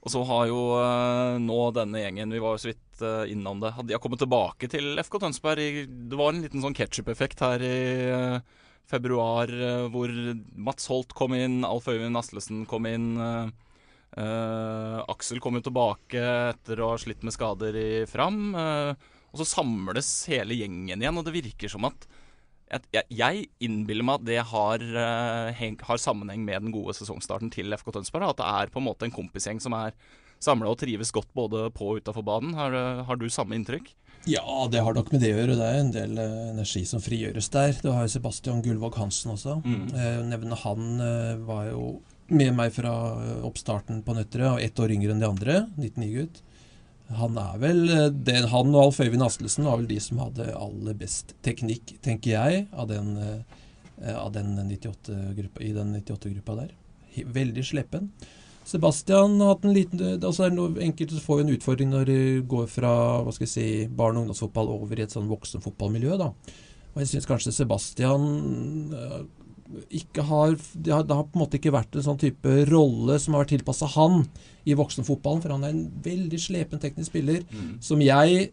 Og 0.03 0.13
så 0.13 0.21
har 0.29 0.51
jo 0.51 0.59
uh, 0.77 1.39
nå 1.41 1.61
denne 1.73 2.03
gjengen, 2.03 2.35
vi 2.37 2.43
var 2.43 2.59
jo 2.59 2.61
så 2.67 2.69
vidt 2.69 3.01
uh, 3.01 3.23
innom 3.33 3.63
det, 3.63 3.71
de 3.89 3.97
har 3.97 4.03
kommet 4.03 4.21
tilbake 4.21 4.69
til 4.69 5.01
FK 5.01 5.23
Tønsberg. 5.23 5.63
I, 5.63 5.87
det 6.11 6.21
var 6.21 6.35
en 6.35 6.45
liten 6.45 6.65
sånn 6.65 6.77
ketsjup-effekt 6.77 7.41
her 7.47 7.65
i 7.65 7.79
februar 8.93 9.49
hvor 9.95 10.11
Mats 10.59 10.91
Holt 10.91 11.15
kom 11.17 11.33
inn, 11.39 11.63
Alf 11.65 11.87
Øyvind 11.89 12.19
Aslesen 12.19 12.67
kom 12.69 12.85
inn. 12.91 13.15
Aksel 14.13 15.41
kom 15.41 15.57
jo 15.57 15.63
tilbake 15.65 16.21
etter 16.51 16.83
å 16.83 16.91
ha 16.91 16.99
slitt 17.01 17.23
med 17.25 17.33
skader 17.33 17.79
i 17.79 17.89
Fram. 18.11 18.51
Og 19.33 19.41
så 19.41 19.49
samles 19.49 20.11
hele 20.29 20.57
gjengen 20.59 21.01
igjen, 21.01 21.19
og 21.19 21.25
det 21.27 21.35
virker 21.35 21.73
som 21.73 21.89
at 21.89 22.05
jeg, 22.73 23.05
jeg 23.13 23.47
innbiller 23.65 24.07
meg 24.07 24.21
at 24.21 24.29
det 24.29 24.39
har, 24.49 24.83
uh, 24.97 25.63
har, 25.89 26.01
sammenheng 26.01 26.45
med 26.47 26.67
den 26.67 26.75
gode 26.75 26.95
sesongstarten 26.97 27.53
til 27.53 27.73
FK 27.77 27.93
Tønsberg. 27.93 28.31
At 28.31 28.41
det 28.41 28.49
er 28.49 28.73
på 28.73 28.81
en 28.81 28.89
måte 28.89 29.09
en 29.09 29.15
kompisgjeng 29.15 29.61
som 29.61 29.77
er 29.77 29.97
samla 30.43 30.73
og 30.73 30.79
trives 30.81 31.13
godt 31.15 31.29
både 31.37 31.67
på 31.77 31.93
og 31.93 32.01
utafor 32.03 32.25
banen. 32.27 32.55
Har, 32.59 32.75
eh, 32.75 33.03
har, 33.07 33.19
du 33.21 33.29
samme 33.31 33.55
inntrykk? 33.59 33.93
Ja, 34.27 34.43
det 34.71 34.83
har 34.83 34.95
nok 34.95 35.13
med 35.13 35.23
det 35.23 35.35
å 35.35 35.41
gjøre. 35.41 35.59
Det 35.59 35.69
er 35.69 35.83
en 35.83 35.93
del 35.95 36.17
uh, 36.19 36.39
energi 36.53 36.85
som 36.89 37.03
frigjøres 37.05 37.51
der. 37.53 37.77
Du 37.83 37.91
har 37.93 38.07
jo 38.07 38.15
Sebastian 38.15 38.63
Gullvåg 38.65 38.97
Hansen 38.99 39.35
også. 39.35 39.59
Mm. 39.67 39.85
Uh, 39.93 40.23
nevne 40.31 40.59
han 40.65 40.89
var 41.47 41.69
jo 41.71 41.85
med 42.33 42.55
meg 42.57 42.73
fra 42.73 42.93
oppstarten 43.45 44.01
på 44.07 44.15
Nøtterøy, 44.17 44.55
og 44.55 44.63
ett 44.65 44.79
år 44.81 44.95
yngre 44.95 45.13
enn 45.13 45.21
de 45.21 45.29
andre. 45.29 45.57
99-gutt. 45.77 46.41
Han 47.19 47.39
er 47.41 47.57
vel 47.63 47.83
eh, 47.91 48.11
den, 48.13 48.49
Han 48.53 48.75
og 48.75 48.89
Alf 48.89 49.01
Øyvind 49.05 49.25
Astelsen 49.27 49.67
var 49.69 49.81
vel 49.81 49.89
de 49.91 49.99
som 50.03 50.21
hadde 50.23 50.51
aller 50.57 50.97
best 50.99 51.35
teknikk, 51.45 51.97
tenker 52.05 52.35
jeg, 52.35 52.67
av 52.73 52.89
den, 52.91 53.17
eh, 53.19 54.15
av 54.17 54.33
den 54.35 54.55
98 54.57 55.35
gruppa, 55.39 55.65
i 55.65 55.73
den 55.77 55.93
98-gruppa 55.99 56.57
der. 56.63 56.73
Veldig 57.35 57.65
sleppen. 57.69 58.11
Sebastian 58.65 59.41
har 59.43 59.57
hatt 59.57 59.65
en 59.67 59.75
liten 59.75 60.03
altså 60.23 60.47
er 60.47 60.53
noe, 60.55 60.71
Enkelte 60.85 61.19
får 61.21 61.41
jo 61.41 61.45
en 61.45 61.55
utfordring 61.57 61.91
når 61.91 62.05
de 62.07 62.19
går 62.49 62.69
fra 62.71 62.93
hva 63.25 63.33
skal 63.35 63.49
jeg 63.49 63.53
si, 63.53 63.69
barne- 63.91 64.21
og 64.21 64.29
ungdomsfotball 64.29 64.71
over 64.77 65.01
i 65.01 65.07
et 65.07 65.15
sånn 65.15 65.31
voksenfotballmiljø. 65.31 66.19
da. 66.21 66.31
Og 66.93 67.01
jeg 67.03 67.11
syns 67.11 67.29
kanskje 67.29 67.55
Sebastian 67.57 68.27
eh, 68.95 69.23
ikke 69.91 70.25
har 70.29 70.57
det, 70.57 70.93
har 70.93 71.05
det, 71.07 71.17
har 71.17 71.27
på 71.29 71.39
en 71.39 71.43
måte 71.45 71.59
ikke 71.59 71.75
vært 71.75 71.97
en 71.97 72.05
sånn 72.07 72.21
type 72.21 72.57
rolle 72.69 73.19
som 73.23 73.35
har 73.35 73.45
vært 73.45 73.55
tilpassa 73.57 73.89
han 73.95 74.23
i 74.69 74.77
voksenfotballen. 74.79 75.43
For 75.45 75.55
han 75.55 75.67
er 75.67 75.75
en 75.75 75.87
veldig 76.05 76.41
slepen 76.41 76.83
teknisk 76.83 77.13
spiller 77.13 77.45
mm. 77.49 77.79
som 77.85 78.03
jeg 78.05 78.51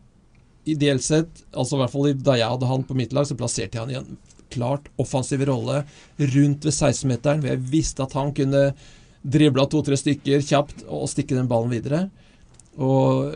ideelt 0.69 1.03
sett, 1.03 1.43
altså 1.53 1.77
i 1.77 1.81
hvert 1.83 1.93
fall 1.93 2.11
da 2.21 2.35
jeg 2.37 2.51
hadde 2.51 2.69
han 2.69 2.85
på 2.85 2.97
mitt 2.97 3.13
lag, 3.15 3.25
så 3.25 3.37
plasserte 3.39 3.77
jeg 3.77 3.85
han 3.85 3.93
i 3.93 3.99
en 3.99 4.17
klart 4.53 4.89
offensiv 5.01 5.43
rolle 5.47 5.83
rundt 6.19 6.65
ved 6.65 6.73
16-meteren, 6.73 7.43
hvor 7.43 7.53
jeg 7.53 7.67
visste 7.71 8.05
at 8.05 8.15
han 8.17 8.33
kunne 8.37 8.63
drible 9.21 9.63
av 9.63 9.69
to-tre 9.71 9.97
stykker 9.99 10.43
kjapt 10.45 10.85
og 10.87 11.09
stikke 11.11 11.37
den 11.37 11.49
ballen 11.49 11.73
videre. 11.73 12.07
Og 12.79 13.33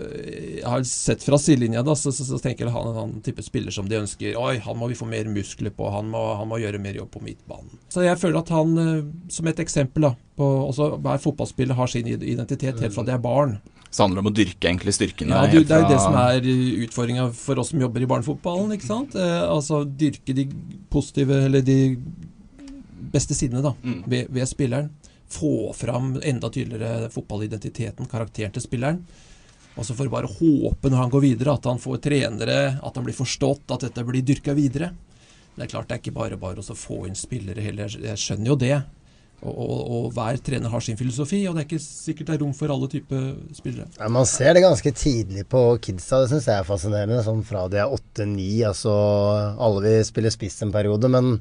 jeg 0.64 0.64
har 0.64 0.84
sett 0.88 1.24
fra 1.26 1.36
sidelinja, 1.42 1.82
da, 1.84 1.96
så, 2.00 2.14
så, 2.16 2.24
så, 2.24 2.38
tenker 2.40 2.64
jeg 2.64 2.72
han 2.72 2.88
en 2.88 2.96
han 2.96 3.16
type 3.26 3.44
spiller 3.44 3.76
som 3.76 3.90
de 3.90 3.98
ønsker 4.00 4.38
Oi, 4.40 4.54
han 4.64 4.78
må 4.80 4.88
vi 4.88 4.96
få 4.96 5.08
mer 5.10 5.28
muskler 5.28 5.74
på, 5.76 5.90
han 5.92 6.08
må, 6.14 6.22
han 6.40 6.48
må 6.48 6.62
gjøre 6.62 6.80
mer 6.80 6.96
jobb 6.96 7.10
på 7.12 7.24
midtbanen. 7.26 7.82
Så 7.92 8.06
jeg 8.06 8.16
føler 8.22 8.40
at 8.40 8.54
han, 8.56 8.72
eh, 8.80 9.02
som 9.34 9.50
et 9.52 9.60
eksempel 9.60 10.08
da, 10.08 10.14
på 10.40 10.48
også 10.70 10.94
Hver 11.04 11.20
fotballspiller 11.22 11.78
har 11.78 11.92
sin 11.92 12.08
identitet 12.08 12.80
helt 12.80 12.96
fra 12.96 13.04
de 13.06 13.14
er 13.14 13.22
barn. 13.22 13.58
Så 13.90 14.00
det 14.00 14.06
handler 14.08 14.24
om 14.24 14.30
å 14.32 14.34
dyrke 14.34 14.70
egentlig 14.70 14.94
styrkene? 14.96 15.36
Ja, 15.36 15.52
du, 15.52 15.60
det 15.60 15.76
er 15.76 15.84
jo 15.84 15.92
det 15.92 16.00
som 16.02 16.16
er 16.18 16.48
utfordringa 16.88 17.28
for 17.38 17.62
oss 17.62 17.70
som 17.74 17.84
jobber 17.84 18.02
i 18.02 18.08
barnefotballen. 18.10 18.72
ikke 18.74 18.88
sant? 18.88 19.18
Eh, 19.20 19.42
altså 19.44 19.84
dyrke 19.86 20.34
de 20.34 20.48
positive, 20.94 21.44
eller 21.50 21.62
de 21.68 21.78
beste 23.14 23.38
sidene 23.38 23.62
da, 23.62 23.76
mm. 23.84 24.00
ved, 24.08 24.32
ved 24.34 24.50
spilleren. 24.50 24.90
Få 25.34 25.74
fram 25.78 26.16
enda 26.24 26.50
tydeligere 26.54 27.12
fotballidentiteten, 27.14 28.10
karakteren 28.10 28.56
til 28.56 28.66
spilleren. 28.66 29.04
Og 29.74 29.86
så 29.88 29.96
får 29.98 30.12
bare 30.14 30.30
håpe 30.30 30.90
når 30.90 31.00
han 31.00 31.14
går 31.14 31.24
videre, 31.24 31.56
at 31.58 31.66
han 31.66 31.82
får 31.82 32.02
trenere, 32.06 32.58
at 32.78 32.98
han 32.98 33.06
blir 33.06 33.18
forstått, 33.18 33.66
at 33.74 33.88
dette 33.88 34.06
blir 34.06 34.26
dyrka 34.26 34.54
videre. 34.58 34.92
Det 35.54 35.66
er 35.66 35.72
klart 35.72 35.90
det 35.90 35.98
er 35.98 36.02
ikke 36.02 36.18
bare 36.18 36.38
bare 36.42 36.62
å 36.62 36.78
få 36.78 37.06
inn 37.08 37.18
spillere 37.18 37.62
heller. 37.62 37.90
Jeg 37.90 38.22
skjønner 38.22 38.54
jo 38.54 38.60
det. 38.62 38.76
Og, 39.44 39.56
og, 39.60 39.80
og, 39.82 40.06
hver 40.16 40.38
trener 40.40 40.72
har 40.72 40.84
sin 40.84 40.98
filosofi, 40.98 41.42
og 41.50 41.58
det 41.58 41.64
er 41.64 41.68
ikke 41.68 41.84
sikkert 41.84 42.30
det 42.30 42.36
er 42.38 42.42
rom 42.46 42.54
for 42.56 42.72
alle 42.72 42.88
typer 42.88 43.26
spillere. 43.56 43.90
Ja, 43.98 44.08
man 44.14 44.28
ser 44.30 44.56
det 44.56 44.64
ganske 44.64 44.94
tidlig 44.96 45.44
på 45.52 45.66
kidsa, 45.84 46.22
det 46.24 46.30
syns 46.32 46.48
jeg 46.48 46.62
er 46.62 46.70
fascinerende. 46.70 47.20
Sånn 47.26 47.44
fra 47.48 47.66
de 47.72 47.82
er 47.84 47.92
åtte-ni, 47.92 48.64
altså 48.70 48.94
alle 48.94 49.84
vil 49.84 50.08
spille 50.08 50.32
spiss 50.32 50.62
en 50.64 50.72
periode. 50.74 51.12
Men 51.12 51.36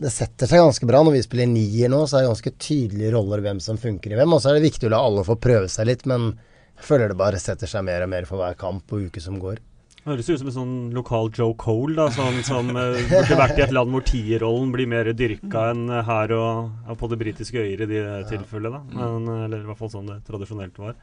det 0.00 0.12
setter 0.12 0.50
seg 0.50 0.60
ganske 0.60 0.90
bra. 0.90 1.00
Når 1.06 1.16
vi 1.16 1.24
spiller 1.24 1.48
nier 1.48 1.92
nå, 1.92 2.02
så 2.04 2.18
er 2.18 2.26
det 2.26 2.34
ganske 2.34 2.54
tydelige 2.60 3.14
roller 3.16 3.46
hvem 3.46 3.64
som 3.64 3.80
funker 3.80 4.12
i 4.12 4.20
hvem. 4.20 4.36
Og 4.36 4.42
så 4.42 4.52
er 4.52 4.58
det 4.58 4.68
viktig 4.68 4.90
å 4.90 4.94
la 4.94 5.00
alle 5.08 5.24
få 5.24 5.40
prøve 5.40 5.72
seg 5.72 5.88
litt, 5.88 6.04
men 6.10 6.34
jeg 6.80 6.88
føler 6.88 7.12
det 7.12 7.20
bare 7.20 7.40
setter 7.40 7.68
seg 7.68 7.84
mer 7.84 8.06
og 8.06 8.08
mer 8.08 8.26
for 8.28 8.40
hver 8.40 8.56
kamp 8.58 8.92
og 8.96 9.10
uke 9.10 9.20
som 9.20 9.36
går. 9.40 9.60
Høres 10.06 10.30
ut 10.30 10.40
som 10.40 10.48
en 10.48 10.54
sånn 10.54 10.76
lokal 10.96 11.28
Joe 11.36 11.52
Cole, 11.60 11.92
da, 11.98 12.06
sånn 12.14 12.38
som 12.46 12.70
uh, 12.72 12.96
burde 13.10 13.36
vært 13.36 13.58
i 13.60 13.64
et 13.66 13.74
land 13.76 13.92
hvor 13.92 14.04
tierrollen 14.08 14.70
blir 14.72 14.88
mer 14.88 15.10
dyrka 15.12 15.66
enn 15.74 15.92
her 15.92 16.32
og, 16.32 16.70
ja, 16.86 16.96
på 16.96 17.10
det 17.12 17.18
britiske 17.20 17.60
øyer 17.60 17.84
i 17.84 17.88
de 17.90 17.98
ja. 18.00 18.14
tilfellene. 18.30 18.80
Men, 18.94 19.28
eh, 19.28 19.42
eller 19.44 19.60
i 19.60 19.68
hvert 19.68 19.80
fall 19.82 19.92
sånn 19.92 20.08
det 20.08 20.22
tradisjonelt 20.24 20.80
var. 20.80 20.96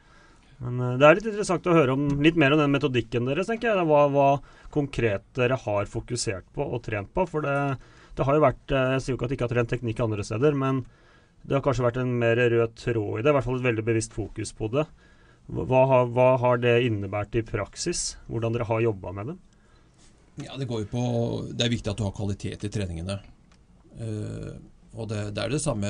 Men 0.66 0.82
uh, 0.82 0.96
det 0.98 1.06
er 1.06 1.20
litt 1.20 1.30
interessant 1.30 1.70
å 1.70 1.76
høre 1.78 1.94
om 1.94 2.08
litt 2.26 2.40
mer 2.42 2.56
om 2.56 2.62
den 2.64 2.74
metodikken 2.74 3.30
deres, 3.30 3.46
tenker 3.46 3.70
jeg. 3.70 3.86
Hva, 3.86 4.02
hva 4.10 4.28
konkret 4.74 5.28
dere 5.38 5.60
har 5.62 5.86
fokusert 5.94 6.50
på 6.58 6.66
og 6.66 6.82
trent 6.88 7.14
på. 7.14 7.28
For 7.30 7.46
det, 7.46 7.54
det 8.18 8.26
har 8.26 8.34
jo 8.34 8.48
vært 8.48 8.74
Jeg 8.74 9.04
sier 9.04 9.14
jo 9.14 9.20
ikke 9.20 9.28
at 9.28 9.30
dere 9.30 9.38
ikke 9.38 9.46
har 9.46 9.54
trent 9.54 9.76
teknikk 9.76 10.02
andre 10.08 10.26
steder, 10.26 10.58
men 10.58 10.82
det 11.46 11.54
har 11.54 11.62
kanskje 11.62 11.86
vært 11.86 12.02
en 12.02 12.16
mer 12.18 12.34
rød 12.50 12.74
tråd 12.82 13.20
i 13.20 13.22
det. 13.22 13.30
I 13.30 13.38
hvert 13.38 13.46
fall 13.46 13.62
et 13.62 13.68
veldig 13.70 13.86
bevisst 13.86 14.18
fokus 14.18 14.50
på 14.58 14.74
det. 14.74 14.88
Hva 15.48 15.82
har, 15.88 16.08
hva 16.12 16.30
har 16.42 16.60
det 16.60 16.74
innebært 16.84 17.36
i 17.40 17.44
praksis? 17.46 18.18
Hvordan 18.28 18.52
dere 18.56 18.66
har 18.68 18.82
jobba 18.84 19.12
med 19.16 19.30
det? 19.32 19.36
Ja, 20.44 20.56
Det 20.60 20.68
går 20.70 20.84
jo 20.84 20.88
på 20.92 21.04
Det 21.50 21.64
er 21.64 21.72
viktig 21.72 21.90
at 21.90 21.98
du 21.98 22.04
har 22.04 22.14
kvalitet 22.14 22.66
i 22.66 22.70
treningene. 22.72 23.16
Uh, 23.98 24.60
og 24.96 25.08
det, 25.10 25.18
det, 25.36 25.42
er 25.42 25.52
det 25.52 25.60
samme 25.60 25.88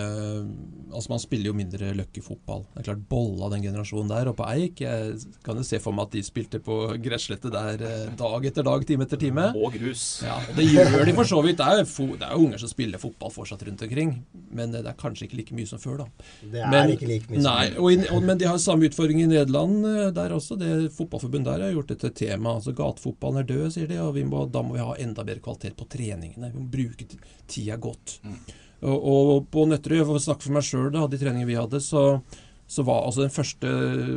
Altså 0.88 1.12
Man 1.12 1.20
spiller 1.22 1.50
jo 1.50 1.56
mindre 1.56 1.92
løkkefotball. 1.96 2.64
Det 2.72 2.80
er 2.80 2.86
klart 2.88 3.04
Bolla, 3.10 3.50
den 3.52 3.62
generasjonen 3.62 4.10
der, 4.10 4.30
og 4.30 4.38
på 4.40 4.46
Eik 4.50 4.82
Jeg 4.82 5.18
kan 5.46 5.60
jo 5.60 5.66
se 5.66 5.78
for 5.82 5.94
meg 5.94 6.08
at 6.08 6.16
de 6.16 6.22
spilte 6.26 6.60
på 6.64 6.78
gresslette 7.04 7.52
der 7.52 7.84
eh, 7.84 8.10
dag 8.18 8.48
etter 8.48 8.66
dag, 8.66 8.84
time 8.88 9.06
etter 9.06 9.20
time. 9.20 9.48
Og 9.54 9.76
grus. 9.76 10.04
Ja, 10.26 10.38
og 10.40 10.58
Det 10.58 10.66
gjør 10.66 11.04
de 11.06 11.14
for 11.16 11.30
så 11.30 11.42
vidt. 11.44 11.60
Det 11.60 11.68
er, 11.68 11.84
det 11.84 12.26
er 12.26 12.34
jo 12.34 12.48
unger 12.48 12.62
som 12.62 12.72
spiller 12.72 13.02
fotball 13.02 13.32
fortsatt 13.34 13.64
rundt 13.68 13.84
omkring. 13.86 14.14
Men 14.54 14.74
det 14.74 14.84
er 14.84 14.98
kanskje 14.98 15.28
ikke 15.28 15.40
like 15.42 15.58
mye 15.58 15.70
som 15.70 15.82
før, 15.82 16.04
da. 16.04 16.28
Det 16.42 16.62
er 16.64 16.72
men, 16.72 16.94
ikke 16.96 17.10
like 17.10 17.30
mye 17.30 17.42
som 17.42 17.48
nei, 17.50 17.66
og, 17.76 18.06
og, 18.14 18.28
Men 18.28 18.40
de 18.40 18.48
har 18.48 18.60
samme 18.62 18.88
utfordring 18.88 19.22
i 19.24 19.28
Nederland 19.30 19.88
eh, 19.92 20.06
der 20.16 20.36
også. 20.36 20.58
Det 20.60 20.72
Fotballforbundet 20.96 21.52
der 21.52 21.66
har 21.68 21.76
gjort 21.76 21.92
det 21.92 22.00
til 22.04 22.16
tema. 22.24 22.56
Altså 22.58 22.74
Gatefotballen 22.76 23.44
er 23.44 23.50
død, 23.50 23.66
sier 23.76 23.90
de, 23.90 24.00
og 24.02 24.16
må, 24.28 24.46
da 24.52 24.64
må 24.64 24.78
vi 24.78 24.84
ha 24.88 24.96
enda 25.04 25.26
bedre 25.28 25.44
kvalitet 25.44 25.76
på 25.78 25.88
treningene. 25.92 26.52
Vi 26.54 26.64
må 26.64 26.72
bruke 26.72 27.06
tida 27.48 27.76
godt. 27.80 28.18
Mm. 28.24 28.40
Og, 28.78 28.98
og 29.10 29.48
på 29.50 29.64
Nøtterøy, 29.66 30.04
for 30.04 30.18
å 30.18 30.22
snakke 30.22 30.46
for 30.46 30.54
meg 30.54 30.66
sjøl, 30.66 30.92
de 30.94 31.18
treningene 31.18 31.48
vi 31.48 31.58
hadde, 31.58 31.80
så, 31.82 32.20
så 32.70 32.84
var 32.86 33.06
altså 33.08 33.24
den 33.24 33.34
første 33.34 33.72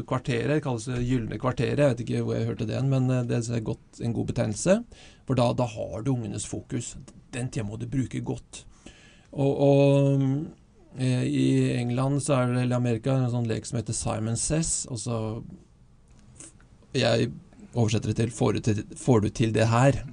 kvarteret, 0.09 0.57
det 0.57 0.65
kalles 0.65 0.85
det 0.89 1.01
gylne 1.07 1.39
kvarteret, 1.41 1.81
jeg 1.81 1.93
vet 1.95 2.03
ikke 2.05 2.23
hvor 2.27 2.37
jeg 2.37 2.49
hørte 2.51 2.69
det, 2.69 2.81
men 2.85 3.09
eh, 3.09 3.25
det 3.29 3.41
er 3.41 3.65
godt, 3.65 4.01
en 4.03 4.13
god 4.17 4.29
betegnelse. 4.33 4.77
For 5.29 5.39
da, 5.39 5.49
da, 5.57 5.65
har 5.69 6.05
du 6.05 6.13
ungenes 6.13 6.45
fokus. 6.49 6.93
Den 7.33 7.49
tida 7.49 7.65
må 7.65 7.79
du 7.79 7.87
bruke 7.89 8.21
godt. 8.25 8.65
Og, 9.31 9.61
og 9.63 10.25
eh, 10.99 11.25
i 11.25 11.47
England 11.79 12.21
så 12.25 12.37
er 12.37 12.51
det, 12.51 12.65
eller 12.65 12.81
Amerika 12.81 13.15
en 13.15 13.31
sånn 13.33 13.49
lek 13.49 13.65
som 13.65 13.79
heter 13.79 13.97
Simon 13.97 14.37
Says. 14.37 14.83
Og 14.91 14.99
så 15.01 15.17
Jeg 16.91 17.31
oversetter 17.71 18.11
det 18.11 18.17
til 18.19 18.33
får 18.35 18.53
du 18.53 18.65
til, 18.67 18.81
får 18.99 19.21
du 19.23 19.29
til 19.31 19.53
det 19.55 19.69
her? 19.71 20.03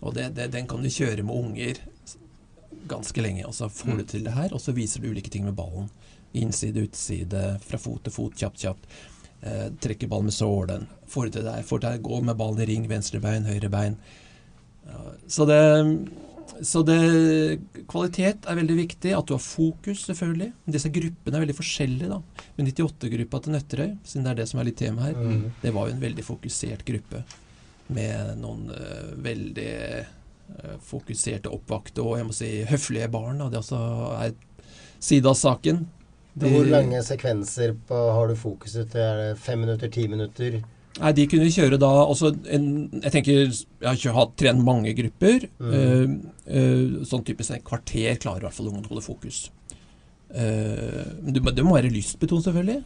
Og 0.00 0.16
det, 0.16 0.30
det, 0.38 0.50
den 0.54 0.66
kan 0.68 0.82
du 0.82 0.88
kjøre 0.88 1.22
med 1.22 1.36
unger 1.36 1.82
ganske 2.90 3.24
lenge. 3.24 3.46
Og 3.48 3.54
så 3.56 3.70
får 3.72 3.92
du 3.92 4.02
mm. 4.02 4.10
til 4.12 4.26
det 4.26 4.36
her, 4.36 4.54
og 4.54 4.62
så 4.62 4.74
viser 4.76 5.02
du 5.02 5.10
ulike 5.12 5.32
ting 5.32 5.46
med 5.46 5.56
ballen. 5.58 5.90
Innside, 6.34 6.86
utside, 6.88 7.44
fra 7.62 7.78
fot 7.78 8.02
til 8.04 8.14
fot, 8.14 8.36
kjapt, 8.38 8.64
kjapt. 8.64 8.98
Eh, 9.44 9.66
trekker 9.82 10.10
ballen 10.10 10.30
med 10.30 10.36
sålen. 10.36 10.88
Får 11.10 11.28
du 11.28 11.38
til 11.38 11.46
det 11.46 11.56
her, 11.58 11.66
får 11.68 11.84
det 11.84 11.96
gå 12.04 12.20
med 12.24 12.38
ballen 12.40 12.64
i 12.64 12.68
ring, 12.72 12.88
venstre 12.90 13.22
bein, 13.22 13.48
høyre 13.48 13.70
bein. 13.72 13.98
Så 15.26 15.46
det 15.48 15.60
så 16.62 16.82
det, 16.86 17.58
kvalitet 17.90 18.46
er 18.46 18.58
veldig 18.58 18.76
viktig. 18.78 19.12
At 19.16 19.28
du 19.28 19.34
har 19.34 19.42
fokus, 19.42 20.04
selvfølgelig. 20.08 20.50
Disse 20.70 20.90
gruppene 20.92 21.38
er 21.38 21.44
veldig 21.46 21.56
forskjellige. 21.56 22.10
da. 22.10 22.44
Men 22.56 22.68
98-gruppa 22.70 23.40
til 23.42 23.56
Nøtterøy, 23.56 23.94
siden 24.04 24.26
det 24.26 24.34
er 24.34 24.40
det 24.42 24.48
som 24.50 24.60
er 24.60 24.68
litt 24.68 24.78
tema 24.80 25.08
her, 25.08 25.16
mm. 25.18 25.40
det 25.62 25.72
var 25.74 25.88
jo 25.88 25.96
en 25.96 26.04
veldig 26.04 26.26
fokusert 26.26 26.84
gruppe. 26.88 27.24
Med 27.94 28.36
noen 28.40 28.68
uh, 28.72 29.10
veldig 29.24 29.72
fokuserte, 30.84 31.50
oppvakte 31.52 32.02
og 32.04 32.18
jeg 32.18 32.26
må 32.28 32.34
si 32.36 32.50
høflige 32.68 33.10
barn. 33.12 33.40
Da. 33.42 33.50
Det 33.52 33.60
også 33.60 33.80
er 34.20 34.34
side 35.02 35.28
av 35.28 35.38
saken. 35.38 35.84
De, 36.34 36.50
Hvor 36.50 36.66
lange 36.66 36.98
sekvenser 37.06 37.76
på, 37.86 37.98
har 38.16 38.30
du 38.30 38.38
fokuset 38.38 38.90
til? 38.90 39.02
Er 39.02 39.20
det 39.20 39.42
fem 39.42 39.60
minutter, 39.62 39.90
ti 39.92 40.08
minutter? 40.10 40.62
Nei, 40.98 41.12
De 41.14 41.26
kunne 41.30 41.50
kjøre 41.50 41.78
da 41.78 41.90
også 42.04 42.30
en, 42.54 42.66
Jeg 43.02 43.12
tenker 43.12 43.38
Jeg 43.40 43.86
har 43.86 43.98
ikke 43.98 44.14
hatt 44.14 44.34
trent 44.38 44.64
mange 44.66 44.94
grupper. 44.98 45.46
Mm. 45.58 46.16
Uh, 46.46 47.04
sånn 47.06 47.24
typisk 47.26 47.54
en 47.54 47.66
kvarter 47.66 48.18
klarer 48.22 48.42
i 48.42 48.48
hvert 48.48 48.56
fall 48.56 48.70
ungene 48.70 48.86
å 48.86 48.94
holde 48.94 49.06
fokus. 49.06 49.46
Uh, 50.34 51.02
det, 51.22 51.42
det 51.54 51.66
må 51.66 51.76
være 51.76 51.92
lystbetont, 51.94 52.46
selvfølgelig. 52.46 52.82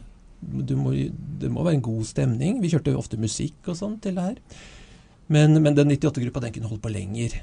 Må, 0.79 0.93
det 1.41 1.49
må 1.51 1.65
være 1.65 1.79
en 1.79 1.87
god 1.89 2.05
stemning. 2.07 2.61
Vi 2.63 2.71
kjørte 2.71 2.97
ofte 2.97 3.19
musikk 3.19 3.69
og 3.69 3.77
sånn 3.81 3.97
til 4.03 4.17
det 4.17 4.27
her. 4.29 4.67
Men, 5.29 5.57
men 5.61 5.75
den 5.77 5.91
98-gruppa 5.93 6.41
den 6.45 6.53
kunne 6.55 6.69
holdt 6.69 6.85
på 6.85 6.93
lenger. 6.93 7.35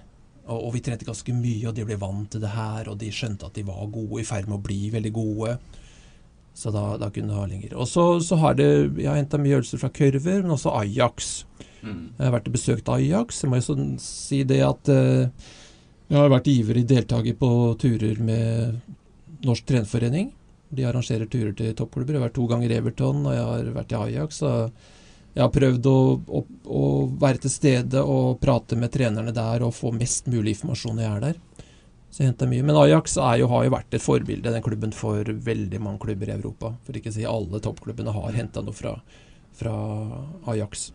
Og, 0.47 0.69
vi 0.77 0.83
trente 0.85 1.07
ganske 1.07 1.35
mye, 1.35 1.65
og 1.69 1.75
de 1.75 1.85
ble 1.87 1.99
vant 1.99 2.29
til 2.31 2.43
det 2.43 2.53
her. 2.55 2.91
Og 2.93 2.99
de 3.01 3.11
skjønte 3.15 3.49
at 3.49 3.57
de 3.59 3.65
var 3.67 3.83
gode, 3.91 4.21
i 4.23 4.27
ferd 4.27 4.49
med 4.51 4.61
å 4.61 4.65
bli 4.67 4.93
veldig 4.95 5.13
gode. 5.17 5.57
Så 6.57 6.73
da, 6.73 6.85
da 7.01 7.11
kunne 7.13 7.33
det 7.33 7.41
ha 7.41 7.47
lenger. 7.51 7.75
Og 7.77 7.89
så, 7.91 8.07
så 8.25 8.39
har 8.41 8.57
det 8.57 8.69
Jeg 8.97 9.11
har 9.11 9.19
henta 9.19 9.41
mye 9.43 9.59
øvelser 9.59 9.83
fra 9.83 9.93
kurver, 9.93 10.41
men 10.45 10.55
også 10.55 10.73
Ajax. 10.79 11.45
Mm. 11.83 12.15
Jeg 12.17 12.25
har 12.25 12.35
vært 12.39 12.49
og 12.49 12.57
besøkt 12.57 12.93
Ajax. 12.95 13.43
Jeg 13.43 13.53
må 13.53 13.61
jo 13.61 13.67
sånn 13.67 13.91
si 14.03 14.41
det 14.49 14.63
at 14.65 14.93
uh, 14.93 15.51
jeg 16.07 16.17
har 16.21 16.33
vært 16.33 16.49
ivrig 16.51 16.87
deltaker 16.89 17.37
på 17.37 17.51
turer 17.83 18.23
med 18.23 18.79
Norsk 19.47 19.67
trenerforening. 19.69 20.31
De 20.77 20.87
arrangerer 20.87 21.29
turer 21.31 21.53
til 21.59 21.75
toppklubber. 21.77 22.15
Jeg 22.15 22.23
har 22.23 22.29
vært 22.29 22.39
to 22.39 22.47
ganger 22.51 22.73
i 22.73 22.79
Everton, 22.79 23.27
og 23.27 23.35
jeg 23.35 23.49
har 23.51 23.73
vært 23.77 23.93
i 23.93 23.99
Ajax. 24.01 24.41
og 24.47 24.96
jeg 25.37 25.44
har 25.44 25.53
prøvd 25.53 25.87
å, 25.90 25.99
å, 26.33 26.40
å, 26.64 26.83
være 27.20 27.42
til 27.44 27.53
stede 27.53 28.01
og 28.01 28.38
prate 28.40 28.79
med 28.81 28.88
trenerne 28.94 29.35
der 29.37 29.66
og 29.66 29.75
få 29.77 29.92
mest 29.92 30.31
mulig 30.33 30.55
informasjon 30.55 30.96
når 30.96 31.05
jeg 31.05 31.12
er 31.12 31.25
der. 31.27 31.40
Så 32.09 32.22
jeg 32.22 32.31
henter 32.31 32.49
mye. 32.49 32.64
Men 32.64 32.79
Ajax 32.81 33.18
jo, 33.20 33.49
har 33.53 33.66
jo 33.66 33.75
vært 33.75 33.96
et 33.99 34.05
forbilde, 34.05 34.49
den 34.55 34.64
klubben, 34.64 34.94
for 34.96 35.29
veldig 35.29 35.81
mange 35.85 36.01
klubber 36.07 36.33
i 36.33 36.38
Europa. 36.38 36.72
For 36.87 36.96
ikke 36.96 37.12
å 37.12 37.16
si 37.18 37.29
alle 37.29 37.61
toppklubbene 37.61 38.14
har 38.16 38.38
henta 38.38 38.64
noe 38.64 38.77
fra, 38.77 38.94
fra 39.61 39.75
Ajax. 40.55 40.88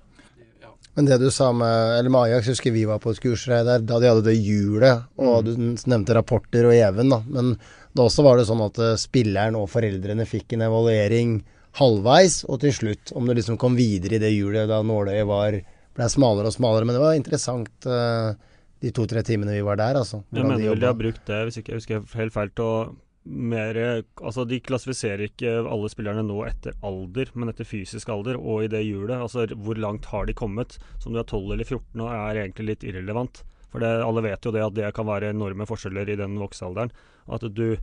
Men 0.97 1.05
det 1.05 1.21
du 1.21 1.29
sa 1.31 1.51
med, 1.53 1.99
eller 1.99 2.09
med 2.09 2.31
Ajax, 2.31 2.49
husker 2.55 2.73
vi 2.73 2.87
var 2.89 2.97
på 3.03 3.13
et 3.13 3.21
kurs 3.21 3.45
der, 3.45 3.69
da 3.77 4.01
de 4.01 4.09
hadde 4.09 4.25
det 4.25 4.39
hjulet, 4.41 5.05
og 5.21 5.45
mm. 5.45 5.45
du 5.45 5.85
nevnte 5.93 6.17
rapporter 6.17 6.65
og 6.65 6.73
Even, 6.75 7.13
da. 7.13 7.21
Men 7.29 7.53
da 7.93 8.09
også 8.09 8.25
var 8.25 8.41
det 8.41 8.49
sånn 8.49 8.65
at 8.65 8.81
eh, 8.81 8.97
spilleren 8.99 9.61
og 9.61 9.69
foreldrene 9.69 10.25
fikk 10.25 10.57
en 10.57 10.65
evaluering 10.65 11.37
halvveis, 11.79 12.41
og 12.51 12.59
til 12.63 12.73
slutt, 12.75 13.13
om 13.15 13.27
du 13.27 13.35
liksom 13.37 13.59
kom 13.61 13.77
videre 13.77 14.17
i 14.17 14.23
det 14.23 14.33
hjulet 14.33 14.69
da 14.69 14.81
nåløyet 14.83 15.27
var 15.29 15.59
ble 15.95 16.07
smalere 16.11 16.49
og 16.49 16.55
smalere. 16.55 16.87
Men 16.87 16.97
det 16.97 17.03
var 17.03 17.19
interessant. 17.19 17.87
Uh, 17.87 18.33
de 18.81 18.89
to-tre 18.95 19.21
timene 19.21 19.53
vi 19.53 19.61
var 19.61 19.77
der, 19.77 19.99
altså. 19.99 20.23
Jeg 20.33 20.41
mener 20.41 20.71
vel 20.71 20.81
de 20.81 20.89
har 20.89 20.97
brukt 20.97 21.21
det, 21.27 21.39
hvis 21.45 21.59
ikke 21.61 21.75
jeg 21.75 21.81
husker 21.83 22.17
helt 22.17 22.33
feil, 22.33 22.49
til 22.57 22.65
å 22.65 22.75
mer 23.21 23.77
Altså, 23.77 24.47
de 24.49 24.57
klassifiserer 24.65 25.27
ikke 25.27 25.51
alle 25.61 25.89
spillerne 25.93 26.23
nå 26.25 26.39
etter 26.47 26.73
alder, 26.81 27.29
men 27.37 27.51
etter 27.51 27.67
fysisk 27.69 28.09
alder 28.09 28.39
og 28.39 28.65
i 28.65 28.71
det 28.71 28.81
hjulet. 28.81 29.19
Altså, 29.19 29.45
hvor 29.53 29.77
langt 29.77 30.09
har 30.09 30.25
de 30.25 30.33
kommet? 30.33 30.79
Som 30.97 31.13
du 31.13 31.21
er 31.21 31.27
12 31.27 31.53
eller 31.53 31.67
14 31.67 32.01
og 32.01 32.09
er 32.09 32.41
egentlig 32.41 32.69
litt 32.71 32.87
irrelevant. 32.89 33.43
For 33.71 33.83
det, 33.83 33.91
alle 34.03 34.25
vet 34.25 34.45
jo 34.45 34.55
det 34.55 34.65
at 34.65 34.75
det 34.75 34.89
kan 34.97 35.07
være 35.07 35.29
enorme 35.31 35.67
forskjeller 35.69 36.09
i 36.09 36.17
den 36.19 36.39
voksealderen. 36.41 36.89
At 37.31 37.45
du, 37.45 37.77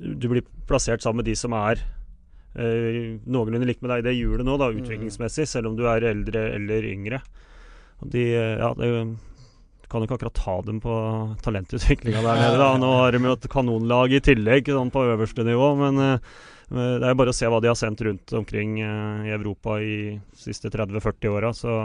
du 0.00 0.26
blir 0.32 0.46
plassert 0.66 1.04
sammen 1.04 1.20
med 1.20 1.28
de 1.28 1.36
som 1.38 1.52
er 1.60 1.84
øh, 2.58 3.18
noenlunde 3.24 3.68
likt 3.68 3.82
med 3.84 3.94
deg 3.94 4.02
i 4.02 4.08
det 4.10 4.16
hjulet 4.18 4.46
nå, 4.48 4.56
da, 4.60 4.70
mm. 4.70 4.80
utviklingsmessig, 4.82 5.48
selv 5.48 5.72
om 5.72 5.76
du 5.78 5.86
er 5.90 6.10
eldre 6.12 6.48
eller 6.56 6.88
yngre. 6.92 7.22
De, 8.02 8.24
ja, 8.34 8.72
det, 8.74 8.88
kan 9.92 10.00
jo 10.00 10.08
ikke 10.08 10.16
akkurat 10.16 10.38
ta 10.38 10.54
dem 10.64 10.80
på 10.80 10.94
talentutviklinga 11.44 12.24
der 12.24 12.40
nede. 12.40 12.56
da. 12.60 12.72
Nå 12.80 12.90
har 12.96 13.12
de 13.12 13.20
jo 13.26 13.36
et 13.36 13.48
kanonlag 13.52 14.16
i 14.16 14.22
tillegg, 14.24 14.72
sånn 14.72 14.92
på 14.92 15.04
øverste 15.12 15.44
nivå. 15.46 15.68
Men 15.80 16.00
eh, 16.06 16.34
det 16.72 17.08
er 17.08 17.18
bare 17.18 17.34
å 17.34 17.36
se 17.36 17.50
hva 17.52 17.60
de 17.60 17.70
har 17.70 17.78
sendt 17.78 18.04
rundt 18.06 18.32
omkring 18.38 18.78
eh, 18.80 19.28
i 19.28 19.34
Europa 19.36 19.78
i 19.84 19.96
de 20.16 20.44
siste 20.46 20.72
30-40 20.72 21.32
åra. 21.32 21.52
Så 21.56 21.78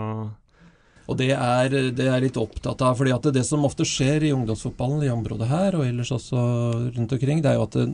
og 1.08 1.16
det 1.16 1.30
er, 1.32 1.72
det 1.96 2.08
er 2.12 2.20
litt 2.20 2.36
opptatt 2.36 2.82
av, 2.84 2.98
fordi 3.00 3.14
at 3.16 3.30
det 3.32 3.46
som 3.48 3.64
ofte 3.64 3.86
skjer 3.88 4.26
i 4.28 4.34
ungdomsfotballen 4.36 5.06
i 5.08 5.12
området 5.14 5.48
her, 5.48 5.78
og 5.80 5.86
ellers 5.88 6.12
også 6.12 6.42
rundt 6.98 7.14
omkring, 7.16 7.40
det 7.44 7.54
er 7.54 7.56
jo 7.56 7.64
at 7.64 7.78
det, 7.80 7.86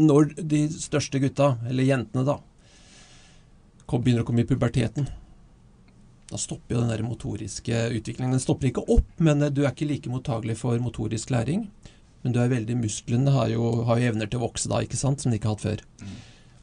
når 0.00 0.34
de 0.42 0.64
største 0.72 1.20
gutta, 1.22 1.54
eller 1.68 1.86
jentene 1.86 2.26
da, 2.26 2.38
begynner 3.94 4.24
å 4.24 4.26
komme 4.26 4.42
i 4.42 4.48
puberteten, 4.48 5.06
da 6.30 6.40
stopper 6.40 6.74
jo 6.74 6.82
den 6.82 6.90
der 6.90 7.04
motoriske 7.06 7.80
utviklingen. 7.94 8.32
Den 8.34 8.42
stopper 8.42 8.70
ikke 8.70 8.86
opp, 8.90 9.10
men 9.22 9.44
eh, 9.44 9.52
du 9.54 9.62
er 9.64 9.72
ikke 9.74 9.88
like 9.88 10.10
mottagelig 10.10 10.56
for 10.62 10.80
motorisk 10.82 11.30
læring. 11.30 11.66
Men 12.24 12.32
du 12.32 12.40
er 12.40 12.52
veldig 12.52 12.78
musklene 12.80 13.34
har 13.34 13.50
jo, 13.52 13.84
har 13.84 14.00
jo 14.00 14.10
evner 14.10 14.30
til 14.30 14.40
å 14.40 14.46
vokse 14.46 14.70
da, 14.72 14.80
ikke 14.82 14.98
sant, 14.98 15.20
som 15.20 15.30
de 15.30 15.38
ikke 15.38 15.50
har 15.50 15.58
hatt 15.58 15.66
før. 15.66 15.84
Mm. 16.00 16.14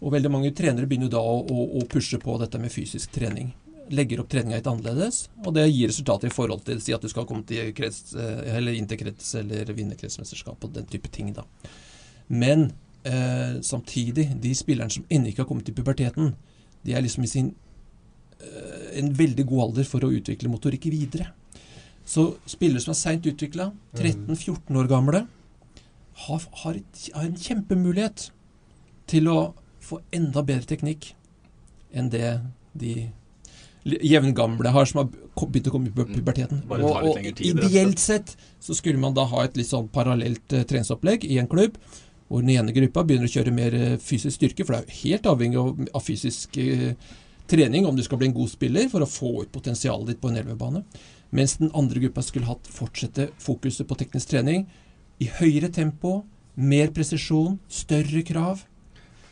Og 0.01 0.15
veldig 0.15 0.31
mange 0.33 0.53
trenere 0.57 0.89
begynner 0.89 1.11
da 1.13 1.21
å, 1.21 1.35
å, 1.45 1.65
å, 1.77 1.83
pushe 1.89 2.17
på 2.21 2.37
dette 2.41 2.59
med 2.59 2.73
fysisk 2.73 3.13
trening. 3.13 3.51
Legger 3.93 4.23
opp 4.23 4.31
treninga 4.31 4.57
litt 4.57 4.69
annerledes, 4.71 5.27
og 5.45 5.53
det 5.53 5.67
gir 5.69 5.91
resultater 5.91 6.31
i 6.31 6.33
forhold 6.33 6.65
til 6.65 6.81
si 6.81 6.95
at 6.95 7.05
du 7.05 7.11
skal 7.11 7.27
komme 7.29 7.45
til 7.45 7.69
krets, 7.77 8.15
eh, 8.17 8.55
eller 8.57 8.73
inn 8.73 8.89
til 8.89 9.03
krets 9.03 9.35
eller 9.37 9.69
vinne 9.77 9.99
kretsmesterskap 9.99 10.65
og 10.65 10.73
den 10.73 10.89
type 10.89 11.11
ting. 11.13 11.29
da. 11.37 11.45
Men 12.27 12.71
eh, 13.07 13.59
samtidig, 13.65 14.29
de 14.41 14.55
spillerne 14.55 14.93
som 14.93 15.05
ennå 15.09 15.31
ikke 15.31 15.43
har 15.43 15.49
kommet 15.49 15.65
til 15.69 15.77
puberteten, 15.77 16.33
de 16.85 16.95
er 16.97 17.03
liksom 17.05 17.23
i 17.23 17.29
sin 17.31 17.51
Eh, 18.41 18.99
en 18.99 19.13
veldig 19.13 19.45
god 19.49 19.63
alder 19.67 19.87
for 19.87 20.03
å 20.03 20.11
utvikle 20.11 20.49
motorikk 20.51 20.89
videre. 20.91 21.29
Så 22.07 22.33
spillere 22.49 22.81
som 22.83 22.95
er 22.95 22.99
seint 22.99 23.27
utvikla, 23.29 23.69
13-14 23.95 24.79
år 24.81 24.89
gamle, 24.89 25.23
har, 26.25 26.43
har, 26.63 26.77
et, 26.77 27.01
har, 27.15 27.27
en 27.27 27.37
kjempemulighet 27.39 28.27
til 29.09 29.29
å 29.31 29.37
få 29.81 30.01
enda 30.13 30.43
bedre 30.45 30.67
teknikk 30.73 31.13
enn 31.95 32.09
det 32.11 32.35
de 32.77 33.09
jevngamle 33.83 34.69
har 34.73 34.85
som 34.89 35.01
har 35.01 35.07
begynt 35.47 35.69
å 35.71 35.73
komme 35.73 35.89
i 35.89 35.93
mm. 35.93 36.11
puberteten. 36.13 36.61
Mm. 36.65 36.83
Og, 36.85 37.13
og 37.13 37.41
ideelt 37.41 38.01
sett 38.01 38.35
så 38.61 38.75
skulle 38.77 39.01
man 39.01 39.15
da 39.17 39.25
ha 39.29 39.45
et 39.45 39.57
litt 39.57 39.69
sånn 39.71 39.89
parallelt 39.93 40.53
uh, 40.53 40.65
treningsopplegg 40.67 41.25
i 41.29 41.39
en 41.41 41.49
klubb, 41.49 41.79
hvor 42.31 42.45
den 42.45 42.53
ene 42.53 42.75
gruppa 42.75 43.03
begynner 43.03 43.27
å 43.27 43.33
kjøre 43.33 43.53
mer 43.55 43.75
uh, 43.75 43.97
fysisk 43.99 44.37
styrke, 44.37 44.63
for 44.63 44.77
det 44.77 44.85
er 44.85 44.99
helt 45.01 45.27
avhengig 45.27 45.59
av, 45.59 45.81
av 45.99 46.05
fysisk 46.05 46.55
eh, 46.61 46.93
trening 47.51 47.87
om 47.87 47.97
du 47.97 48.03
skal 48.05 48.21
bli 48.21 48.29
en 48.29 48.37
god 48.37 48.51
spiller, 48.53 48.87
for 48.91 49.03
å 49.03 49.09
få 49.09 49.33
ut 49.43 49.51
potensialet 49.51 50.13
ditt 50.13 50.21
på 50.21 50.31
en 50.31 50.39
elvebane. 50.39 50.85
Mens 51.35 51.57
den 51.59 51.71
andre 51.75 51.99
gruppa 52.05 52.23
skulle 52.23 52.47
hatt 52.47 52.67
fortsette 52.71 53.29
fokuset 53.39 53.87
på 53.87 53.97
teknisk 53.99 54.31
trening 54.31 54.65
i 55.21 55.27
høyere 55.39 55.71
tempo, 55.71 56.21
mer 56.55 56.91
presisjon, 56.95 57.59
større 57.71 58.23
krav. 58.27 58.63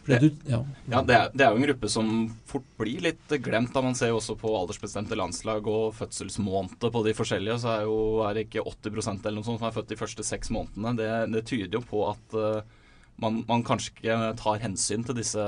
Det, 0.10 0.18
du, 0.24 0.30
ja. 0.50 0.60
ja 0.90 1.02
det, 1.06 1.16
er, 1.16 1.32
det, 1.34 1.44
er, 1.44 1.52
jo 1.52 1.60
en 1.60 1.66
gruppe 1.68 1.90
som 1.92 2.08
fort 2.50 2.66
blir 2.82 3.04
litt 3.04 3.36
glemt. 3.46 3.72
da 3.76 3.84
Man 3.86 3.98
ser 3.98 4.12
jo 4.12 4.18
også 4.18 4.36
på 4.40 4.52
aldersbestemte 4.58 5.18
landslag 5.20 5.68
og 5.70 5.94
fødselsmåneder 6.00 6.94
på 6.96 7.04
de 7.06 7.14
forskjellige. 7.18 7.60
Så 7.62 7.72
er, 7.76 7.86
jo, 7.86 8.00
er 8.26 8.36
det 8.36 8.48
ikke 8.48 8.66
80 8.66 8.90
eller 9.14 9.38
noe 9.38 9.48
sånt 9.48 9.62
som 9.62 9.70
er 9.70 9.76
født 9.76 9.94
de 9.94 10.00
første 10.00 10.26
seks 10.26 10.52
månedene. 10.56 10.96
Det, 10.98 11.10
det 11.36 11.46
tyder 11.52 11.78
jo 11.78 11.84
på 11.92 12.06
at 12.10 12.38
uh, 12.40 12.79
man, 13.22 13.42
man, 13.48 13.64
kanskje 13.68 13.94
ikke 13.96 14.18
tar 14.40 14.62
hensyn 14.64 15.04
til 15.08 15.18
disse 15.18 15.44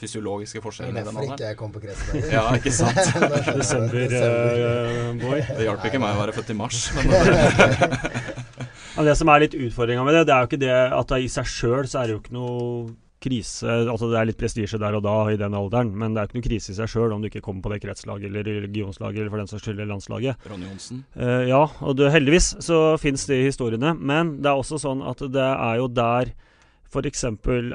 fysiologiske 0.00 0.62
forskjellene. 0.64 1.00
Det 1.00 1.04
er 1.04 1.12
derfor 1.12 1.36
ikke 1.36 1.50
jeg 1.50 1.58
kom 1.60 1.72
på 1.74 1.82
kretsdagen. 1.84 2.26
ja, 2.32 2.44
ikke 2.58 2.72
sant? 2.74 2.98
Desember, 3.60 4.16
uh, 4.18 5.14
boy. 5.22 5.40
Det 5.46 5.68
hjalp 5.68 5.86
ikke 5.90 6.02
meg 6.02 6.16
å 6.16 6.24
være 6.24 6.36
født 6.36 6.52
i 6.54 6.58
mars. 6.58 6.88
Men 8.94 9.08
det 9.08 9.16
som 9.18 9.30
er 9.32 9.42
litt 9.42 9.56
utfordringa 9.58 10.04
med 10.06 10.20
det, 10.20 10.26
det 10.28 10.34
er 10.34 10.44
jo 10.44 10.50
ikke 10.52 10.62
det 10.62 10.74
at 10.74 11.08
det 11.10 11.24
i 11.24 11.32
seg 11.32 11.48
sjøl 11.50 11.88
så 11.90 12.02
er 12.02 12.10
det 12.10 12.14
jo 12.14 12.20
ikke 12.22 12.36
noe 12.36 12.92
krise 13.24 13.76
Altså 13.88 14.10
det 14.10 14.18
er 14.20 14.28
litt 14.28 14.40
prestisje 14.40 14.78
der 14.80 14.98
og 14.98 15.04
da 15.04 15.16
i 15.32 15.38
den 15.40 15.56
alderen, 15.56 15.92
men 15.96 16.14
det 16.14 16.22
er 16.22 16.28
ikke 16.28 16.38
noe 16.38 16.46
krise 16.46 16.72
i 16.74 16.78
seg 16.78 16.90
sjøl 16.92 17.14
om 17.14 17.24
du 17.24 17.30
ikke 17.30 17.42
kommer 17.44 17.64
på 17.64 17.72
det 17.72 17.80
kretslaget 17.84 18.28
eller 18.28 18.48
regionslaget 18.66 19.22
eller 19.22 19.32
for 19.32 19.42
den 19.42 19.50
saks 19.50 19.64
skyld 19.64 19.82
landslaget. 19.88 20.48
Ronny 20.50 20.68
Johnsen. 20.68 21.04
Uh, 21.16 21.42
ja, 21.48 21.62
og 21.80 21.98
det, 21.98 22.12
heldigvis 22.14 22.54
så 22.64 22.80
fins 23.00 23.26
de 23.30 23.40
historiene. 23.46 23.94
Men 23.98 24.36
det 24.44 24.52
er 24.52 24.60
også 24.60 24.80
sånn 24.82 25.02
at 25.06 25.24
det 25.34 25.50
er 25.52 25.80
jo 25.80 25.88
der 25.90 26.34
f.eks. 26.94 27.24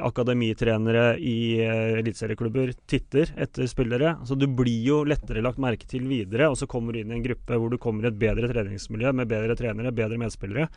akademitrenere 0.07 1.17
i 1.19 1.59
uh, 1.59 1.99
eliteserieklubber 1.99 2.71
titter 2.87 3.33
etter 3.35 3.67
spillere. 3.67 4.15
Så 4.25 4.37
du 4.39 4.47
blir 4.47 4.87
jo 4.87 5.01
lettere 5.07 5.43
lagt 5.43 5.59
merke 5.61 5.87
til 5.89 6.07
videre, 6.07 6.47
og 6.49 6.57
så 6.59 6.69
kommer 6.69 6.95
du 6.95 7.01
inn 7.01 7.11
i 7.11 7.19
en 7.19 7.25
gruppe 7.25 7.59
hvor 7.59 7.73
du 7.73 7.77
kommer 7.81 8.07
i 8.07 8.13
et 8.13 8.21
bedre 8.21 8.49
treningsmiljø 8.51 9.13
med 9.19 9.29
bedre 9.29 9.59
trenere, 9.59 9.93
bedre 9.95 10.19
medspillere, 10.21 10.69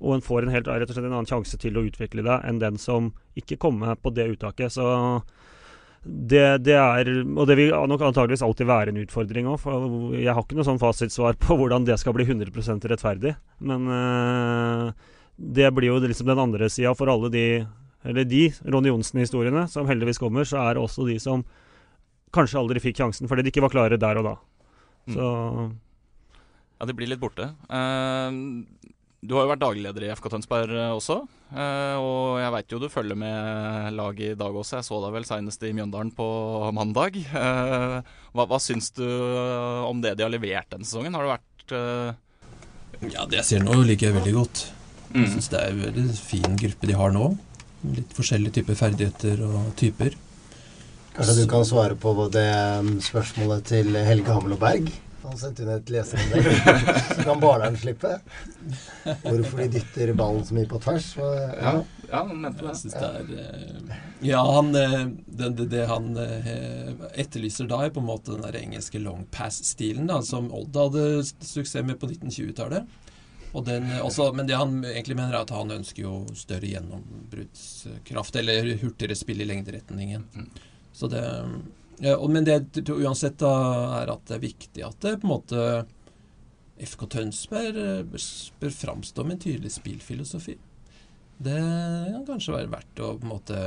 og 0.00 0.16
en 0.16 0.24
får 0.24 0.46
en 0.46 0.54
helt, 0.56 0.68
rett 0.72 0.88
og 0.88 0.96
slett 0.96 1.06
en 1.06 1.18
annen 1.18 1.28
sjanse 1.28 1.60
til 1.60 1.76
å 1.76 1.84
utvikle 1.84 2.24
deg 2.24 2.48
enn 2.48 2.60
den 2.62 2.80
som 2.80 3.12
ikke 3.36 3.60
kommer 3.60 3.98
på 4.00 4.12
det 4.16 4.30
uttaket. 4.32 4.72
Så 4.72 4.86
det, 6.02 6.62
det, 6.64 6.76
er 6.80 7.10
Og 7.36 7.44
det 7.44 7.58
vil 7.58 7.74
nok 7.74 8.02
antageligvis 8.06 8.42
alltid 8.42 8.68
være 8.68 8.92
en 8.94 9.02
utfordring 9.02 9.50
òg. 9.52 9.58
For 9.60 10.14
jeg 10.16 10.32
har 10.32 10.44
ikke 10.44 10.56
noe 10.56 10.68
sånn 10.68 10.80
fasitsvar 10.80 11.36
på 11.40 11.58
hvordan 11.60 11.84
det 11.88 11.98
skal 12.00 12.16
bli 12.16 12.24
100% 12.24 12.88
rettferdig. 12.88 13.34
Men 13.60 13.90
øh, 13.92 14.86
det 15.36 15.68
blir 15.76 15.92
jo 15.92 16.00
liksom 16.00 16.30
den 16.32 16.40
andre 16.40 16.70
sida 16.72 16.94
for 16.96 17.12
alle 17.12 17.30
de 17.32 17.44
eller 18.04 18.24
de 18.28 18.46
Ronny 18.64 18.92
Johnsen-historiene 18.92 19.66
som 19.68 19.88
heldigvis 19.90 20.20
kommer, 20.22 20.46
så 20.48 20.62
er 20.62 20.76
det 20.76 20.84
også 20.84 21.06
de 21.08 21.18
som 21.20 21.44
kanskje 22.34 22.60
aldri 22.60 22.82
fikk 22.82 23.00
sjansen 23.02 23.28
fordi 23.28 23.44
de 23.44 23.52
ikke 23.52 23.64
var 23.66 23.74
klare 23.74 24.00
der 24.00 24.20
og 24.20 24.28
da. 24.30 24.34
Mm. 25.10 25.14
Så 25.16 25.26
Ja, 26.80 26.86
de 26.88 26.96
blir 26.96 27.10
litt 27.10 27.20
borte. 27.20 27.50
Uh, 27.68 28.32
du 29.20 29.34
har 29.36 29.44
jo 29.44 29.50
vært 29.50 29.60
dagleder 29.60 30.04
i 30.06 30.12
FK 30.16 30.30
Tønsberg 30.32 30.72
eh, 30.72 30.94
også. 30.96 31.18
Eh, 31.52 31.96
og 32.00 32.38
jeg 32.40 32.52
veit 32.54 32.72
jo 32.72 32.78
du 32.80 32.86
følger 32.88 33.18
med 33.20 33.92
laget 33.92 34.32
i 34.32 34.38
dag 34.40 34.54
også. 34.56 34.78
Jeg 34.78 34.86
så 34.88 35.00
deg 35.04 35.12
vel 35.12 35.26
seinest 35.28 35.66
i 35.68 35.74
Mjøndalen 35.76 36.12
på 36.16 36.28
mandag. 36.76 37.18
Eh, 37.20 37.98
hva, 38.32 38.46
hva 38.48 38.60
syns 38.62 38.88
du 38.96 39.04
om 39.04 40.00
det 40.00 40.14
de 40.16 40.24
har 40.24 40.32
levert 40.32 40.72
denne 40.72 40.88
sesongen? 40.88 41.16
Har 41.16 41.26
det 41.26 41.34
vært 41.36 43.12
Ja, 43.12 43.26
det 43.28 43.42
jeg 43.42 43.48
ser 43.50 43.64
nå, 43.66 43.76
liker 43.84 44.08
jeg 44.08 44.16
veldig 44.16 44.34
godt. 44.38 44.64
Jeg 45.10 45.26
mm. 45.26 45.30
syns 45.34 45.52
det 45.52 45.60
er 45.60 45.74
en 45.74 45.84
veldig 45.84 46.06
fin 46.16 46.58
gruppe 46.64 46.88
de 46.88 46.96
har 47.02 47.12
nå. 47.12 47.28
Litt 47.80 48.12
forskjellige 48.16 48.60
typer 48.60 48.76
ferdigheter 48.76 49.44
og 49.46 49.70
typer. 49.80 50.16
Kanskje 51.14 51.42
du 51.42 51.46
kan 51.50 51.64
svare 51.66 51.96
på 51.98 52.12
det 52.32 52.50
spørsmålet 53.04 53.70
til 53.72 53.96
Helge 53.96 54.34
Hamloberg? 54.36 54.90
Han 55.20 55.36
sendte 55.38 55.62
inn 55.62 55.70
et 55.74 55.90
leserinnlegg. 55.92 56.46
Så 57.14 57.24
kan 57.26 57.40
Barlern 57.42 57.76
slippe. 57.78 58.16
Hvorfor 59.22 59.60
de 59.60 59.66
dytter 59.76 60.12
ballen 60.16 60.46
så 60.46 60.56
mye 60.56 60.68
på 60.70 60.80
tvers. 60.82 61.10
ja. 61.20 61.74
ja, 62.08 62.22
han 62.22 62.40
mente 62.40 62.64
det. 62.64 62.72
Jeg 62.82 62.94
det 62.94 63.10
er, 63.10 63.44
eh, 63.44 64.00
ja, 64.26 64.40
han, 64.56 64.72
eh, 64.74 65.04
det, 65.26 65.50
det, 65.58 65.68
det, 65.74 65.84
han 65.90 66.08
eh, 66.18 66.90
etterlyser 67.20 67.68
da, 67.70 67.82
er 67.84 67.92
på 67.94 68.02
en 68.02 68.08
måte 68.08 68.32
den 68.32 68.46
der 68.46 68.58
engelske 68.62 69.02
long 69.02 69.26
pass-stilen 69.34 70.10
som 70.26 70.48
Odd 70.56 70.80
hadde 70.80 71.06
suksess 71.28 71.84
med 71.84 72.00
på 72.00 72.10
1920-tallet. 72.10 72.88
Men 74.36 74.46
det 74.46 74.58
han 74.58 74.78
egentlig 74.84 75.16
mener, 75.18 75.34
er 75.34 75.42
at 75.42 75.52
han 75.54 75.74
ønsker 75.74 76.04
jo 76.04 76.14
større 76.38 76.70
gjennombruddskraft, 76.70 78.38
eller 78.38 78.74
hurtigere 78.82 79.18
spill 79.18 79.42
i 79.42 79.48
lengderetningen. 79.50 80.26
Mm. 80.34 80.50
Så 80.92 81.10
det 81.10 81.24
ja, 82.00 82.16
men 82.28 82.46
det 82.46 82.88
uansett 82.88 83.36
da 83.42 83.52
er 84.00 84.12
at 84.14 84.22
det 84.28 84.38
er 84.38 84.46
viktig 84.46 84.84
at 84.86 85.02
det 85.04 85.18
på 85.20 85.28
en 85.28 85.34
måte 85.34 85.64
FK 86.80 87.04
Tønsberg 87.12 87.76
bør, 88.08 88.24
bør 88.62 88.72
framstå 88.72 89.26
med 89.26 89.36
en 89.36 89.42
tydelig 89.44 89.74
spillfilosofi. 89.74 90.56
Det 91.40 91.60
kan 91.60 92.24
kanskje 92.28 92.56
være 92.56 92.72
verdt 92.72 93.02
å 93.04 93.12
på 93.18 93.26
en 93.26 93.32
måte 93.34 93.60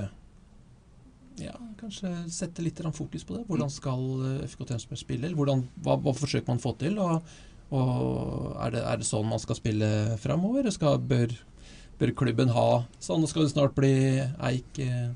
ja, 1.42 1.54
kanskje 1.80 2.12
sette 2.34 2.62
litt 2.66 2.82
fokus 2.94 3.24
på 3.26 3.38
det. 3.38 3.46
Hvordan 3.48 3.70
mm. 3.70 3.76
skal 3.78 4.04
eh, 4.28 4.44
FK 4.50 4.66
Tønsberg 4.70 5.02
spille? 5.02 5.34
Hvordan, 5.34 5.66
hva, 5.86 5.98
hva, 5.98 6.14
forsøker 6.18 6.50
man 6.50 6.62
å 6.62 6.66
få 6.66 6.76
til? 6.82 7.00
Og, 7.02 7.34
og 7.74 8.54
er, 8.62 8.76
det, 8.76 8.84
er, 8.84 9.02
det, 9.02 9.08
sånn 9.08 9.28
man 9.30 9.42
skal 9.42 9.58
spille 9.58 9.90
framover? 10.22 10.70
Bør, 11.10 11.36
bør, 12.00 12.14
klubben 12.24 12.54
ha 12.54 12.68
sånn? 13.02 13.24
Nå 13.24 13.32
skal 13.32 13.48
det 13.48 13.54
snart 13.56 13.76
bli 13.78 13.94
Eik, 14.22 14.80
eh, 14.84 15.12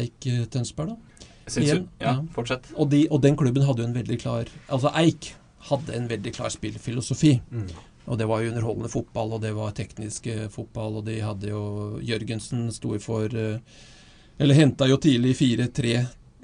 Eik 0.00 0.28
Tønsberg, 0.52 0.96
da. 0.96 1.28
Igjen, 1.58 1.88
ja, 2.00 2.16
fortsett. 2.32 2.68
Og, 2.78 2.86
de, 2.92 3.04
og, 3.10 3.18
den 3.24 3.36
klubben 3.36 3.64
hadde 3.66 3.82
jo 3.82 3.88
en 3.88 3.96
veldig 3.96 4.16
klar 4.22 4.50
Altså 4.70 4.92
Eik 5.00 5.32
hadde 5.66 5.96
en 5.96 6.06
veldig 6.10 6.32
klar 6.34 6.52
spillfilosofi. 6.54 7.32
Mm. 7.50 7.66
Og 8.10 8.18
det 8.18 8.26
var 8.26 8.42
jo 8.42 8.50
underholdende 8.50 8.90
fotball, 8.90 9.36
og 9.36 9.42
det 9.44 9.52
var 9.54 9.74
teknisk 9.76 10.26
fotball, 10.50 10.98
og 10.98 11.06
de 11.06 11.20
hadde 11.22 11.52
jo 11.52 11.62
Jørgensen 12.02 12.66
sto 12.74 12.96
for 13.02 13.30
eh, 13.30 13.60
Eller 14.42 14.58
henta 14.58 14.88
jo 14.90 14.98
tidlig 14.98 15.36
4-3, 15.38 15.94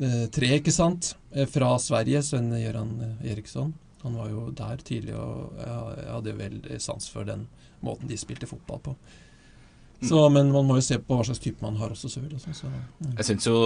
eh, 0.06 0.52
ikke 0.58 0.74
sant? 0.74 1.16
Eh, 1.32 1.48
fra 1.50 1.72
Sverige, 1.82 2.22
Sven 2.22 2.52
Gøran 2.54 2.94
Eriksson. 3.24 3.74
Han 4.02 4.18
var 4.18 4.28
jo 4.30 4.48
der 4.54 4.84
tidlig, 4.86 5.14
og 5.18 5.56
jeg 5.58 6.10
hadde 6.12 6.34
jo 6.34 6.42
veldig 6.42 6.82
sans 6.82 7.08
for 7.10 7.26
den 7.26 7.48
måten 7.84 8.10
de 8.10 8.18
spilte 8.18 8.46
fotball 8.50 8.82
på. 8.90 8.94
Så, 10.00 10.20
men 10.30 10.52
man 10.54 10.66
må 10.68 10.76
jo 10.78 10.82
se 10.84 10.94
på 11.02 11.16
hva 11.16 11.24
slags 11.26 11.40
type 11.42 11.58
man 11.64 11.74
har 11.80 11.90
også, 11.90 12.06
selvfølgelig. 12.12 12.54
Så, 12.54 12.68
mm. 12.70 13.14
Jeg 13.18 13.26
syns 13.26 13.46
jo 13.48 13.56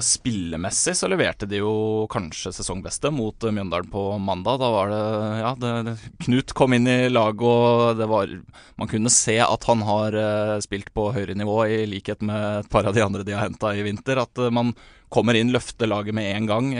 spillemessig 0.00 0.94
så 0.96 1.10
leverte 1.12 1.48
de 1.48 1.60
jo 1.60 2.06
kanskje 2.08 2.54
sesongbeste 2.56 3.10
mot 3.12 3.44
Mjøndalen 3.44 3.90
på 3.92 4.04
mandag. 4.16 4.62
Da 4.62 4.70
var 4.72 4.92
det 4.92 5.02
Ja, 5.42 5.50
det, 5.60 5.96
Knut 6.24 6.54
kom 6.56 6.72
inn 6.72 6.88
i 6.88 7.10
laget, 7.12 7.44
og 7.44 8.00
det 8.00 8.08
var 8.08 8.32
Man 8.80 8.88
kunne 8.88 9.12
se 9.12 9.36
at 9.44 9.68
han 9.68 9.84
har 9.84 10.16
uh, 10.16 10.54
spilt 10.64 10.88
på 10.96 11.10
høyere 11.12 11.36
nivå, 11.36 11.58
i 11.68 11.82
likhet 11.90 12.24
med 12.24 12.62
et 12.62 12.72
par 12.72 12.88
av 12.88 12.96
de 12.96 13.04
andre 13.04 13.26
de 13.26 13.36
har 13.36 13.44
henta 13.44 13.74
i 13.76 13.84
vinter. 13.84 14.22
At 14.24 14.40
uh, 14.40 14.48
man 14.48 14.72
kommer 15.12 15.36
inn, 15.36 15.52
løfter 15.52 15.90
laget 15.90 16.16
med 16.16 16.32
en 16.32 16.48
gang. 16.48 16.72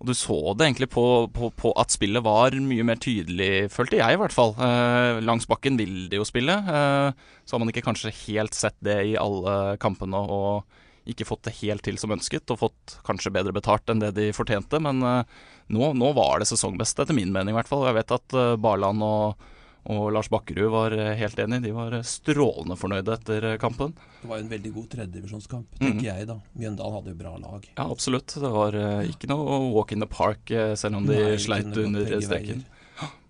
Og 0.00 0.08
du 0.08 0.14
så 0.16 0.36
det 0.56 0.64
egentlig 0.64 0.88
på, 0.94 1.04
på, 1.36 1.50
på, 1.52 1.74
at 1.76 1.92
spillet 1.92 2.24
var 2.24 2.54
mye 2.64 2.84
mer 2.88 3.00
tydelig, 3.00 3.68
følte 3.72 3.98
jeg 4.00 4.16
i 4.16 4.20
hvert 4.20 4.32
fall. 4.32 4.54
Eh, 4.56 5.20
langs 5.20 5.44
bakken 5.48 5.76
vil 5.76 6.06
de 6.08 6.16
jo 6.16 6.24
spille. 6.24 6.56
Eh, 6.56 7.26
så 7.44 7.54
har 7.54 7.60
man 7.60 7.72
ikke 7.72 7.84
kanskje 7.84 8.14
helt 8.22 8.56
sett 8.56 8.78
det 8.84 8.96
i 9.10 9.18
alle 9.20 9.76
kampene 9.82 10.22
og 10.24 10.80
ikke 11.10 11.26
fått 11.28 11.44
det 11.48 11.56
helt 11.60 11.84
til 11.84 12.00
som 12.00 12.14
ønsket. 12.16 12.48
Og 12.48 12.62
fått 12.62 12.96
kanskje 13.04 13.32
bedre 13.34 13.52
betalt 13.56 13.92
enn 13.92 14.00
det 14.00 14.14
de 14.16 14.30
fortjente. 14.36 14.80
Men 14.80 15.04
eh, 15.04 15.38
nå, 15.68 15.92
nå, 15.92 16.12
var 16.16 16.40
det 16.40 16.48
sesongbeste, 16.48 17.04
etter 17.04 17.16
min 17.16 17.32
mening 17.34 17.52
i 17.52 17.58
hvert 17.58 17.68
fall. 17.68 17.84
Jeg 17.90 18.00
vet 18.00 18.16
at 18.16 18.36
eh, 18.40 18.56
Barland 18.60 19.04
og 19.04 19.50
og 19.88 20.10
Lars 20.12 20.28
Bakkerud 20.28 20.70
var 20.72 20.92
eh, 20.92 21.14
helt 21.16 21.38
enig. 21.40 21.62
De 21.64 21.72
var 21.72 21.94
eh, 21.96 22.04
strålende 22.06 22.76
fornøyde 22.76 23.14
etter 23.16 23.46
eh, 23.52 23.56
kampen. 23.60 23.94
Det 24.20 24.28
var 24.28 24.40
jo 24.40 24.44
en 24.44 24.52
veldig 24.52 24.72
god 24.74 24.88
tredjedivisjonskamp, 24.94 25.78
tenker 25.78 26.02
mm. 26.02 26.08
jeg 26.08 26.28
da. 26.28 26.36
Mjøndalen 26.60 26.98
hadde 26.98 27.14
jo 27.14 27.20
bra 27.22 27.32
lag. 27.40 27.70
Ja, 27.72 27.86
absolutt. 27.86 28.36
Det 28.42 28.52
var 28.52 28.76
ikke 29.08 29.30
noe 29.32 29.62
walk 29.72 29.94
in 29.96 30.04
the 30.04 30.10
park, 30.10 30.52
selv 30.76 31.00
om 31.00 31.08
de 31.08 31.16
Nei, 31.16 31.40
sleit 31.40 31.72
under 31.80 32.12
streken. 32.20 32.66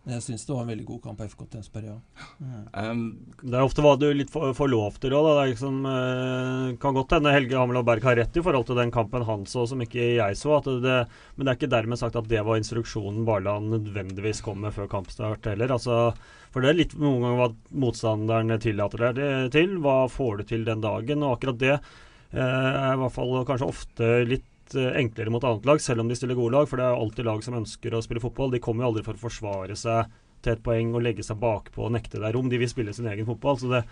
Jeg 0.08 0.22
syns 0.24 0.46
det 0.48 0.54
var 0.54 0.62
en 0.64 0.70
veldig 0.72 0.84
god 0.88 1.00
kamp 1.04 1.18
av 1.20 1.28
FK 1.28 1.42
Tønsberg, 1.52 1.88
ja. 1.90 2.24
Mm. 2.40 2.62
Um, 2.72 3.02
det 3.42 3.52
er 3.52 3.66
ofte 3.66 3.82
hva 3.84 3.92
du 4.00 4.06
litt 4.16 4.30
får, 4.32 4.54
får 4.56 4.70
lov 4.72 4.96
til 5.02 5.12
òg. 5.12 5.28
Det 5.28 5.44
liksom, 5.50 5.76
uh, 5.84 6.70
kan 6.80 6.96
godt 6.96 7.12
hende 7.18 7.34
Helge 7.34 7.58
Hamel 7.60 7.82
og 7.82 7.84
Berg 7.88 8.06
har 8.08 8.16
rett 8.16 8.38
i 8.40 8.44
forhold 8.44 8.64
til 8.70 8.80
den 8.80 8.92
kampen 8.94 9.26
han 9.28 9.44
så 9.50 9.66
som 9.68 9.84
ikke 9.84 10.14
jeg 10.16 10.38
så. 10.40 10.56
Det, 10.64 10.96
men 11.36 11.44
det 11.44 11.52
er 11.52 11.60
ikke 11.60 11.72
dermed 11.76 12.00
sagt 12.00 12.16
at 12.16 12.30
det 12.32 12.40
var 12.48 12.60
instruksjonen 12.60 13.28
Barland 13.28 13.74
nødvendigvis 13.74 14.40
kom 14.46 14.64
med 14.64 14.72
før 14.76 14.88
kampstart 14.90 15.50
heller. 15.52 15.76
Altså, 15.76 16.14
for 16.50 16.64
det 16.64 16.72
er 16.72 16.80
litt 16.80 16.96
noen 16.96 17.20
ganger 17.26 17.42
hva 17.42 17.50
motstanderen 17.84 18.56
tillater 18.64 19.10
deg 19.10 19.52
til. 19.52 19.76
Hva 19.84 20.06
får 20.10 20.40
du 20.40 20.48
til 20.54 20.64
den 20.68 20.80
dagen? 20.84 21.26
Og 21.26 21.36
akkurat 21.36 21.60
det 21.60 21.76
uh, 21.76 22.40
er 22.40 22.94
i 22.94 23.00
hvert 23.04 23.18
fall 23.20 23.36
kanskje 23.44 23.68
ofte 23.76 24.14
litt 24.32 24.48
Eh, 24.74 24.96
enklere 25.00 25.32
mot 25.32 25.44
annet 25.44 25.66
lag, 25.66 25.80
selv 25.82 26.04
om 26.04 26.10
de 26.10 26.16
stiller 26.18 26.38
gode 26.38 26.54
lag. 26.54 26.68
For 26.70 26.80
det 26.80 26.86
er 26.86 26.98
alltid 26.98 27.26
lag 27.26 27.44
som 27.44 27.58
ønsker 27.58 27.94
å 27.94 28.02
spille 28.04 28.22
fotball. 28.22 28.52
De 28.54 28.62
kommer 28.62 28.84
jo 28.84 28.92
aldri 28.92 29.06
for 29.06 29.18
å 29.18 29.24
forsvare 29.28 29.78
seg 29.78 30.10
til 30.40 30.54
et 30.54 30.62
poeng 30.64 30.94
og 30.96 31.02
legge 31.04 31.24
seg 31.24 31.36
bakpå 31.40 31.84
og 31.84 31.92
nekte 31.92 32.20
deg 32.20 32.32
rom. 32.32 32.48
De 32.48 32.60
vil 32.60 32.70
spille 32.70 32.94
sin 32.96 33.08
egen 33.10 33.26
fotball. 33.28 33.58
Så 33.60 33.68
det, 33.72 33.82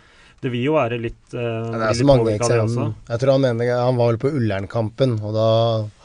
det 0.41 0.53
vil 0.53 0.65
jo 0.69 0.77
være 0.79 1.01
litt 1.03 1.21
uh, 1.35 1.75
Det 1.75 1.89
er 1.91 1.99
så 1.99 2.07
mange 2.09 2.37
eksempler. 2.37 2.95
Jeg 3.11 3.23
tror 3.23 3.35
han 3.35 3.45
mener 3.45 3.73
Han 3.83 3.99
var 3.99 4.13
vel 4.13 4.21
på 4.23 4.33
Ullern-kampen, 4.39 5.19
og 5.21 5.35
da 5.37 5.49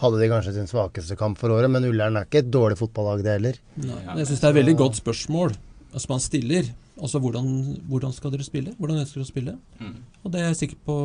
hadde 0.02 0.20
de 0.20 0.32
kanskje 0.34 0.56
sin 0.58 0.72
svakeste 0.72 1.18
kamp 1.20 1.40
for 1.40 1.54
året. 1.56 1.72
Men 1.72 1.88
Ullern 1.88 2.20
er 2.20 2.28
ikke 2.28 2.44
et 2.44 2.52
dårlig 2.52 2.80
fotballag, 2.82 3.24
det 3.24 3.38
heller. 3.38 3.62
Nei, 3.80 4.02
jeg 4.20 4.32
syns 4.32 4.42
det 4.42 4.50
er 4.50 4.56
et 4.56 4.62
veldig 4.64 4.80
godt 4.84 5.00
spørsmål 5.00 5.56
som 5.94 6.16
man 6.16 6.24
stiller. 6.24 6.74
Altså 7.04 7.20
hvordan, 7.22 7.48
hvordan, 7.90 8.12
skal 8.14 8.34
dere 8.34 8.46
spille? 8.46 8.74
Hvordan 8.78 9.00
ønsker 9.02 9.22
dere 9.22 9.28
å 9.28 9.32
spille? 9.32 9.56
Mm. 9.80 9.96
Og 10.24 10.34
det 10.34 10.42
er 10.42 10.52
jeg 10.52 10.60
sikker 10.66 10.84
på 10.86 10.98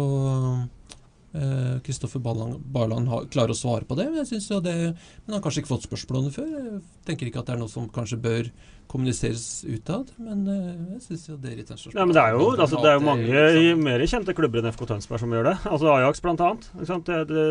Kristoffer 1.85 2.23
uh, 2.25 2.57
Barland 2.73 3.11
klarer 3.33 3.53
å 3.53 3.59
svare 3.59 3.85
på 3.89 3.99
det. 3.99 4.09
Men 4.09 4.23
jeg 4.23 4.41
jo 4.49 4.63
det, 4.65 4.75
men 4.95 5.29
han 5.29 5.39
har 5.39 5.45
kanskje 5.45 5.65
ikke 5.65 5.75
fått 5.75 5.87
spørsmålene 5.89 6.33
før. 6.35 6.49
Jeg 6.49 6.81
tenker 7.09 7.29
ikke 7.29 7.43
at 7.43 7.51
det 7.51 7.57
er 7.57 7.63
noe 7.63 7.73
som 7.73 7.89
kanskje 7.93 8.21
bør 8.25 8.51
kommuniseres 8.89 9.45
utad. 9.69 10.15
Men 10.17 10.45
uh, 10.49 10.73
jeg 10.97 11.05
syns 11.05 11.29
jo 11.29 11.39
det 11.41 11.53
er 11.53 11.61
litt 11.61 11.73
ja, 11.93 12.05
men 12.05 12.17
det 12.17 12.25
er 12.25 12.37
jo, 12.39 12.51
altså, 12.57 12.81
det 12.81 12.91
er 12.91 12.99
jo 12.99 13.07
mange 13.07 13.47
i 13.61 13.73
mer 13.77 14.05
kjente 14.09 14.35
klubber 14.37 14.63
enn 14.63 14.73
FK 14.73 14.87
Tønsberg 14.89 15.25
som 15.25 15.35
gjør 15.37 15.51
det. 15.51 15.57
Altså 15.69 15.91
Ajax 15.95 16.25
blant 16.25 16.45
annet. 16.45 16.71
Det, 17.09 17.19
det, 17.29 17.49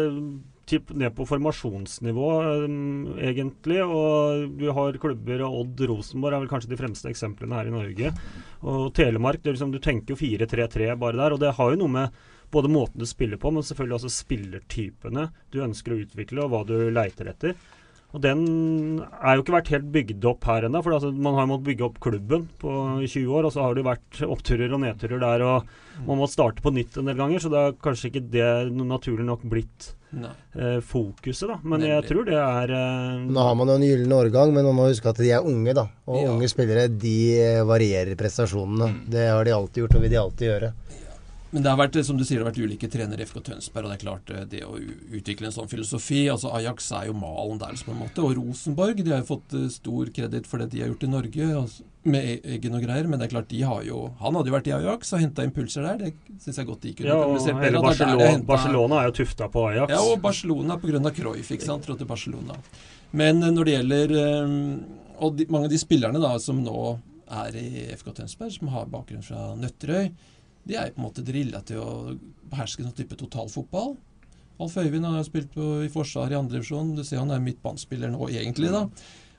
typ 0.68 0.90
ned 1.00 1.14
på 1.16 1.26
formasjonsnivå, 1.30 2.30
um, 2.66 3.12
egentlig. 3.22 3.80
Og 3.86 4.58
du 4.60 4.66
har 4.76 4.98
klubber 5.02 5.46
og 5.48 5.62
Odd 5.62 5.86
Rosenborg 5.92 6.36
er 6.36 6.44
vel 6.44 6.52
kanskje 6.52 6.74
de 6.74 6.80
fremste 6.80 7.12
eksemplene 7.12 7.62
her 7.62 7.70
i 7.70 7.76
Norge. 7.76 8.12
Og 8.68 8.90
Telemark, 8.98 9.46
liksom, 9.46 9.72
du 9.72 9.80
tenker 9.84 10.16
jo 10.16 10.20
4-3-3 10.20 10.92
bare 11.00 11.22
der. 11.22 11.38
Og 11.38 11.44
det 11.44 11.54
har 11.60 11.72
jo 11.74 11.80
noe 11.84 11.94
med 12.00 12.26
både 12.54 12.72
måten 12.72 13.02
du 13.02 13.08
spiller 13.10 13.40
på, 13.42 13.52
men 13.54 13.66
selvfølgelig 13.66 14.00
også 14.00 14.14
spillertypene 14.14 15.28
du 15.54 15.60
ønsker 15.66 15.94
å 15.94 16.00
utvikle, 16.04 16.46
og 16.46 16.54
hva 16.54 16.64
du 16.68 16.78
leiter 16.94 17.32
etter. 17.34 17.58
Og 18.16 18.24
den 18.24 18.44
er 19.04 19.36
jo 19.36 19.44
ikke 19.44 19.56
vært 19.58 19.74
helt 19.74 19.90
bygd 19.92 20.26
opp 20.30 20.48
her 20.48 20.66
ennå. 20.66 20.80
For 20.84 20.96
altså, 20.96 21.12
man 21.12 21.36
har 21.36 21.44
jo 21.44 21.52
måttet 21.52 21.68
bygge 21.68 21.86
opp 21.90 22.00
klubben 22.04 22.48
på 22.62 22.72
20 23.04 23.34
år, 23.36 23.48
og 23.48 23.54
så 23.54 23.66
har 23.66 23.76
det 23.76 23.84
vært 23.86 24.22
oppturer 24.24 24.72
og 24.72 24.82
nedturer 24.86 25.20
der. 25.22 25.44
Og 25.44 26.08
man 26.08 26.22
må 26.22 26.30
starte 26.32 26.64
på 26.64 26.72
nytt 26.74 26.98
en 26.98 27.12
del 27.12 27.20
ganger, 27.20 27.44
så 27.44 27.52
det 27.52 27.60
er 27.62 27.78
kanskje 27.84 28.12
ikke 28.12 28.24
det 28.32 28.50
naturlig 28.80 29.28
nok 29.28 29.44
blitt 29.52 29.90
eh, 30.16 30.80
fokuset, 30.88 31.50
da. 31.52 31.60
Men 31.68 31.84
jeg 31.84 32.08
tror 32.08 32.30
det 32.30 32.38
er 32.40 32.74
eh, 32.78 33.28
Nå 33.28 33.44
har 33.50 33.60
man 33.60 33.74
jo 33.74 33.78
en 33.82 33.88
gyllen 33.90 34.16
årgang, 34.22 34.56
men 34.56 34.70
man 34.70 34.80
må 34.80 34.88
huske 34.88 35.12
at 35.12 35.20
de 35.20 35.34
er 35.36 35.52
unge, 35.52 35.76
da. 35.76 35.90
Og 36.08 36.22
ja. 36.24 36.32
unge 36.32 36.50
spillere 36.54 36.88
de 36.88 37.18
varierer 37.68 38.16
prestasjonene. 38.20 38.94
Mm. 38.94 39.04
Det 39.18 39.28
har 39.34 39.44
de 39.44 39.58
alltid 39.58 39.84
gjort, 39.84 40.00
og 40.00 40.08
vil 40.08 40.16
de 40.16 40.22
alltid 40.24 40.52
gjøre. 40.54 40.72
Men 41.52 41.64
det 41.64 41.72
har 41.72 41.80
vært 41.80 41.96
som 42.04 42.18
du 42.20 42.26
sier, 42.28 42.42
det 42.42 42.44
har 42.44 42.50
vært 42.50 42.60
ulike 42.60 42.90
trenere 42.92 43.24
i 43.24 43.28
FK 43.28 43.40
Tønsberg, 43.46 43.86
og 43.88 43.94
det 43.94 43.96
er 43.96 44.02
klart 44.02 44.32
eh, 44.36 44.48
det 44.52 44.64
å 44.68 44.74
utvikle 45.16 45.48
en 45.48 45.56
sånn 45.56 45.70
filosofi 45.72 46.26
altså 46.32 46.52
Ajax 46.58 46.90
er 46.98 47.06
jo 47.08 47.16
malen 47.16 47.62
der, 47.62 47.78
på 47.88 47.94
en 47.94 48.02
måte. 48.02 48.24
Og 48.26 48.36
Rosenborg 48.36 49.00
de 49.00 49.14
har 49.14 49.22
jo 49.24 49.30
fått 49.30 49.56
eh, 49.56 49.70
stor 49.72 50.12
kreditt 50.16 50.50
for 50.50 50.60
det 50.60 50.74
de 50.74 50.84
har 50.84 50.92
gjort 50.92 51.08
i 51.08 51.12
Norge, 51.14 51.48
altså, 51.62 51.88
med 52.08 52.28
e-, 52.34 52.42
Eggen 52.58 52.76
og 52.76 52.84
greier. 52.84 53.08
Men 53.08 53.22
det 53.22 53.30
er 53.30 53.34
klart, 53.38 53.50
de 53.54 53.64
har 53.64 53.88
jo 53.88 54.04
Han 54.20 54.36
hadde 54.40 54.52
jo 54.52 54.58
vært 54.58 54.70
i 54.70 54.76
Ajax 54.76 55.16
og 55.16 55.24
henta 55.24 55.48
impulser 55.48 55.88
der. 55.88 56.04
Det 56.04 56.44
syns 56.44 56.60
jeg 56.60 56.70
godt 56.70 56.84
de 56.84 56.96
kunne 57.00 57.16
ja, 57.16 57.56
bedre. 57.64 57.84
Barcelona, 57.88 58.30
Barcelona, 58.52 59.02
er 59.02 59.12
jo 59.12 59.18
tufta 59.24 59.52
på 59.52 59.68
Ajax. 59.72 59.96
Ja, 59.96 60.04
og 60.04 60.24
Barcelona 60.24 60.80
pga. 60.84 61.04
Cruyff, 61.16 61.52
ikke 61.56 61.72
sant. 61.72 61.88
Trå 61.88 61.96
til 61.96 62.10
Barcelona. 62.10 62.60
Men 63.16 63.40
eh, 63.40 63.54
når 63.56 63.70
det 63.70 63.78
gjelder 63.78 64.18
Og 65.24 65.38
de, 65.40 65.48
mange 65.50 65.70
av 65.70 65.72
de 65.72 65.80
spillerne 65.80 66.20
da 66.22 66.36
som 66.44 66.60
nå 66.62 66.98
er 67.28 67.56
i 67.60 67.70
FK 67.96 68.12
Tønsberg, 68.20 68.52
som 68.54 68.70
har 68.72 68.90
bakgrunn 68.92 69.24
fra 69.26 69.54
Nøtterøy, 69.60 70.12
de 70.68 70.78
er 70.78 70.92
på 70.94 71.02
en 71.02 71.08
måte 71.08 71.24
drilla 71.26 71.62
til 71.68 71.82
å 71.82 71.92
beherske 72.52 72.84
sånn 72.84 72.96
type 72.98 73.18
totalfotball. 73.20 73.96
Alf 74.64 74.78
Øyvind 74.82 75.06
har 75.06 75.26
spilt 75.26 75.52
på, 75.54 75.66
i 75.86 75.92
forsvar 75.94 76.34
i 76.34 76.38
andredivisjon. 76.38 76.96
Du 76.98 77.04
ser 77.06 77.22
han 77.22 77.34
er 77.34 77.44
midtbanespiller 77.44 78.12
nå, 78.14 78.30
egentlig. 78.34 78.72
da. 78.74 78.88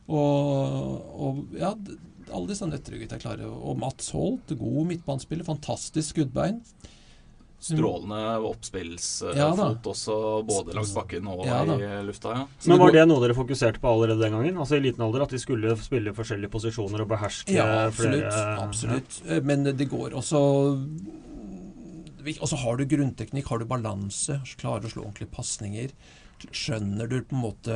Og, 0.09 1.09
og 1.19 1.59
ja, 1.59 1.73
alle 2.29 2.51
disse 2.51 2.69
Nøtterøy-gutta 2.69 3.19
er 3.19 3.25
klare. 3.25 3.49
Og 3.49 3.81
Mats 3.81 4.13
Holt, 4.15 4.55
god 4.61 4.93
midtbanespiller, 4.93 5.47
fantastisk 5.49 6.15
skuddbein. 6.15 6.63
Strålende 7.59 8.19
oppspillsfot 8.47 9.35
Ja 9.35 9.49
også, 9.51 10.15
både 10.47 10.77
langs 10.77 10.93
bakken 10.95 11.27
og 11.27 11.41
Ja 11.45 11.65
i 11.67 11.89
lufta. 12.07 12.31
ja. 12.37 12.45
Men 12.71 12.79
var 12.79 12.93
det 12.95 13.03
noe 13.11 13.19
dere 13.25 13.35
fokuserte 13.35 13.81
på 13.83 13.91
allerede 13.91 14.23
den 14.23 14.37
gangen? 14.37 14.61
Altså 14.63 14.77
i 14.79 14.85
liten 14.85 15.03
alder 15.03 15.25
At 15.27 15.35
de 15.35 15.41
skulle 15.43 15.75
spille 15.83 16.15
forskjellige 16.15 16.53
posisjoner 16.55 17.03
og 17.03 17.09
beherske 17.11 17.57
Ja, 17.57 17.67
absolutt. 17.89 18.23
flere 18.31 18.63
absolutt. 18.63 19.19
Eh, 19.27 19.41
Men 19.43 19.65
det 19.65 19.89
går 19.91 20.15
også 20.15 20.39
Og 22.41 22.49
så 22.49 22.57
har 22.63 22.77
du 22.77 22.85
grunnteknikk, 22.87 23.47
har 23.51 23.59
du 23.59 23.65
balanse, 23.67 24.39
klarer 24.61 24.85
å 24.87 24.93
slå 24.93 25.03
ordentlige 25.09 25.31
pasninger. 25.33 25.91
Skjønner 26.55 27.09
du 27.11 27.23
på 27.27 27.35
en 27.35 27.43
måte 27.43 27.75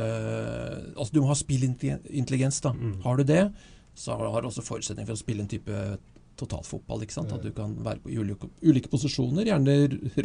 Altså 0.95 1.11
du 1.11 1.21
må 1.21 1.27
ha 1.27 1.35
spillintelligens, 1.35 2.61
da. 2.61 2.71
Mm. 2.71 3.01
Har 3.03 3.17
du 3.17 3.23
det, 3.27 3.51
så 3.95 4.15
har 4.15 4.41
du 4.41 4.47
også 4.47 4.63
forutsetning 4.63 5.05
for 5.05 5.17
å 5.17 5.19
spille 5.19 5.43
en 5.43 5.51
type 5.51 5.97
totalfotball. 6.43 7.03
ikke 7.03 7.15
sant? 7.15 7.33
At 7.35 7.43
du 7.45 7.51
kan 7.55 7.73
være 7.85 8.03
på 8.03 8.13
ulike, 8.13 8.49
ulike 8.63 8.91
posisjoner. 8.91 9.47
Gjerne 9.49 9.75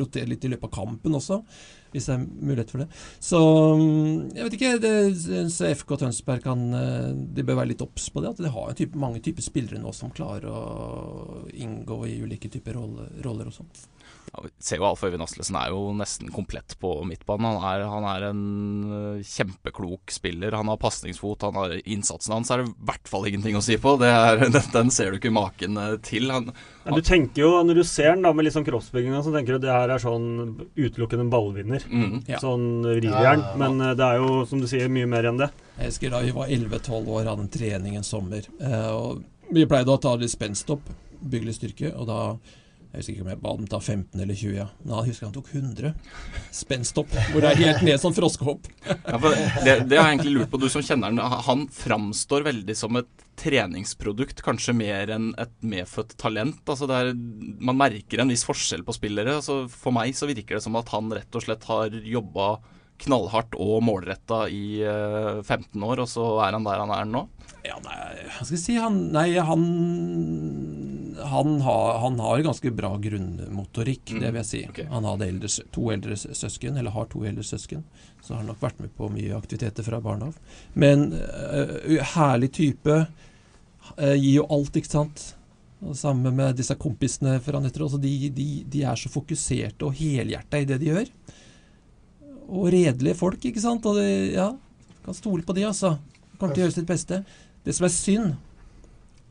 rotere 0.01 0.29
litt 0.31 0.45
i 0.45 0.53
løpet 0.53 0.69
av 0.69 0.75
kampen 0.75 1.17
også, 1.19 1.41
hvis 1.95 2.09
det 2.11 2.17
er 2.17 2.25
mulighet 2.27 2.75
for 2.75 2.85
det. 2.85 2.89
Så 3.31 3.43
mm, 3.81 4.35
jeg 4.37 4.49
vet 4.49 4.59
ikke. 4.59 4.73
Det, 4.85 4.95
så 5.55 5.73
FK 5.73 5.95
Tønsberg 6.03 6.45
kan 6.45 6.65
eh, 6.77 7.13
De 7.39 7.47
bør 7.47 7.63
være 7.63 7.73
litt 7.73 7.85
obs 7.85 8.11
på 8.13 8.25
det. 8.25 8.35
At 8.35 8.43
de 8.45 8.53
har 8.55 8.73
en 8.73 8.81
type, 8.83 8.99
mange 8.99 9.23
typer 9.25 9.47
spillere 9.47 9.83
nå 9.83 9.95
som 9.97 10.13
klarer 10.15 10.51
å 10.53 11.47
inngå 11.55 12.03
i 12.09 12.19
ulike 12.25 12.51
typer 12.53 12.79
roller, 12.79 13.13
roller 13.25 13.51
og 13.51 13.61
sånn. 13.61 13.73
Ja, 14.29 14.43
vi 14.45 14.51
ser 14.63 14.81
jo 14.81 14.87
Alf 14.89 15.03
Øyvind 15.07 15.25
Aslesen 15.25 15.57
er 15.57 15.71
jo 15.73 15.79
nesten 15.97 16.29
komplett 16.35 16.75
på 16.83 16.91
midtbanen. 17.09 17.47
Han 17.59 17.65
er, 17.71 17.85
han 17.89 18.07
er 18.11 18.27
en 18.29 18.43
øh, 18.93 19.23
kjempeklok 19.25 20.13
spiller. 20.13 20.53
Han 20.59 20.69
har 20.69 20.77
pasningsfot, 20.83 21.47
han 21.49 21.57
har 21.57 21.75
innsatsen 21.85 22.35
hans 22.37 22.51
er 22.53 22.63
det 22.63 22.69
i 22.69 22.75
hvert 22.91 23.09
fall 23.09 23.29
ingenting 23.31 23.57
å 23.59 23.63
si 23.65 23.79
på. 23.81 23.95
Det 24.03 24.11
er, 24.13 24.43
den, 24.45 24.59
den 24.75 24.93
ser 24.95 25.11
du 25.15 25.19
ikke 25.21 25.33
maken 25.35 25.81
øh, 25.81 25.95
til. 26.05 26.29
Han, 26.35 26.51
han, 26.85 26.99
du 26.99 27.05
tenker 27.05 27.43
jo, 27.47 27.55
Når 27.65 27.81
du 27.81 27.85
ser 27.89 28.13
den 28.15 28.27
da 28.29 28.35
med 28.37 28.49
litt 28.49 28.57
sånn 28.59 28.67
kroppsbygginga, 28.69 29.23
så 29.25 29.33
tenker 29.35 29.57
du 29.57 29.61
at 29.63 29.67
det 29.67 29.73
her 29.79 29.95
er 29.97 30.05
sånn 30.05 30.29
utelukkende 30.77 31.29
ballvinner. 31.33 31.89
mm, 31.89 32.21
Ja. 32.29 32.43
Sånn 32.45 32.69
rivjern. 32.85 33.43
Ja. 33.47 33.57
Men 33.65 33.81
eh, 33.81 33.97
det 33.99 34.07
er 34.13 34.21
jo, 34.23 34.43
som 34.51 34.61
du 34.61 34.69
sier, 34.71 34.93
mye 34.93 35.09
mer 35.09 35.31
enn 35.33 35.41
det. 35.41 35.51
Jeg 35.79 35.93
husker 35.93 36.13
da 36.15 36.23
vi 36.27 36.37
var 36.37 36.53
11-12 36.53 37.13
år, 37.17 37.27
hadde 37.33 37.45
en 37.47 37.53
trening 37.55 37.97
en 37.99 38.07
sommer. 38.07 38.47
Eh, 38.61 38.89
og 38.93 39.25
vi 39.55 39.65
pleide 39.71 39.95
å 39.95 40.01
ta 40.03 40.13
litt 40.21 40.33
spenstopp, 40.35 40.85
bygge 41.19 41.49
litt 41.49 41.57
styrke. 41.63 41.93
Og 41.97 42.09
da 42.11 42.21
Jeg 42.89 43.03
husker 43.03 43.13
ikke 43.13 43.25
om 43.27 43.31
jeg 43.31 43.41
ba 43.43 43.51
dem 43.59 43.67
ta 43.69 43.79
15 43.83 44.21
eller 44.25 44.37
20. 44.39 44.53
Ja. 44.57 44.67
Men 44.81 44.95
jeg 44.97 45.13
husker 45.13 45.29
han 45.29 45.35
tok 45.35 45.51
100 45.53 45.91
spenstopp, 46.57 47.13
hvor 47.35 47.45
det 47.45 47.51
er 47.51 47.61
helt 47.61 47.85
ned 47.85 48.01
som 48.01 48.15
froskehopp. 48.17 48.71
Ja, 48.89 49.19
det, 49.21 49.75
det 49.91 49.99
har 49.99 50.09
jeg 50.09 50.15
egentlig 50.15 50.33
lurt 50.39 50.53
på, 50.53 50.61
du 50.63 50.69
som 50.73 50.85
kjenner 50.85 51.13
han. 51.13 51.43
Han 51.45 51.67
framstår 51.75 52.47
veldig 52.49 52.77
som 52.79 52.97
et 53.01 53.27
treningsprodukt, 53.39 54.41
kanskje 54.43 54.75
mer 54.75 55.13
enn 55.15 55.29
et 55.39 55.53
medfødt 55.61 56.17
talent. 56.19 56.65
Altså 56.65 56.89
er, 56.97 57.13
man 57.61 57.79
merker 57.79 58.25
en 58.25 58.33
viss 58.33 58.47
forskjell 58.49 58.83
på 58.87 58.97
spillere. 58.97 59.37
Altså 59.39 59.61
for 59.71 59.95
meg 59.95 60.17
så 60.17 60.31
virker 60.31 60.57
det 60.57 60.65
som 60.65 60.79
at 60.81 60.91
han 60.95 61.13
rett 61.15 61.39
og 61.39 61.45
slett 61.45 61.69
har 61.69 61.93
jobba 61.93 62.57
knallhardt 63.05 63.57
og 63.61 63.83
målretta 63.87 64.45
i 64.51 64.81
eh, 64.83 65.41
15 65.45 65.85
år, 65.87 66.05
og 66.05 66.11
så 66.11 66.29
er 66.47 66.57
han 66.57 66.67
der 66.67 66.83
han 66.83 66.95
er 66.95 67.09
nå. 67.09 67.25
Ja, 67.67 67.79
nei, 67.85 67.97
hva 68.33 68.45
skal 68.45 68.55
jeg 68.55 68.63
si 68.63 68.77
han, 68.79 69.01
Nei, 69.13 69.31
han 69.45 69.65
han 71.25 71.61
har, 71.61 71.99
han 71.99 72.21
har 72.21 72.39
ganske 72.39 72.71
bra 72.71 72.97
grunnmotorikk, 72.97 74.11
Mm, 74.11 74.21
det 74.21 74.31
vil 74.31 74.39
jeg 74.39 74.47
si. 74.47 74.61
Okay. 74.71 74.87
Han 74.91 75.05
hadde 75.05 75.29
eldre, 75.29 75.49
to 75.75 75.89
eldre 75.93 76.17
søsken, 76.17 76.77
eller 76.77 76.95
har 76.95 77.09
to 77.11 77.25
eldre 77.27 77.45
søsken. 77.45 77.85
Så 78.23 78.35
har 78.35 78.43
han 78.43 78.51
nok 78.53 78.63
vært 78.63 78.79
med 78.81 78.93
på 78.97 79.09
mye 79.13 79.37
aktiviteter 79.37 79.85
fra 79.87 80.01
barna 80.01 80.31
av. 80.31 80.39
Men 80.75 81.13
uh, 81.13 81.99
herlig 82.15 82.53
type. 82.57 83.01
Uh, 83.97 84.15
gir 84.15 84.39
jo 84.39 84.47
alt, 84.53 84.77
ikke 84.77 84.91
sant. 84.91 85.25
Og 85.85 85.97
Sammen 85.97 86.35
med 86.35 86.57
disse 86.59 86.75
kompisene 86.79 87.39
fra 87.45 87.61
Nøtterøy. 87.63 87.87
Altså 87.87 88.01
de, 88.03 88.15
de, 88.35 88.49
de 88.67 88.83
er 88.83 88.99
så 88.99 89.11
fokuserte 89.13 89.87
og 89.87 89.99
helhjerta 89.99 90.63
i 90.63 90.69
det 90.69 90.81
de 90.83 90.93
gjør. 90.93 91.13
Og 92.49 92.71
redelige 92.73 93.19
folk, 93.19 93.45
ikke 93.45 93.63
sant. 93.63 93.87
Og 93.89 94.01
det, 94.01 94.09
ja, 94.35 94.51
kan 95.05 95.17
stole 95.17 95.45
på 95.45 95.57
de, 95.57 95.67
altså. 95.69 95.97
Kommer 96.39 96.55
til 96.55 96.65
å 96.65 96.67
gjøre 96.67 96.77
sitt 96.79 96.89
beste. 96.89 97.23
Det 97.65 97.75
som 97.77 97.89
er 97.89 97.95
synd, 97.95 98.37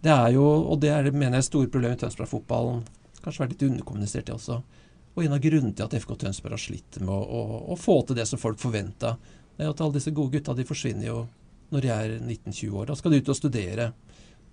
det 0.06 0.14
er 0.14 0.36
jo, 0.36 0.46
og 0.46 0.82
det 0.84 0.92
er 0.94 1.10
mener 1.12 1.40
jeg 1.40 1.46
er 1.46 1.48
store 1.50 1.72
problemet 1.74 1.98
i 1.98 2.06
Tønsberg-fotballen, 2.06 2.84
kanskje 3.24 3.44
vært 3.44 3.56
litt 3.56 3.66
underkommunisert 3.72 4.28
det 4.28 4.36
også, 4.36 4.60
og 5.18 5.24
en 5.26 5.34
av 5.34 5.42
grunnene 5.42 5.74
til 5.74 5.88
at 5.88 5.96
FK 5.98 6.12
Tønsberg 6.22 6.54
har 6.54 6.62
slitt 6.62 7.00
med 7.02 7.10
å, 7.10 7.18
å, 7.18 7.62
å 7.74 7.78
få 7.80 7.96
til 8.06 8.20
det 8.20 8.28
som 8.30 8.42
folk 8.42 8.60
forventa, 8.62 9.16
det 9.58 9.66
er 9.66 9.72
at 9.72 9.80
alle 9.82 9.98
disse 9.98 10.14
gode 10.14 10.38
gutta 10.38 10.54
de 10.54 10.66
forsvinner 10.68 11.08
jo 11.10 11.24
når 11.74 11.84
de 11.84 11.90
er 11.92 12.12
19-20 12.20 12.76
år. 12.78 12.86
Da 12.92 12.96
skal 13.00 13.12
de 13.12 13.20
ut 13.24 13.32
og 13.34 13.40
studere. 13.40 13.88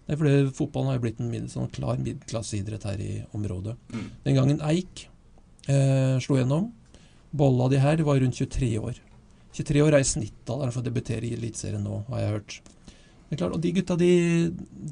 Det 0.06 0.14
er 0.14 0.20
fordi 0.20 0.54
fotballen 0.56 0.90
har 0.90 0.96
jo 0.96 1.02
blitt 1.04 1.20
en 1.20 1.28
mid 1.30 1.50
sånn 1.52 1.68
klar 1.74 2.00
middelklasseidrett 2.00 2.86
her 2.88 3.02
i 3.04 3.10
området. 3.36 3.76
Mm. 3.92 4.08
Den 4.24 4.38
gangen 4.38 4.64
Eik 4.64 5.04
eh, 5.68 6.16
slo 6.24 6.40
gjennom, 6.40 6.70
bolla 7.34 7.68
de 7.72 7.80
her, 7.82 8.02
var 8.06 8.20
rundt 8.22 8.38
23 8.38 8.70
år. 8.78 9.00
23 9.54 9.82
år 9.84 9.96
er 9.96 10.02
i 10.02 10.08
snittalderen 10.08 10.74
for 10.74 10.82
å 10.82 10.86
debutere 10.86 11.28
i 11.28 11.34
Eliteserien 11.36 11.84
nå, 11.84 12.00
har 12.10 12.22
jeg 12.22 12.32
hørt. 12.34 12.56
Det 13.28 13.38
klart, 13.40 13.54
og 13.56 13.62
de 13.62 13.72
gutta 13.74 13.96
de, 13.98 14.10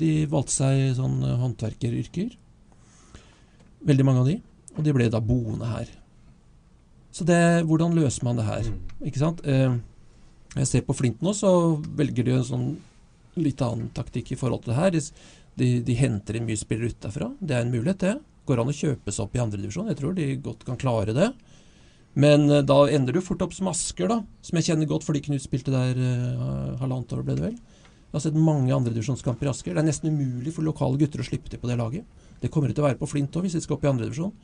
de 0.02 0.12
valgte 0.30 0.54
seg 0.54 0.96
sånn 0.98 1.18
eh, 1.26 1.38
håndverkeryrker. 1.40 2.30
Veldig 3.86 4.06
mange 4.06 4.22
av 4.22 4.30
de. 4.30 4.38
Og 4.72 4.86
de 4.86 4.94
ble 4.96 5.08
da 5.12 5.20
boende 5.22 5.68
her. 5.68 5.90
Så 7.12 7.26
det, 7.28 7.42
hvordan 7.68 7.94
løser 7.98 8.24
man 8.24 8.38
det 8.40 8.46
her? 8.48 8.70
Ikke 9.04 9.20
sant? 9.20 9.42
Eh, 9.44 9.76
jeg 10.56 10.68
ser 10.68 10.86
på 10.86 10.96
Flint 10.96 11.22
nå, 11.24 11.34
så 11.36 11.76
velger 11.98 12.26
de 12.26 12.36
en 12.38 12.48
sånn 12.48 12.66
litt 13.40 13.62
annen 13.64 13.90
taktikk 13.96 14.34
i 14.34 14.38
forhold 14.38 14.64
til 14.64 14.72
det 14.72 14.80
her. 14.80 14.94
De, 14.94 15.02
de, 15.60 15.70
de 15.84 15.96
henter 15.98 16.38
inn 16.38 16.48
mye 16.48 16.60
spillere 16.60 16.92
utafra. 16.92 17.30
Det 17.40 17.56
er 17.56 17.66
en 17.66 17.72
mulighet, 17.72 18.02
det. 18.04 18.16
Går 18.48 18.62
an 18.62 18.72
å 18.72 18.76
kjøpe 18.76 19.12
seg 19.12 19.26
opp 19.26 19.36
i 19.36 19.42
andredivisjon. 19.42 19.90
Jeg 19.92 20.00
tror 20.00 20.16
de 20.16 20.28
godt 20.44 20.66
kan 20.68 20.80
klare 20.80 21.14
det. 21.16 21.30
Men 22.14 22.50
eh, 22.50 22.64
da 22.66 22.78
ender 22.92 23.16
du 23.16 23.22
fort 23.24 23.42
opp 23.44 23.54
som 23.56 23.70
Asker, 23.72 24.10
da. 24.10 24.20
Som 24.44 24.58
jeg 24.58 24.70
kjenner 24.70 24.90
godt, 24.90 25.06
fordi 25.06 25.22
Knut 25.24 25.44
spilte 25.44 25.72
der 25.72 25.96
uh, 25.96 26.74
halvannet 26.82 27.14
år, 27.16 27.22
ble 27.26 27.38
det 27.38 27.46
vel. 27.46 27.56
Jeg 27.56 28.18
har 28.18 28.24
sett 28.26 28.36
mange 28.36 28.74
andredivisjonskamper 28.76 29.48
i 29.48 29.52
Asker. 29.52 29.72
Det 29.72 29.80
er 29.80 29.88
nesten 29.88 30.12
umulig 30.12 30.52
for 30.52 30.66
lokale 30.66 31.00
gutter 31.00 31.22
å 31.22 31.26
slippe 31.26 31.48
til 31.48 31.62
på 31.62 31.70
det 31.70 31.78
laget. 31.80 32.04
Det 32.42 32.50
kommer 32.52 32.68
det 32.68 32.76
til 32.76 32.84
å 32.84 32.90
være 32.90 33.00
på 33.00 33.08
Flint 33.08 33.36
òg, 33.38 33.46
hvis 33.46 33.56
de 33.56 33.62
skal 33.64 33.78
opp 33.78 33.86
i 33.86 33.90
andredivisjon. 33.92 34.34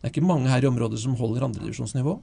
Det 0.00 0.08
er 0.08 0.12
ikke 0.12 0.26
mange 0.26 0.50
her 0.50 0.64
i 0.64 0.68
området 0.68 0.98
som 1.00 1.14
holder 1.16 1.46
andredivisjonsnivå. 1.46 2.16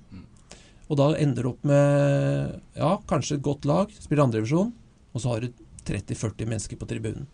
Og 0.92 1.00
da 1.00 1.12
ender 1.22 1.46
du 1.46 1.54
opp 1.54 1.64
med 1.66 2.58
ja, 2.76 2.96
kanskje 3.08 3.38
et 3.38 3.46
godt 3.46 3.68
lag, 3.70 3.94
spiller 3.96 4.26
andredivisjon, 4.26 4.74
og 5.16 5.24
så 5.24 5.32
har 5.32 5.46
du 5.46 5.64
30-40 5.88 6.50
mennesker 6.50 6.80
på 6.82 6.90
tribunen. 6.90 7.30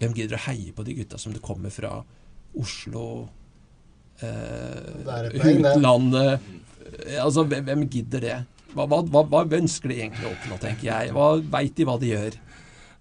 Hvem 0.00 0.16
gidder 0.16 0.38
å 0.38 0.44
heie 0.48 0.72
på 0.76 0.84
de 0.86 0.96
gutta 0.96 1.20
som 1.20 1.34
det 1.34 1.44
kommer 1.44 1.72
fra 1.72 1.98
Oslo, 2.56 3.04
eh, 4.24 5.04
poeng, 5.36 5.60
utlandet 5.60 6.48
Altså, 7.20 7.44
hvem, 7.48 7.66
hvem 7.66 7.84
gidder 7.92 8.24
det? 8.24 8.38
Hva, 8.76 8.86
hva, 8.90 9.02
hva, 9.08 9.22
hva 9.28 9.44
ønsker 9.58 9.92
de 9.92 10.00
egentlig 10.02 10.28
å 10.28 10.32
oppnå, 10.34 10.58
tenker 10.62 10.90
jeg? 10.90 11.12
Hva 11.16 11.28
Veit 11.54 11.76
de 11.78 11.86
hva 11.88 11.96
de 12.00 12.10
gjør? 12.12 12.38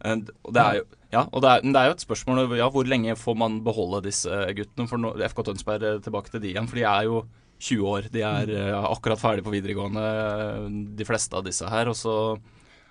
Eh, 0.05 0.21
det 0.25 0.61
er 0.61 0.79
jo 0.81 0.85
ja, 1.15 1.21
og 1.31 1.45
det 1.45 1.47
er, 1.51 1.61
det 1.63 1.79
er 1.79 1.87
jo 1.87 1.95
et 1.95 2.03
spørsmål 2.03 2.57
ja, 2.57 2.65
hvor 2.73 2.87
lenge 2.89 3.13
får 3.15 3.35
man 3.39 3.61
beholde 3.63 4.01
disse 4.09 4.39
guttene. 4.57 4.87
For 4.89 4.99
nå, 4.99 5.13
FK 5.31 5.45
Tønsberg 5.47 5.85
eh, 5.87 5.99
tilbake 6.03 6.33
til 6.33 6.43
de 6.43 6.51
igjen, 6.51 6.67
for 6.67 6.79
de 6.79 6.87
er 6.89 7.07
jo 7.07 7.21
20 7.61 7.87
år. 7.87 8.09
De 8.11 8.23
er 8.25 8.51
uh, 8.51 8.89
akkurat 8.91 9.21
ferdig 9.21 9.45
på 9.45 9.53
videregående, 9.53 10.03
eh, 10.03 10.65
de 10.99 11.07
fleste 11.07 11.37
av 11.37 11.45
disse 11.47 11.67
her. 11.71 11.91
Og 11.91 11.95
så 11.97 12.15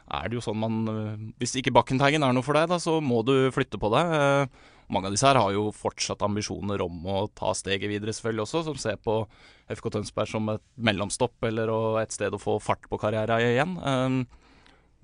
er 0.04 0.28
det 0.28 0.38
jo 0.38 0.44
sånn 0.44 0.60
man 0.60 0.78
eh, 0.90 1.26
Hvis 1.40 1.56
ikke 1.60 1.72
Bakkenteigen 1.74 2.24
er 2.24 2.36
noe 2.36 2.44
for 2.44 2.56
deg, 2.56 2.68
da, 2.72 2.80
så 2.82 2.98
må 3.04 3.22
du 3.26 3.34
flytte 3.54 3.80
på 3.80 3.92
deg. 3.94 4.16
Eh, 4.20 4.70
Mange 4.92 5.08
av 5.08 5.14
disse 5.14 5.24
her 5.24 5.38
har 5.40 5.52
jo 5.54 5.70
fortsatt 5.72 6.20
ambisjoner 6.26 6.82
om 6.84 7.06
å 7.08 7.22
ta 7.32 7.54
steget 7.56 7.88
videre, 7.88 8.12
selvfølgelig 8.12 8.42
også, 8.44 8.60
som 8.66 8.76
ser 8.76 8.98
på 9.00 9.22
FK 9.72 9.90
Tønsberg 9.94 10.28
som 10.28 10.48
et 10.52 10.64
mellomstopp 10.76 11.46
eller 11.48 11.70
et 12.02 12.12
sted 12.12 12.34
å 12.34 12.40
få 12.40 12.58
fart 12.62 12.84
på 12.90 12.98
karrieren 13.00 13.44
igjen. 13.44 13.76
Eh, 13.80 14.40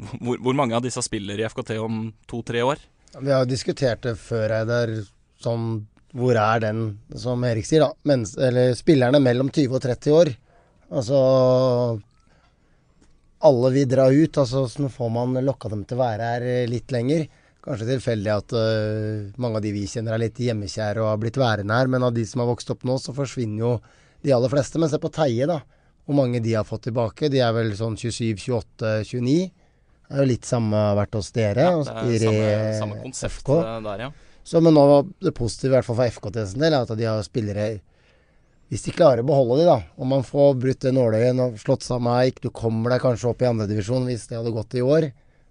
Hvor, 0.00 0.38
hvor 0.40 0.54
mange 0.56 0.72
av 0.76 0.80
disse 0.80 1.02
spiller 1.04 1.40
i 1.40 1.44
FKT 1.44 1.74
om 1.76 2.06
to-tre 2.28 2.62
år? 2.64 2.80
Vi 3.20 3.32
har 3.32 3.44
diskutert 3.44 4.00
det 4.06 4.14
før, 4.16 4.54
Eidar. 4.62 4.92
Sånn 5.40 5.86
Hvor 6.16 6.34
er 6.40 6.62
den, 6.64 6.78
som 7.14 7.44
Erik 7.44 7.68
sier, 7.68 7.84
da? 7.84 7.92
Mens, 8.08 8.32
eller 8.38 8.72
spillerne 8.78 9.20
mellom 9.22 9.50
20 9.52 9.76
og 9.76 9.82
30 9.84 10.14
år. 10.16 10.30
Altså 10.90 11.18
Alle 13.46 13.70
vil 13.76 13.88
dra 13.88 14.08
ut. 14.10 14.40
Altså 14.40 14.64
så 14.68 14.88
får 14.88 15.12
man 15.14 15.38
lokka 15.44 15.70
dem 15.72 15.84
til 15.84 15.98
å 15.98 16.02
være 16.02 16.32
her 16.32 16.48
litt 16.70 16.92
lenger. 16.92 17.28
Kanskje 17.64 17.90
tilfeldig 17.92 18.32
at 18.32 18.52
uh, 18.56 19.30
mange 19.40 19.60
av 19.60 19.64
de 19.64 19.72
vi 19.74 19.84
kjenner 19.88 20.16
er 20.16 20.22
litt 20.24 20.38
hjemmekjære 20.40 21.02
og 21.02 21.10
har 21.10 21.18
blitt 21.20 21.38
værende 21.40 21.76
her, 21.76 21.90
men 21.92 22.06
av 22.06 22.14
de 22.16 22.24
som 22.24 22.40
har 22.40 22.48
vokst 22.48 22.72
opp 22.72 22.86
nå, 22.88 22.96
så 22.96 23.12
forsvinner 23.12 23.60
jo 23.60 23.72
de 24.24 24.32
aller 24.36 24.52
fleste. 24.52 24.80
Men 24.80 24.90
se 24.92 25.00
på 25.02 25.12
Teie, 25.14 25.48
da. 25.50 25.60
Hvor 26.06 26.16
mange 26.18 26.40
de 26.42 26.56
har 26.56 26.66
fått 26.66 26.88
tilbake. 26.88 27.30
De 27.30 27.42
er 27.44 27.52
vel 27.54 27.70
sånn 27.78 27.96
27, 28.00 28.34
28, 28.40 28.94
29. 29.12 29.50
Det 30.10 30.16
er 30.16 30.24
jo 30.24 30.30
litt 30.32 30.48
samme 30.48 30.78
vært 30.98 31.14
hos 31.14 31.30
dere. 31.36 31.68
Ja, 31.68 32.00
det 32.02 32.16
er 32.18 32.24
samme, 32.24 32.72
samme 32.80 32.98
konsept 33.04 33.36
FK. 33.44 33.52
der, 33.84 34.04
ja. 34.08 34.10
Så, 34.42 34.58
men 34.64 34.74
nå 34.74 34.82
det 35.22 35.30
positive, 35.36 35.70
i 35.70 35.76
hvert 35.76 35.86
fall 35.86 35.98
for 36.00 36.10
FK 36.16 36.32
til 36.34 36.48
sin 36.50 36.64
del, 36.64 36.74
er 36.74 36.82
at 36.88 36.98
de 36.98 37.06
har 37.06 37.20
spillere 37.22 37.66
Hvis 38.72 38.86
de 38.86 38.94
klarer 38.96 39.22
å 39.22 39.28
beholde 39.28 39.60
de, 39.60 39.66
da, 39.68 39.76
Om 40.00 40.10
man 40.16 40.24
får 40.26 40.56
brutt 40.58 40.80
det 40.82 40.94
nåløyet 40.96 41.38
og 41.44 41.60
slått 41.60 41.86
sammen 41.86 42.16
Eik, 42.16 42.40
du 42.42 42.48
kommer 42.50 42.94
deg 42.94 43.04
kanskje 43.04 43.30
opp 43.30 43.44
i 43.44 43.50
andredivisjon 43.50 44.08
hvis 44.08 44.26
det 44.30 44.40
hadde 44.40 44.54
gått 44.56 44.74
i 44.80 44.82
år, 44.82 45.10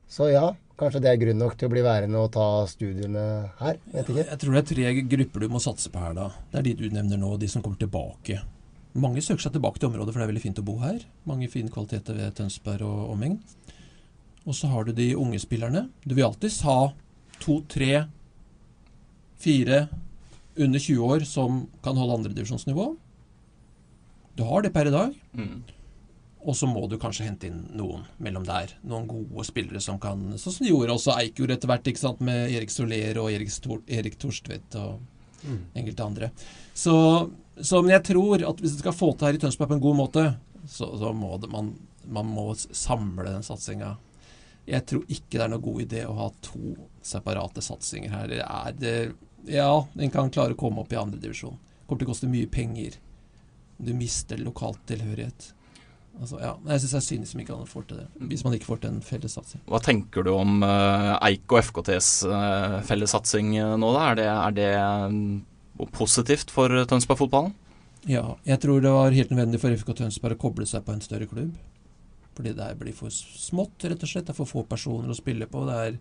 så 0.10 0.28
ja, 0.34 0.46
kanskje 0.80 1.04
det 1.06 1.12
er 1.14 1.20
grunn 1.22 1.40
nok 1.40 1.56
til 1.60 1.70
å 1.70 1.74
bli 1.76 1.86
værende 1.86 2.20
og 2.20 2.32
ta 2.34 2.48
studiene 2.68 3.26
her. 3.62 3.78
Vet 3.94 4.10
ikke. 4.10 4.26
Jeg 4.26 4.42
tror 4.42 4.56
det 4.56 4.62
er 4.64 4.70
tre 4.74 4.94
grupper 5.16 5.46
du 5.46 5.52
må 5.54 5.62
satse 5.64 5.92
på 5.94 6.02
her, 6.02 6.16
da. 6.18 6.32
Det 6.50 6.60
er 6.60 6.68
de 6.68 6.78
du 6.80 6.88
nevner 6.96 7.22
nå, 7.22 7.36
de 7.40 7.48
som 7.52 7.64
kommer 7.64 7.80
tilbake. 7.80 8.42
Mange 8.98 9.22
søker 9.22 9.46
seg 9.46 9.54
tilbake 9.54 9.78
til 9.78 9.92
området, 9.92 10.14
for 10.14 10.22
det 10.22 10.26
er 10.26 10.32
veldig 10.32 10.46
fint 10.48 10.62
å 10.62 10.66
bo 10.66 10.80
her. 10.82 11.04
Mange 11.30 11.50
fine 11.52 11.70
kvaliteter 11.74 12.18
ved 12.18 12.38
Tønsberg 12.40 12.88
og 12.88 13.12
omegn. 13.14 13.38
Og 14.50 14.56
så 14.58 14.70
har 14.72 14.88
du 14.88 14.94
de 14.98 15.12
unge 15.20 15.38
spillerne. 15.42 15.86
Du 16.06 16.16
vil 16.16 16.26
alltids 16.26 16.62
ha 16.66 16.92
to, 17.44 17.60
tre, 17.70 18.08
fire 19.40 19.84
under 20.60 20.82
20 20.82 21.04
år 21.06 21.28
som 21.30 21.68
kan 21.86 22.00
holde 22.00 22.18
andredivisjonsnivå. 22.18 22.88
Du 24.36 24.44
har 24.48 24.66
det 24.66 24.74
per 24.74 24.90
i 24.90 24.96
dag. 24.96 25.14
Mm. 25.38 25.62
Og 26.48 26.56
så 26.56 26.68
må 26.72 26.86
du 26.88 26.96
kanskje 27.00 27.28
hente 27.28 27.50
inn 27.50 27.62
noen 27.76 28.06
mellom 28.24 28.46
der. 28.48 28.72
Noen 28.88 29.08
gode 29.10 29.44
spillere 29.48 29.82
som 29.84 30.00
kan 30.02 30.22
Sånn 30.40 30.56
som 30.56 30.66
de 30.66 30.72
gjorde 30.72 30.96
også 30.96 31.18
Eik 31.20 31.40
gjorde 31.40 31.58
etter 31.58 31.72
hvert, 31.72 31.90
ikke 31.92 32.02
sant, 32.02 32.22
med 32.24 32.54
Erik 32.56 32.72
Soler 32.72 33.20
og 33.20 33.32
Erik, 33.34 33.52
Stor, 33.52 33.82
Erik 33.92 34.16
Torstvedt 34.22 34.78
og 34.80 35.02
Mm. 35.44 35.62
enkelte 35.82 36.06
andre. 36.06 36.32
Så, 36.74 36.96
så 37.62 37.82
men 37.82 37.94
jeg 37.96 38.06
tror 38.12 38.46
at 38.50 38.62
hvis 38.62 38.76
du 38.78 38.84
skal 38.84 38.96
få 38.96 39.14
til 39.14 39.30
her 39.30 39.38
i 39.38 39.42
Tønsberg 39.42 39.72
på 39.72 39.78
en 39.80 39.88
god 39.88 39.98
måte, 40.00 40.26
så, 40.68 40.92
så 41.00 41.14
må 41.16 41.38
det, 41.42 41.50
man, 41.52 41.74
man 42.08 42.30
må 42.30 42.52
samle 42.56 43.30
den 43.30 43.46
satsinga. 43.46 43.96
Jeg 44.70 44.86
tror 44.86 45.06
ikke 45.10 45.38
det 45.38 45.46
er 45.46 45.54
noe 45.54 45.66
god 45.66 45.82
idé 45.86 46.04
å 46.06 46.18
ha 46.18 46.30
to 46.46 46.76
separate 47.06 47.64
satsinger 47.66 48.14
her. 48.14 48.36
Er 48.46 48.76
det, 48.78 48.96
ja, 49.50 49.72
en 49.98 50.14
kan 50.14 50.30
klare 50.34 50.54
å 50.54 50.60
komme 50.60 50.84
opp 50.84 50.94
i 50.94 51.00
andredivisjon. 51.00 51.58
Kommer 51.88 52.04
til 52.04 52.10
å 52.10 52.12
koste 52.12 52.30
mye 52.30 52.50
penger. 52.52 53.00
Du 53.78 53.96
mister 53.98 54.38
lokalt 54.44 54.82
tilhørighet. 54.90 55.54
Altså, 56.20 56.40
ja, 56.42 56.52
jeg 56.74 56.82
syns 56.82 56.92
det 56.92 57.00
er 57.00 57.06
synd 57.06 57.28
som 57.30 57.42
ikke 57.44 57.56
han 57.56 57.70
får 57.70 57.86
til 57.88 58.02
det. 58.02 58.08
Hvis 58.32 58.44
man 58.44 58.56
ikke 58.58 58.68
får 58.68 58.82
til 58.84 58.92
en 58.92 59.04
felles 59.06 59.36
satsing. 59.38 59.62
Hva 59.72 59.80
tenker 59.84 60.26
du 60.28 60.34
om 60.34 60.66
eh, 60.68 61.14
Eik 61.30 61.54
og 61.54 61.62
FKTs 61.70 62.10
uh, 62.28 62.80
fellessatsing 62.88 63.54
eh, 63.56 63.76
nå, 63.80 63.92
da? 63.96 64.10
Er 64.10 64.20
det, 64.20 64.28
er 64.34 64.58
det 64.58 64.70
eh, 64.82 65.88
positivt 65.96 66.52
for 66.52 66.74
Tønsberg-fotballen? 66.92 67.56
Ja, 68.08 68.38
jeg 68.48 68.60
tror 68.64 68.84
det 68.84 68.92
var 68.96 69.16
helt 69.16 69.32
nødvendig 69.32 69.60
for 69.62 69.76
FK 69.76 69.94
Tønsberg 70.02 70.38
å 70.38 70.44
koble 70.48 70.68
seg 70.68 70.84
på 70.86 70.96
en 70.96 71.04
større 71.04 71.28
klubb. 71.30 71.54
Fordi 72.36 72.54
det 72.56 72.70
blir 72.80 72.96
for 72.96 73.12
smått, 73.12 73.84
rett 73.84 74.04
og 74.04 74.12
slett. 74.12 74.28
Det 74.28 74.34
er 74.34 74.38
for 74.38 74.48
få 74.48 74.64
personer 74.68 75.12
å 75.12 75.18
spille 75.18 75.48
på. 75.52 75.66
Det 75.68 75.80
er, 75.86 75.98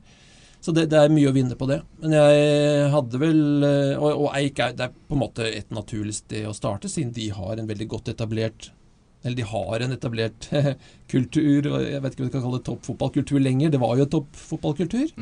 så 0.62 0.74
det, 0.74 0.88
det 0.92 0.98
er 0.98 1.14
mye 1.14 1.30
å 1.30 1.34
vinne 1.34 1.58
på 1.58 1.66
det. 1.70 1.80
Men 2.02 2.14
jeg 2.14 2.90
hadde 2.94 3.22
vel 3.22 3.40
eh, 3.66 3.94
Og, 3.98 4.24
og 4.26 4.28
Eik 4.38 4.62
er, 4.62 4.74
det 4.78 4.88
er 4.88 4.98
på 4.98 5.14
en 5.14 5.22
måte 5.22 5.46
et 5.46 5.70
naturlig 5.74 6.18
sted 6.18 6.46
å 6.46 6.54
starte, 6.54 6.90
siden 6.90 7.14
de 7.14 7.30
har 7.34 7.58
en 7.58 7.70
veldig 7.70 7.88
godt 7.90 8.12
etablert 8.14 8.70
eller 9.24 9.36
de 9.36 9.46
har 9.50 9.84
en 9.84 9.92
etablert 9.96 10.48
kultur, 11.12 11.68
jeg 11.82 12.02
vet 12.04 12.14
ikke 12.14 12.24
om 12.24 12.28
vi 12.30 12.34
kan 12.36 12.42
kalle 12.44 12.58
det 12.60 12.66
toppfotballkultur 12.70 13.40
lenger. 13.42 13.72
Det 13.74 13.80
var 13.82 13.96
jo 13.98 14.06
toppfotballkultur. 14.18 15.14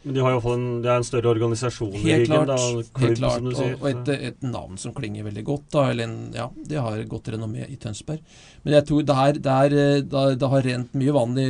Men 0.00 0.14
de 0.16 0.22
har 0.24 0.32
i 0.32 0.36
hvert 0.38 0.44
fall 0.46 0.54
en, 0.56 0.68
det 0.80 0.88
er 0.88 1.00
en 1.02 1.04
større 1.04 1.28
organisasjon 1.28 1.90
i 1.92 1.98
Helt 2.06 2.22
ryggen. 2.22 2.30
klart. 2.30 2.48
Da, 2.48 2.84
klubb, 2.96 3.02
helt 3.02 3.18
klart. 3.18 3.34
som 3.34 3.48
du 3.50 3.56
sier. 3.58 3.74
Og, 3.74 3.82
og 3.82 3.88
et, 3.90 4.12
et 4.30 4.46
navn 4.48 4.78
som 4.80 4.94
klinger 4.96 5.26
veldig 5.26 5.42
godt. 5.44 5.66
Da, 5.74 5.82
eller 5.92 6.06
en, 6.08 6.14
ja, 6.32 6.46
De 6.70 6.78
har 6.80 7.02
godt 7.10 7.28
renommé 7.34 7.66
i 7.68 7.76
Tønsberg. 7.82 8.22
Men 8.64 8.78
jeg 8.78 8.86
tror 8.88 9.04
det, 9.10 9.18
er, 9.26 9.40
det, 9.44 9.58
er, 9.66 9.76
eh, 9.82 10.00
det, 10.14 10.24
det 10.40 10.50
har 10.54 10.64
rent 10.70 10.96
mye 11.02 11.16
vann 11.18 11.36
i, 11.42 11.48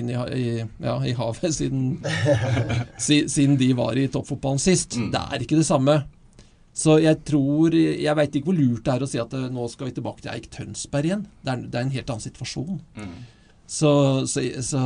inn 0.00 0.10
i, 0.10 0.18
i, 0.34 0.48
ja, 0.82 0.96
i 1.06 1.14
havet 1.20 1.54
siden, 1.54 1.86
si, 3.06 3.20
siden 3.30 3.54
de 3.60 3.70
var 3.78 3.94
i 4.02 4.08
toppfotballen 4.10 4.62
sist. 4.66 4.98
Det 4.98 5.22
er 5.22 5.46
ikke 5.46 5.60
det 5.62 5.68
samme. 5.70 6.00
Så 6.76 6.98
jeg 7.00 7.22
tror 7.24 7.72
Jeg 7.72 8.12
veit 8.18 8.34
ikke 8.36 8.50
hvor 8.50 8.58
lurt 8.58 8.84
det 8.84 8.92
er 8.92 9.04
å 9.06 9.08
si 9.08 9.20
at 9.22 9.32
eh, 9.36 9.48
nå 9.52 9.64
skal 9.72 9.88
vi 9.88 9.96
tilbake 9.96 10.24
til 10.24 10.34
Eik 10.34 10.50
Tønsberg 10.52 11.08
igjen. 11.08 11.24
Det 11.40 11.54
er, 11.54 11.64
det 11.64 11.80
er 11.80 11.86
en 11.86 11.96
helt 11.96 12.12
annen 12.12 12.26
situasjon. 12.26 12.78
Så, 13.66 13.90
så, 14.30 14.42
så 14.62 14.80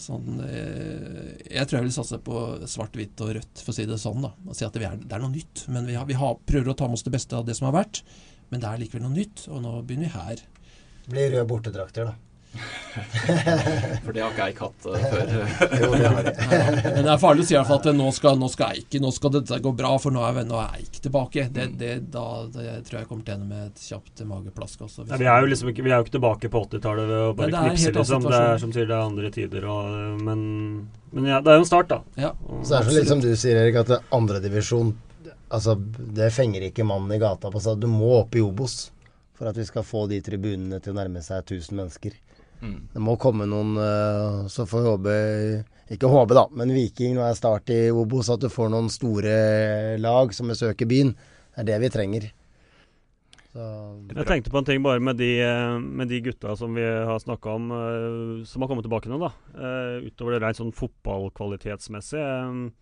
sånn, 0.00 0.38
eh, 0.46 1.32
Jeg 1.50 1.68
tror 1.68 1.78
jeg 1.78 1.88
vil 1.88 1.94
satse 1.98 2.20
på 2.24 2.44
svart-hvitt 2.64 3.20
og 3.20 3.34
rødt, 3.36 3.60
for 3.60 3.74
å 3.74 3.76
si 3.76 3.84
det 3.88 3.98
sånn. 4.00 4.24
da 4.24 4.32
Og 4.46 4.56
si 4.56 4.64
at 4.64 4.78
det 4.78 4.86
er, 4.88 4.96
det 5.02 5.18
er 5.18 5.24
noe 5.24 5.34
nytt. 5.34 5.66
Men 5.74 5.90
vi, 5.90 5.98
har, 5.98 6.08
vi 6.08 6.16
har, 6.16 6.38
prøver 6.48 6.72
å 6.72 6.78
ta 6.78 6.88
med 6.88 7.00
oss 7.00 7.04
det 7.04 7.14
beste 7.14 7.36
av 7.36 7.48
det 7.48 7.58
som 7.58 7.68
har 7.68 7.76
vært. 7.82 8.04
Men 8.52 8.62
det 8.62 8.70
er 8.70 8.80
likevel 8.80 9.04
noe 9.04 9.16
nytt, 9.16 9.46
og 9.50 9.64
nå 9.64 9.78
begynner 9.82 10.08
vi 10.08 10.16
her. 10.16 10.44
Det 11.02 11.12
blir 11.12 11.32
røde 11.34 11.48
bortedrakter, 11.50 12.12
da. 12.12 12.31
For 14.04 14.12
det 14.12 14.22
har 14.22 14.32
ikke 14.32 14.46
Eik 14.50 14.58
hatt 14.62 14.86
eh, 14.88 15.04
før. 15.12 15.30
Jo, 15.82 15.90
det 15.96 16.08
har 16.12 16.26
de. 16.26 16.32
Men 16.96 17.06
det 17.06 17.12
er 17.14 17.20
farlig 17.22 17.44
å 17.44 17.48
si 17.48 17.54
i 17.54 17.58
hvert 17.58 17.68
fall 17.70 17.80
at 17.80 17.88
nå 17.96 18.08
skal, 18.16 18.38
nå 18.40 18.48
skal 18.52 18.76
Eik 18.76 18.96
Nå 19.02 19.12
skal 19.14 19.34
dette 19.38 19.58
gå 19.64 19.72
bra, 19.78 19.92
for 20.02 20.14
nå 20.14 20.24
er, 20.26 20.40
nå 20.48 20.58
er 20.60 20.78
Eik 20.80 20.98
tilbake. 21.04 21.46
Det, 21.54 21.66
det, 21.80 21.92
da, 22.14 22.24
det 22.52 22.74
tror 22.88 23.00
jeg 23.00 23.08
kommer 23.10 23.26
til 23.26 23.34
å 23.34 23.38
ende 23.38 23.48
med 23.50 23.70
et 23.70 23.84
kjapt 23.86 24.24
mageplask 24.28 24.84
også. 24.88 25.06
Nei, 25.10 25.20
vi 25.22 25.30
er 25.32 25.44
jo 25.46 25.52
liksom 25.52 25.72
ikke, 25.72 25.86
vi 25.86 25.92
er 25.94 26.00
jo 26.02 26.06
ikke 26.08 26.16
tilbake 26.18 26.52
på 26.52 26.64
80-tallet 26.68 27.08
ved 27.12 27.22
å 27.22 27.30
bare 27.38 27.52
det 27.54 27.62
er 27.62 27.70
knipse, 27.70 27.94
liksom. 27.98 28.28
Det 28.28 28.42
er 28.42 28.60
som 28.66 28.74
sier, 28.74 28.90
det 28.90 28.98
er 28.98 29.06
andre 29.06 29.32
tider, 29.34 29.68
og, 29.72 30.20
men, 30.26 30.44
men 31.16 31.30
ja, 31.32 31.40
det 31.44 31.54
er 31.54 31.60
jo 31.60 31.64
en 31.66 31.70
start, 31.72 31.88
da. 31.92 32.02
Ja, 32.28 32.34
Og- 32.48 32.66
Så 32.68 32.76
er 32.78 32.84
det 32.86 32.92
så 32.92 32.98
litt 33.00 33.12
som 33.14 33.24
du 33.24 33.30
sier, 33.36 33.62
Erik, 33.64 33.80
at 33.84 34.12
andredivisjon 34.12 34.92
Altså, 35.52 35.74
det 35.76 36.30
fenger 36.32 36.62
ikke 36.64 36.84
mannen 36.88 37.12
i 37.12 37.18
gata 37.20 37.50
på 37.52 37.60
seg. 37.60 37.76
Du 37.82 37.84
må 37.92 38.06
opp 38.22 38.32
i 38.38 38.40
Obos 38.40 38.86
for 39.36 39.50
at 39.50 39.58
vi 39.60 39.66
skal 39.68 39.84
få 39.84 40.06
de 40.08 40.16
tribunene 40.24 40.78
til 40.80 40.94
å 40.94 40.96
nærme 40.96 41.20
seg 41.20 41.42
1000 41.44 41.76
mennesker. 41.76 42.14
Mm. 42.62 42.76
Det 42.92 43.00
må 43.02 43.16
komme 43.18 43.42
noen 43.50 43.72
eh, 43.82 44.44
Så 44.46 44.68
får 44.70 44.84
vi 44.84 44.90
håpe 44.92 45.14
Ikke 45.96 46.10
håpe, 46.10 46.36
da, 46.38 46.44
men 46.54 46.70
Viking 46.70 47.16
nå 47.16 47.24
er 47.26 47.34
start 47.34 47.72
i 47.74 47.88
Obos. 47.90 48.30
At 48.32 48.44
du 48.44 48.48
får 48.52 48.70
noen 48.72 48.90
store 48.92 49.98
lag 50.00 50.30
som 50.36 50.52
besøker 50.52 50.88
byen. 50.88 51.10
Det 51.52 51.64
er 51.64 51.68
det 51.72 51.80
vi 51.82 51.90
trenger. 51.92 52.28
Så 53.52 53.66
Jeg 54.14 54.28
tenkte 54.30 54.54
på 54.54 54.62
en 54.62 54.68
ting 54.70 54.80
bare 54.84 55.02
med 55.04 55.18
de, 55.20 55.32
eh, 55.44 55.74
med 55.82 56.08
de 56.08 56.22
gutta 56.24 56.54
som 56.56 56.72
vi 56.78 56.86
har 56.86 57.18
snakka 57.20 57.58
om, 57.58 57.66
eh, 57.76 58.46
som 58.48 58.62
har 58.62 58.70
kommet 58.70 58.86
tilbake 58.86 59.12
nå, 59.12 59.18
da. 59.20 59.34
Utover 60.06 60.38
det 60.38 60.46
rent 60.46 60.62
sånn 60.62 60.72
fotballkvalitetsmessig. 60.72 62.72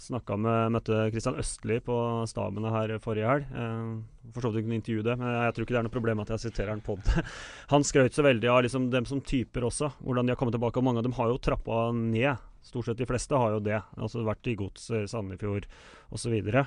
Eh, 0.00 0.06
Snakka 0.06 0.36
med 0.40 0.72
Møtte 0.72 1.10
Kristian 1.12 1.36
Østli 1.40 1.76
på 1.84 1.94
stabene 2.30 2.72
her 2.72 2.94
forrige 3.04 3.28
helg. 3.28 3.48
Eh, 3.52 4.30
For 4.32 4.40
så 4.46 4.50
vidt 4.54 4.64
kunne 4.64 4.78
intervjue 4.80 5.04
det, 5.04 5.16
men 5.18 5.28
jeg 5.28 5.54
tror 5.54 5.66
ikke 5.66 5.74
det 5.74 5.80
er 5.80 5.86
noe 5.88 5.94
problem 5.96 6.20
at 6.22 6.30
jeg 6.34 6.44
siterer 6.46 6.72
han 6.72 6.80
på 6.84 6.96
det. 7.00 7.24
Han 7.72 7.84
skrøt 7.84 8.14
så 8.16 8.24
veldig 8.24 8.48
av 8.48 8.62
liksom 8.64 8.90
dem 8.92 9.04
som 9.08 9.20
typer 9.20 9.66
også, 9.68 9.92
hvordan 10.00 10.26
de 10.26 10.32
har 10.34 10.38
kommet 10.40 10.56
tilbake. 10.56 10.78
Og 10.80 10.86
mange 10.86 11.02
av 11.02 11.06
dem 11.08 11.16
har 11.18 11.28
jo 11.28 11.38
trappa 11.42 11.90
ned. 11.92 12.46
Stort 12.62 12.86
sett 12.90 12.98
de 13.00 13.08
fleste 13.08 13.36
har 13.40 13.54
jo 13.54 13.60
det. 13.64 13.78
Altså 13.96 14.24
vært 14.24 14.48
i 14.52 14.56
gods 14.58 14.90
i 14.92 15.04
Sandefjord 15.08 15.68
osv. 16.12 16.34
Eh, 16.36 16.64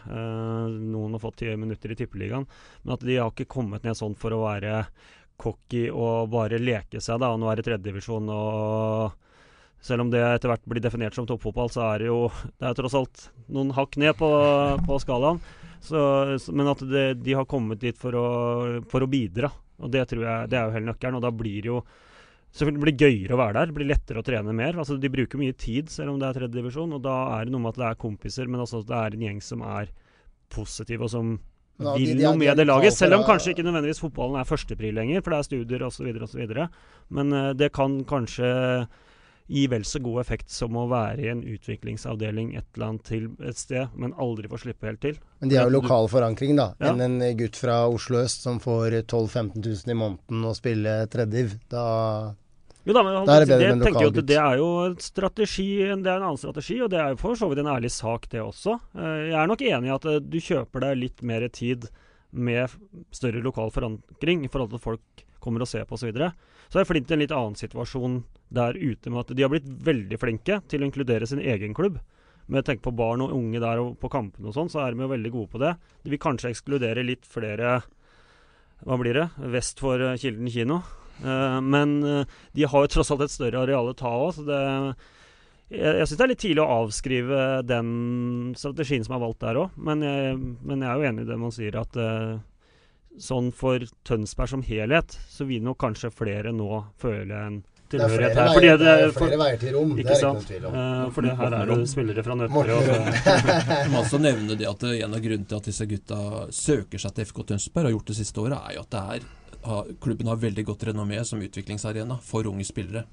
noen 0.93 1.13
har 1.17 1.21
fått 1.23 1.41
ti 1.43 1.51
minutter 1.55 1.93
i 1.93 1.97
Tippeligaen. 1.99 2.47
Men 2.83 2.95
at 2.97 3.05
de 3.05 3.17
har 3.19 3.33
ikke 3.33 3.49
kommet 3.57 3.85
ned 3.85 3.97
sånn 3.97 4.17
for 4.17 4.33
å 4.33 4.43
være 4.45 4.85
cocky 5.37 5.87
og 5.89 6.29
bare 6.33 6.59
leke 6.61 7.01
seg 7.01 7.19
da, 7.21 7.31
og 7.33 7.39
nå 7.41 7.49
er 7.49 7.57
det 7.59 7.65
tredjedivisjon 7.65 8.29
og 8.29 9.22
selv 9.83 10.05
om 10.05 10.11
det 10.13 10.21
etter 10.23 10.51
hvert 10.51 10.63
blir 10.69 10.83
definert 10.83 11.15
som 11.17 11.27
toppfotball, 11.27 11.71
så 11.73 11.83
er 11.89 12.03
det 12.03 12.07
jo 12.07 12.21
det 12.55 12.69
er 12.69 12.77
tross 12.77 12.95
alt 12.97 13.27
noen 13.51 13.73
hakk 13.75 13.97
ned 13.99 14.15
på, 14.19 14.29
på 14.87 14.99
skalaen. 15.03 15.41
Så, 15.83 15.99
men 16.55 16.71
at 16.71 16.79
det, 16.87 17.03
de 17.25 17.35
har 17.35 17.49
kommet 17.49 17.81
dit 17.81 17.97
for 17.99 18.15
å, 18.15 18.27
for 18.87 19.03
å 19.03 19.09
bidra. 19.11 19.51
Og 19.83 19.91
det 19.91 20.05
tror 20.07 20.23
jeg 20.23 20.51
det 20.51 20.59
er 20.59 20.69
jo 20.69 20.75
hele 20.77 20.91
nøkkelen. 20.93 21.19
Og 21.19 21.25
da 21.25 21.33
blir 21.35 21.59
det 21.61 21.71
jo 21.73 21.83
Selvfølgelig 22.53 22.83
blir 22.83 22.99
gøyere 23.01 23.33
å 23.33 23.37
være 23.39 23.53
der. 23.55 23.69
Det 23.69 23.75
blir 23.79 23.87
lettere 23.89 24.21
å 24.21 24.25
trene 24.25 24.53
mer. 24.53 24.75
Altså 24.77 24.99
De 25.01 25.09
bruker 25.09 25.39
mye 25.41 25.55
tid, 25.57 25.87
selv 25.89 26.11
om 26.11 26.19
det 26.21 26.27
er 26.27 26.35
tredjedivisjon. 26.37 26.91
Og 26.93 27.01
da 27.01 27.15
er 27.39 27.47
det 27.47 27.53
noe 27.55 27.63
med 27.63 27.71
at 27.73 27.79
det 27.81 27.87
er 27.87 27.97
kompiser, 28.03 28.45
men 28.45 28.61
også 28.61 28.83
at 28.83 28.91
det 28.91 28.99
er 28.99 29.15
en 29.15 29.23
gjeng 29.25 29.39
som 29.41 29.63
er 29.65 29.89
positiv, 30.53 31.01
og 31.01 31.09
som 31.09 31.31
ja, 31.81 31.95
vil 31.97 32.13
noe 32.19 32.35
med 32.37 32.61
det 32.61 32.67
laget. 32.69 32.93
Selv 32.93 33.17
om 33.17 33.25
kanskje 33.25 33.55
ikke 33.55 33.65
nødvendigvis 33.65 34.03
fotballen 34.03 34.37
er 34.37 34.45
førstepri 34.45 34.93
lenger, 34.93 35.23
for 35.25 35.33
det 35.33 35.39
er 35.39 35.47
studier 35.49 35.87
osv. 35.87 36.11
osv. 36.27 36.61
Men 37.17 37.33
uh, 37.33 37.49
det 37.57 37.71
kan 37.73 38.03
kanskje 38.05 38.51
gi 39.53 39.67
vel 39.69 39.83
så 39.85 39.99
god 40.01 40.21
effekt 40.23 40.49
som 40.53 40.75
å 40.79 40.87
være 40.89 41.21
i 41.21 41.29
en 41.31 41.43
utviklingsavdeling 41.45 42.55
et 42.57 42.65
eller 42.73 42.87
annet 42.89 43.03
til 43.05 43.27
et 43.45 43.59
sted, 43.59 43.91
men 43.93 44.15
aldri 44.21 44.49
få 44.49 44.59
slippe 44.63 44.87
helt 44.89 45.01
til. 45.03 45.19
Men 45.43 45.51
de 45.51 45.59
har 45.59 45.69
jo 45.69 45.75
lokal 45.75 46.09
forankring, 46.09 46.55
da. 46.57 46.71
Ja. 46.81 46.93
Enn 46.93 47.03
en 47.05 47.19
gutt 47.37 47.59
fra 47.59 47.83
Oslo 47.91 48.23
øst 48.23 48.45
som 48.47 48.61
får 48.63 49.03
12 49.03 49.27
000-15 49.29 49.59
000 49.61 49.93
i 49.93 49.97
måneden 49.99 50.47
og 50.49 50.55
spiller 50.57 51.05
treddiv. 51.13 51.57
Da 51.71 51.83
Jo 52.83 52.95
da, 52.97 53.03
men 53.05 53.29
er 53.29 53.45
det 53.45 53.59
det, 53.61 53.69
lokal 53.79 54.09
at 54.09 54.21
det 54.27 54.39
er 54.41 54.57
jo 54.59 54.69
en 54.87 54.97
strategi, 54.99 55.67
det 55.83 56.09
er 56.09 56.17
en 56.17 56.25
annen 56.31 56.41
strategi, 56.41 56.79
og 56.83 56.89
det 56.91 56.99
er 56.99 57.13
jo 57.13 57.21
for 57.21 57.37
så 57.39 57.47
vidt 57.51 57.61
en 57.63 57.71
ærlig 57.75 57.93
sak, 57.95 58.25
det 58.33 58.41
også. 58.43 58.79
Eh, 58.97 59.29
Jeg 59.29 59.37
er 59.43 59.51
nok 59.51 59.61
enig 59.69 59.91
i 59.91 59.93
at 59.95 60.09
eh, 60.09 60.19
du 60.19 60.39
kjøper 60.41 60.87
deg 60.87 60.97
litt 61.05 61.21
mer 61.23 61.45
tid 61.53 61.87
med 62.33 62.73
større 63.13 63.43
lokal 63.45 63.69
forankring 63.71 64.43
i 64.43 64.49
forhold 64.49 64.73
til 64.73 64.81
at 64.81 64.87
folk 64.89 65.22
kommer 65.43 65.63
og 65.63 65.69
ser 65.69 65.85
på 65.85 65.97
osv. 65.97 66.07
Så, 66.07 66.09
videre. 66.11 66.31
så 66.71 66.81
er 66.81 66.87
Flint 66.89 67.11
i 67.11 67.17
en 67.17 67.23
litt 67.23 67.35
annen 67.35 67.59
situasjon 67.59 68.21
der 68.53 68.77
ute 68.77 69.11
med 69.11 69.23
at 69.23 69.35
de 69.35 69.45
har 69.45 69.51
blitt 69.51 69.67
veldig 69.67 70.19
flinke 70.21 70.59
til 70.69 70.83
å 70.83 70.87
inkludere 70.87 71.29
sin 71.29 71.41
egen 71.41 71.75
klubb. 71.77 71.99
Med 72.51 72.65
tenk 72.67 72.81
på 72.83 72.91
barn 72.95 73.23
og 73.23 73.31
unge 73.35 73.61
der 73.63 73.79
og 73.79 73.95
på 74.01 74.11
kampene 74.11 74.49
og 74.49 74.55
sånn, 74.57 74.71
så 74.71 74.83
er 74.83 74.91
de 74.91 75.05
jo 75.05 75.11
veldig 75.13 75.31
gode 75.31 75.51
på 75.53 75.61
det. 75.63 75.73
De 76.03 76.11
vil 76.11 76.21
kanskje 76.21 76.51
ekskludere 76.51 77.05
litt 77.05 77.27
flere 77.29 77.81
Hva 78.83 78.97
blir 78.99 79.15
det? 79.15 79.29
Vest 79.53 79.79
for 79.79 80.01
eh, 80.03 80.17
Kilden 80.19 80.49
kino. 80.51 80.81
Eh, 81.23 81.59
men 81.63 82.01
eh, 82.03 82.39
de 82.51 82.65
har 82.67 82.83
jo 82.83 82.91
tross 82.91 83.13
alt 83.13 83.23
et 83.23 83.31
større 83.31 83.61
areal 83.63 83.87
å 83.87 83.95
ta 83.95 84.11
av, 84.11 84.33
så 84.35 84.43
det 84.43 84.59
jeg, 85.73 85.93
jeg 86.01 86.07
syns 86.09 86.19
det 86.19 86.25
er 86.25 86.29
litt 86.33 86.41
tidlig 86.43 86.61
å 86.61 86.73
avskrive 86.83 87.37
den 87.65 87.93
strategien 88.59 89.07
som 89.07 89.15
er 89.15 89.21
valgt 89.23 89.39
der 89.41 89.61
òg. 89.61 89.77
Men, 89.79 90.03
men 90.03 90.83
jeg 90.83 90.89
er 90.89 90.99
jo 90.99 91.07
enig 91.07 91.23
i 91.23 91.29
det 91.31 91.37
man 91.39 91.55
sier, 91.55 91.79
at 91.79 91.97
sånn 93.21 93.51
for 93.53 93.79
Tønsberg 94.07 94.49
som 94.49 94.63
helhet, 94.65 95.17
så 95.29 95.45
vil 95.45 95.61
nok 95.63 95.77
kanskje 95.83 96.09
flere 96.13 96.51
nå 96.55 96.83
føle 97.01 97.37
en 97.47 97.59
tilhørighet 97.93 98.33
her. 98.33 98.47
veier- 98.47 98.53
Fordi 98.55 98.71
det 98.81 98.87
er 98.93 99.11
flere 99.11 99.37
veier 99.37 99.57
til 99.61 99.73
rom, 99.75 99.91
det 99.95 100.05
er 100.05 100.09
Ikke 100.15 100.29
ikke 100.31 100.47
tvil 100.47 100.65
om. 100.65 100.73
Uh, 100.73 101.09
for 101.13 101.21
det 101.21 101.35
her 101.37 101.53
er 101.53 101.65
det 101.69 101.89
spillere 101.91 102.23
fra 102.25 102.35
Nøtterøy. 102.39 102.87
Jeg 103.83 103.91
må 103.93 104.01
også 104.01 104.19
nevne 104.21 104.57
det 104.57 104.67
at 104.67 104.83
En 104.83 105.13
av 105.13 105.21
grunnene 105.21 105.45
til 105.47 105.57
at 105.59 105.69
disse 105.69 105.85
gutta 105.85 106.19
søker 106.49 106.97
seg 106.99 107.13
til 107.13 107.25
FK 107.29 107.43
Tønsberg, 107.51 107.85
og 107.85 107.91
har 107.91 107.97
gjort 107.97 108.07
det 108.13 108.15
siste 108.17 108.41
året, 108.41 108.57
er 108.57 108.73
jo 108.79 108.81
at 108.87 108.89
det 108.95 109.03
er, 109.17 109.27
klubben 110.01 110.27
har 110.27 110.41
veldig 110.41 110.65
godt 110.65 110.87
renommé 110.89 111.21
som 111.25 111.39
utviklingsarena 111.39 112.17
for 112.21 112.43
unge 112.49 112.65
spillere. 112.65 113.05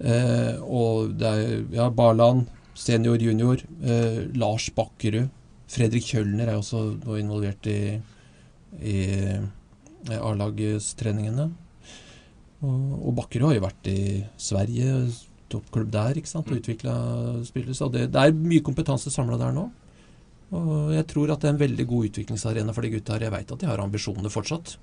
Uh, 0.00 0.56
og 0.62 1.14
det 1.20 1.28
er 1.28 1.64
ja, 1.72 1.90
Barland, 1.90 2.46
senior, 2.76 3.16
junior. 3.20 3.60
uh, 3.84 4.24
Lars 4.36 4.70
Bakkerud. 4.76 5.28
Fredrik 5.68 6.04
Kjølner 6.06 6.48
er 6.52 6.56
også 6.60 6.82
nå 7.04 7.16
involvert 7.18 7.66
i, 7.66 7.98
i 8.82 8.98
A-lagstreningene. 10.16 11.48
Og, 12.64 12.92
og 13.08 13.16
Bakkerud 13.18 13.50
har 13.50 13.58
jo 13.58 13.64
vært 13.66 13.90
i 13.92 14.00
Sverige, 14.40 14.92
toppklubb 15.52 15.90
der, 15.94 16.18
ikke 16.18 16.30
sant, 16.30 16.48
og 16.50 16.60
utvikla 16.60 16.94
spillere. 17.46 17.76
Så 17.76 17.88
det, 17.92 18.08
det 18.14 18.22
er 18.22 18.36
mye 18.36 18.64
kompetanse 18.66 19.12
samla 19.14 19.38
der 19.40 19.54
nå. 19.54 19.68
Og 20.56 20.92
jeg 20.94 21.06
tror 21.10 21.32
at 21.34 21.42
det 21.42 21.50
er 21.50 21.56
en 21.56 21.62
veldig 21.64 21.86
god 21.90 22.08
utviklingsarena 22.10 22.74
for 22.74 22.86
de 22.86 22.92
gutta 22.94 23.16
her. 23.16 23.26
Jeg 23.26 23.34
veit 23.34 23.52
at 23.54 23.62
de 23.62 23.68
har 23.70 23.82
ambisjoner 23.82 24.32
fortsatt. 24.32 24.76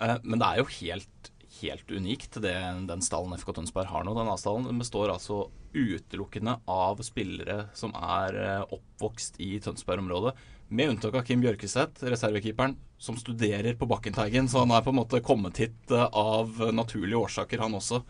Eh, 0.00 0.16
Men 0.24 0.40
det 0.40 0.48
er 0.48 0.60
jo 0.62 0.68
helt, 0.78 1.30
helt 1.60 1.92
unikt, 1.92 2.40
det, 2.44 2.56
den 2.88 3.04
stallen 3.04 3.36
FK 3.36 3.52
Tønsberg 3.58 3.92
har 3.92 4.06
nå. 4.06 4.16
Den 4.16 4.32
A-stallen 4.32 4.80
består 4.80 5.12
altså 5.12 5.46
utelukkende 5.76 6.56
av 6.72 7.00
spillere 7.04 7.66
som 7.76 7.92
er 7.96 8.40
eh, 8.40 8.76
oppvokst 8.76 9.40
i 9.44 9.56
Tønsberg-området. 9.64 10.32
Med 10.72 10.94
unntak 10.94 11.14
av 11.20 11.26
Kim 11.28 11.44
Bjørkeseth, 11.44 12.04
reservekeeperen, 12.08 12.74
som 12.98 13.16
studerer 13.16 13.76
på 13.76 13.88
Bakkenteigen. 13.88 14.48
Så 14.48 14.62
han 14.64 14.72
er 14.74 14.84
på 14.84 14.92
en 14.92 15.00
måte 15.00 15.22
kommet 15.24 15.60
hit 15.62 15.92
eh, 15.92 16.06
av 16.06 16.60
naturlige 16.74 17.22
årsaker, 17.26 17.62
han 17.62 17.76
også. 17.78 18.02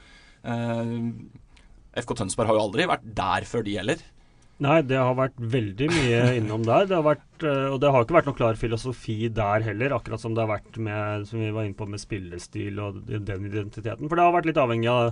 Eh, 0.46 0.92
FK 1.96 2.18
Tønsberg 2.18 2.50
har 2.50 2.58
jo 2.58 2.66
aldri 2.68 2.90
vært 2.90 3.08
der 3.16 3.48
før 3.48 3.66
de 3.66 3.78
heller. 3.80 4.04
Nei, 4.64 4.78
det 4.88 4.96
har 4.96 5.12
vært 5.18 5.36
veldig 5.36 5.86
mye 5.92 6.20
innom 6.38 6.62
der. 6.64 6.86
Det 6.88 6.96
har 6.96 7.04
vært, 7.04 7.26
eh, 7.44 7.66
og 7.68 7.80
det 7.82 7.90
har 7.92 8.04
ikke 8.04 8.16
vært 8.16 8.28
noe 8.30 8.38
klar 8.38 8.60
filosofi 8.60 9.18
der 9.28 9.64
heller, 9.66 9.96
akkurat 9.98 10.22
som 10.22 10.36
det 10.36 10.44
har 10.44 10.54
vært 10.54 10.78
med 10.80 11.26
som 11.28 11.42
vi 11.42 11.50
var 11.52 11.66
inne 11.66 11.76
på 11.76 11.88
med 11.90 12.00
spillestil 12.00 12.80
og 12.80 13.02
den 13.10 13.50
identiteten. 13.50 14.06
For 14.06 14.16
det 14.16 14.24
har 14.24 14.36
vært 14.38 14.48
litt 14.48 14.60
avhengig 14.62 14.92
av, 14.92 15.10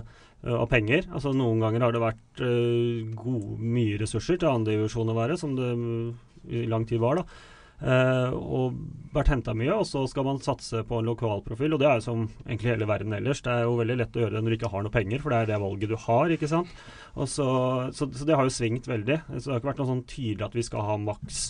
av 0.49 0.69
penger. 0.71 1.05
Altså 1.11 1.35
Noen 1.35 1.61
ganger 1.61 1.85
har 1.85 1.93
det 1.93 2.01
vært 2.01 2.41
uh, 2.41 3.05
god, 3.21 3.51
mye 3.61 3.99
ressurser 4.01 4.41
til 4.41 4.49
andredivisjon 4.49 5.13
å 5.13 5.17
være, 5.17 5.37
som 5.41 5.53
det 5.57 5.69
mm, 5.77 6.09
i 6.49 6.65
lang 6.69 6.89
tid 6.89 7.03
var. 7.03 7.21
da. 7.21 7.54
Eh, 7.83 8.31
og 8.31 8.77
vært 9.15 9.33
henta 9.33 9.53
mye, 9.57 9.73
og 9.75 9.83
så 9.87 10.05
skal 10.07 10.23
man 10.27 10.39
satse 10.43 10.83
på 10.87 10.99
en 10.99 11.09
lokalprofil. 11.09 11.75
Og 11.75 11.81
det 11.81 11.89
er 11.89 11.99
jo 11.99 12.05
som 12.05 12.23
egentlig 12.45 12.71
hele 12.71 12.87
verden 12.89 13.15
ellers. 13.17 13.43
Det 13.43 13.51
er 13.51 13.65
jo 13.65 13.75
veldig 13.79 13.97
lett 13.99 14.15
å 14.15 14.23
gjøre 14.23 14.37
det 14.37 14.43
når 14.43 14.53
du 14.53 14.57
ikke 14.59 14.71
har 14.71 14.85
noe 14.85 14.95
penger, 14.95 15.23
for 15.23 15.33
det 15.33 15.41
er 15.41 15.51
det 15.51 15.61
valget 15.63 15.91
du 15.91 15.97
har. 16.05 16.35
ikke 16.35 16.51
sant? 16.51 16.71
Så, 17.15 17.47
så, 17.95 18.07
så 18.07 18.27
det 18.27 18.37
har 18.37 18.47
jo 18.47 18.55
svingt 18.55 18.89
veldig. 18.89 19.19
Så 19.35 19.43
det 19.43 19.53
har 19.53 19.61
ikke 19.61 19.71
vært 19.73 19.83
noe 19.83 19.91
sånn 19.91 20.07
tydelig 20.09 20.47
at 20.47 20.57
vi 20.57 20.65
skal 20.67 20.87
ha 20.87 20.97
maks 21.01 21.45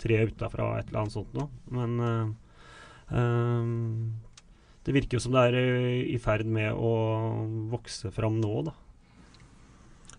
tre 0.00 0.22
utafra 0.30 0.72
et 0.78 0.88
eller 0.88 1.02
annet 1.02 1.16
sånt 1.18 1.34
noe. 1.36 1.50
Men 1.74 1.98
eh, 2.06 2.28
eh, 3.18 3.72
det 4.86 4.94
virker 4.96 5.18
jo 5.18 5.24
som 5.26 5.34
det 5.34 5.48
er 5.50 5.58
i 6.14 6.20
ferd 6.22 6.48
med 6.48 6.72
å 6.72 6.94
vokse 7.74 8.12
fram 8.14 8.38
nå, 8.40 8.54
da. 8.70 8.72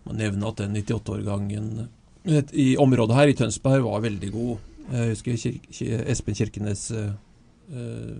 må 0.06 0.14
nevne 0.16 0.52
at 0.52 0.62
den 0.62 0.78
98-årgangen 0.78 1.88
i 2.22 2.76
området 2.78 3.16
her 3.18 3.32
i 3.32 3.34
Tønsberg 3.34 3.82
var 3.82 4.04
veldig 4.04 4.30
god. 4.30 4.68
Jeg 4.90 5.12
husker 5.12 5.36
Kir 5.70 6.02
Espen 6.10 6.36
Kirkenes 6.36 6.88
eh, 6.96 7.12
eh, 7.72 8.16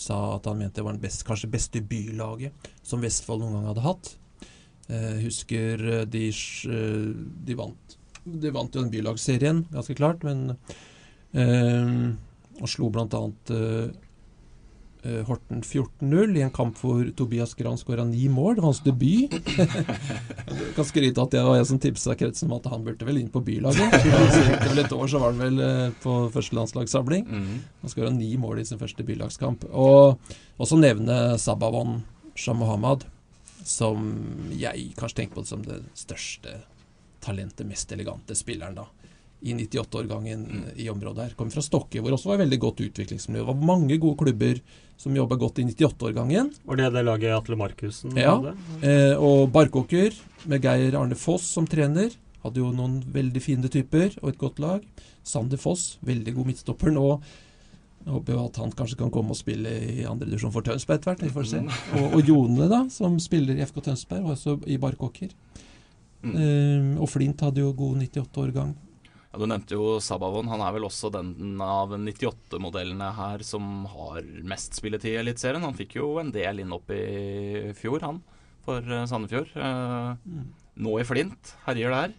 sa 0.00 0.36
at 0.36 0.48
han 0.48 0.58
mente 0.60 0.80
det 0.80 0.86
var 0.86 0.96
den 0.96 1.02
best, 1.02 1.24
kanskje 1.28 1.50
beste 1.52 1.82
bylaget 1.84 2.70
som 2.86 3.04
Vestfold 3.04 3.44
noen 3.44 3.58
gang 3.58 3.68
hadde 3.70 3.84
hatt. 3.84 4.12
Jeg 4.88 5.22
husker 5.24 5.82
eh, 5.92 6.04
de, 6.08 6.28
eh, 6.30 7.06
de 7.46 7.58
vant 7.58 7.96
De 8.26 8.50
vant 8.54 8.74
jo 8.74 8.82
den 8.82 8.92
bylagsserien, 8.92 9.64
ganske 9.72 9.96
klart, 9.98 10.24
men 10.26 10.56
eh, 11.34 12.12
Og 12.62 12.70
slo 12.70 12.90
blant 12.94 13.14
eh, 13.14 13.56
eh, 13.58 14.05
Horten 15.28 15.62
14-0 15.62 16.38
i 16.38 16.42
en 16.44 16.52
kamp 16.54 16.78
hvor 16.80 17.04
Tobias 17.16 17.54
Gran 17.58 17.78
skåra 17.78 18.04
ni 18.08 18.28
mål. 18.32 18.60
Hans 18.64 18.80
debut. 18.84 19.32
Jeg 19.32 20.72
kan 20.76 20.88
skryte 20.88 21.22
at 21.22 21.34
det 21.34 21.44
var 21.46 21.58
jeg 21.58 21.68
som 21.70 21.80
tipsa 21.82 22.16
kretsen 22.18 22.50
om 22.50 22.56
at 22.58 22.68
han 22.72 22.84
burde 22.86 23.08
vel 23.08 23.20
inn 23.20 23.30
på 23.32 23.42
bylaget. 23.46 23.96
Etter 24.58 24.82
et 24.84 24.96
år, 24.96 25.06
så 25.10 25.22
var 25.22 25.34
han 25.34 25.42
vel 25.44 25.62
eh, 25.62 25.94
på 26.02 26.18
første 26.34 26.58
landslagssamling. 26.58 27.26
Han 27.82 27.92
skåra 27.92 28.12
ni 28.14 28.32
mål 28.40 28.62
i 28.62 28.68
sin 28.68 28.82
første 28.82 29.06
bylagskamp. 29.06 29.68
Og 29.72 30.18
også 30.62 30.80
nevne 30.80 31.36
Sabawan 31.42 32.00
Shamahamad, 32.36 33.06
som 33.66 34.10
jeg 34.54 34.92
kanskje 34.98 35.22
tenker 35.22 35.40
på 35.40 35.46
som 35.48 35.64
det 35.66 35.80
største 35.96 36.60
talentet, 37.24 37.66
mest 37.66 37.90
elegante 37.92 38.36
spilleren 38.38 38.76
da. 38.78 38.86
I 39.42 39.52
98-årgangen 39.54 40.44
i 40.80 40.88
området 40.90 41.22
her. 41.26 41.34
Kom 41.36 41.50
fra 41.52 41.62
Stokke, 41.62 42.00
hvor 42.00 42.14
også 42.16 42.30
var 42.32 42.38
veldig 42.40 42.58
godt 42.62 42.80
utviklingsmiljø. 42.86 43.42
Det 43.44 43.48
var 43.50 43.66
mange 43.68 43.98
gode 44.00 44.16
klubber 44.22 44.60
som 44.96 45.14
jobba 45.14 45.36
godt 45.36 45.58
i 45.60 45.66
98-årgangen. 45.68 46.52
Var 46.64 46.76
det 46.80 46.86
det 46.94 47.02
laget 47.04 47.34
Atle 47.36 47.56
Markussen 47.60 48.16
Ja, 48.16 48.38
hadde? 48.38 48.54
eh, 48.82 49.12
og 49.20 49.50
Barkåker 49.52 50.16
med 50.48 50.64
Geir 50.64 50.96
Arne 50.96 51.14
Foss 51.20 51.44
som 51.52 51.66
trener. 51.68 52.14
Hadde 52.42 52.62
jo 52.62 52.70
noen 52.72 53.02
veldig 53.12 53.42
fine 53.44 53.68
typer 53.68 54.16
og 54.22 54.30
et 54.32 54.38
godt 54.40 54.58
lag. 54.62 54.80
Sander 55.26 55.58
Foss, 55.60 55.98
veldig 56.06 56.32
god 56.38 56.46
midtstopper 56.46 56.94
nå. 56.94 57.20
Jeg 58.06 58.14
håper 58.14 58.36
jo 58.36 58.42
at 58.46 58.56
han 58.62 58.70
kanskje 58.78 58.96
kan 59.00 59.10
komme 59.10 59.34
og 59.34 59.36
spille 59.40 59.68
i 59.68 60.04
andre 60.06 60.28
divisjon 60.30 60.52
for 60.54 60.62
Tønsberg 60.62 61.00
etter 61.00 61.10
hvert. 61.12 61.24
Vi 61.26 61.32
får 61.34 61.48
se. 61.50 61.62
Og, 61.98 62.14
og 62.20 62.28
Jone, 62.30 62.68
da, 62.70 62.84
som 62.94 63.16
spiller 63.20 63.58
i 63.58 63.64
FK 63.66 63.80
Tønsberg, 63.88 64.22
og 64.24 64.36
også 64.36 64.56
i 64.70 64.76
Barkåker. 64.78 65.32
Eh, 66.24 66.92
og 67.02 67.08
Flint 67.10 67.42
hadde 67.44 67.60
jo 67.64 67.72
god 67.76 67.98
98-årgang. 68.06 68.74
Ja, 69.36 69.40
Du 69.42 69.50
nevnte 69.50 69.76
jo 69.76 69.98
Sabavon. 70.00 70.48
Han 70.48 70.62
er 70.64 70.72
vel 70.72 70.86
også 70.88 71.10
den 71.12 71.60
av 71.60 71.90
98-modellene 71.92 73.10
her 73.18 73.42
som 73.44 73.84
har 73.92 74.24
mest 74.48 74.78
spilletid 74.78 75.12
i 75.12 75.18
Eliteserien. 75.20 75.60
Han 75.60 75.76
fikk 75.76 75.98
jo 75.98 76.14
en 76.22 76.32
del 76.32 76.62
inn 76.62 76.72
opp 76.72 76.88
i 76.88 77.74
fjor, 77.76 78.00
han, 78.00 78.22
for 78.64 78.80
eh, 78.80 79.04
Sandefjord. 79.04 79.52
Eh, 79.52 80.38
Nå 80.80 80.94
i 81.02 81.04
Flint, 81.04 81.52
herjer 81.68 81.92
der. 81.92 82.16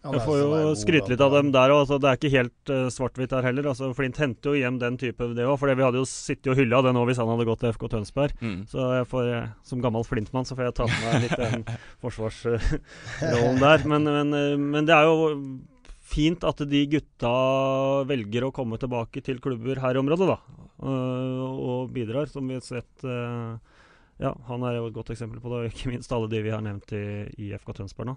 Ja, 0.00 0.14
Jeg 0.16 0.24
får 0.24 0.36
jo 0.40 0.74
skryte 0.80 1.12
litt 1.12 1.22
av 1.22 1.36
dem 1.36 1.52
der 1.54 1.70
òg. 1.70 1.84
Altså, 1.84 2.00
det 2.02 2.08
er 2.08 2.18
ikke 2.18 2.34
helt 2.34 2.70
uh, 2.72 2.86
svart-hvitt 2.90 3.34
her 3.36 3.46
heller. 3.46 3.70
Altså, 3.70 3.92
Flint 3.94 4.18
henter 4.18 4.50
jo 4.54 4.58
hjem 4.64 4.78
den 4.80 4.96
type, 4.98 5.30
det 5.36 5.46
òg. 5.46 5.58
For 5.60 5.70
vi 5.70 5.84
hadde 5.86 6.00
jo 6.00 6.06
sittet 6.08 6.50
og 6.50 6.58
hylla 6.58 6.80
det 6.86 6.94
nå 6.96 7.02
hvis 7.06 7.20
han 7.20 7.30
hadde 7.30 7.46
gått 7.46 7.62
til 7.62 7.74
FK 7.76 7.84
Tønsberg. 7.94 8.38
Mm. 8.42 8.62
Så 8.70 8.90
jeg 8.96 9.10
får, 9.10 9.28
som 9.70 9.82
gammel 9.84 10.06
Flint-mann 10.08 10.48
så 10.48 10.56
får 10.58 10.72
jeg 10.72 10.78
ta 10.80 10.88
med 10.90 11.04
meg 11.04 11.26
litt 11.28 11.36
den 11.38 11.66
forsvarsrollen 12.02 13.60
der. 13.60 13.86
Men, 13.92 14.08
men, 14.08 14.64
men 14.72 14.88
det 14.88 14.96
er 14.96 15.10
jo 15.10 15.36
fint 16.10 16.44
at 16.46 16.62
de 16.68 16.80
gutta 16.90 17.32
velger 18.08 18.46
å 18.46 18.54
komme 18.54 18.78
tilbake 18.80 19.22
til 19.24 19.40
klubber 19.42 19.80
her 19.82 19.96
i 19.96 20.02
området, 20.02 20.28
da. 20.32 20.38
øh, 20.82 21.44
og 21.46 21.94
bidrar, 21.94 22.30
som 22.30 22.48
vi 22.48 22.58
har 22.58 22.66
sett. 22.66 22.92
øh, 23.04 23.56
ja, 24.20 24.34
han 24.50 24.66
er 24.68 24.76
jo 24.76 24.90
et 24.90 24.96
godt 24.96 25.14
eksempel 25.14 25.40
på 25.40 25.52
det, 25.52 25.60
og 25.60 25.72
ikke 25.72 25.94
minst 25.94 26.12
alle 26.12 26.28
de 26.28 26.42
vi 26.44 26.52
har 26.52 26.64
nevnt 26.64 26.92
i, 26.96 27.04
i 27.40 27.52
FK 27.56 27.78
Tønsberg 27.78 28.10
nå. 28.12 28.16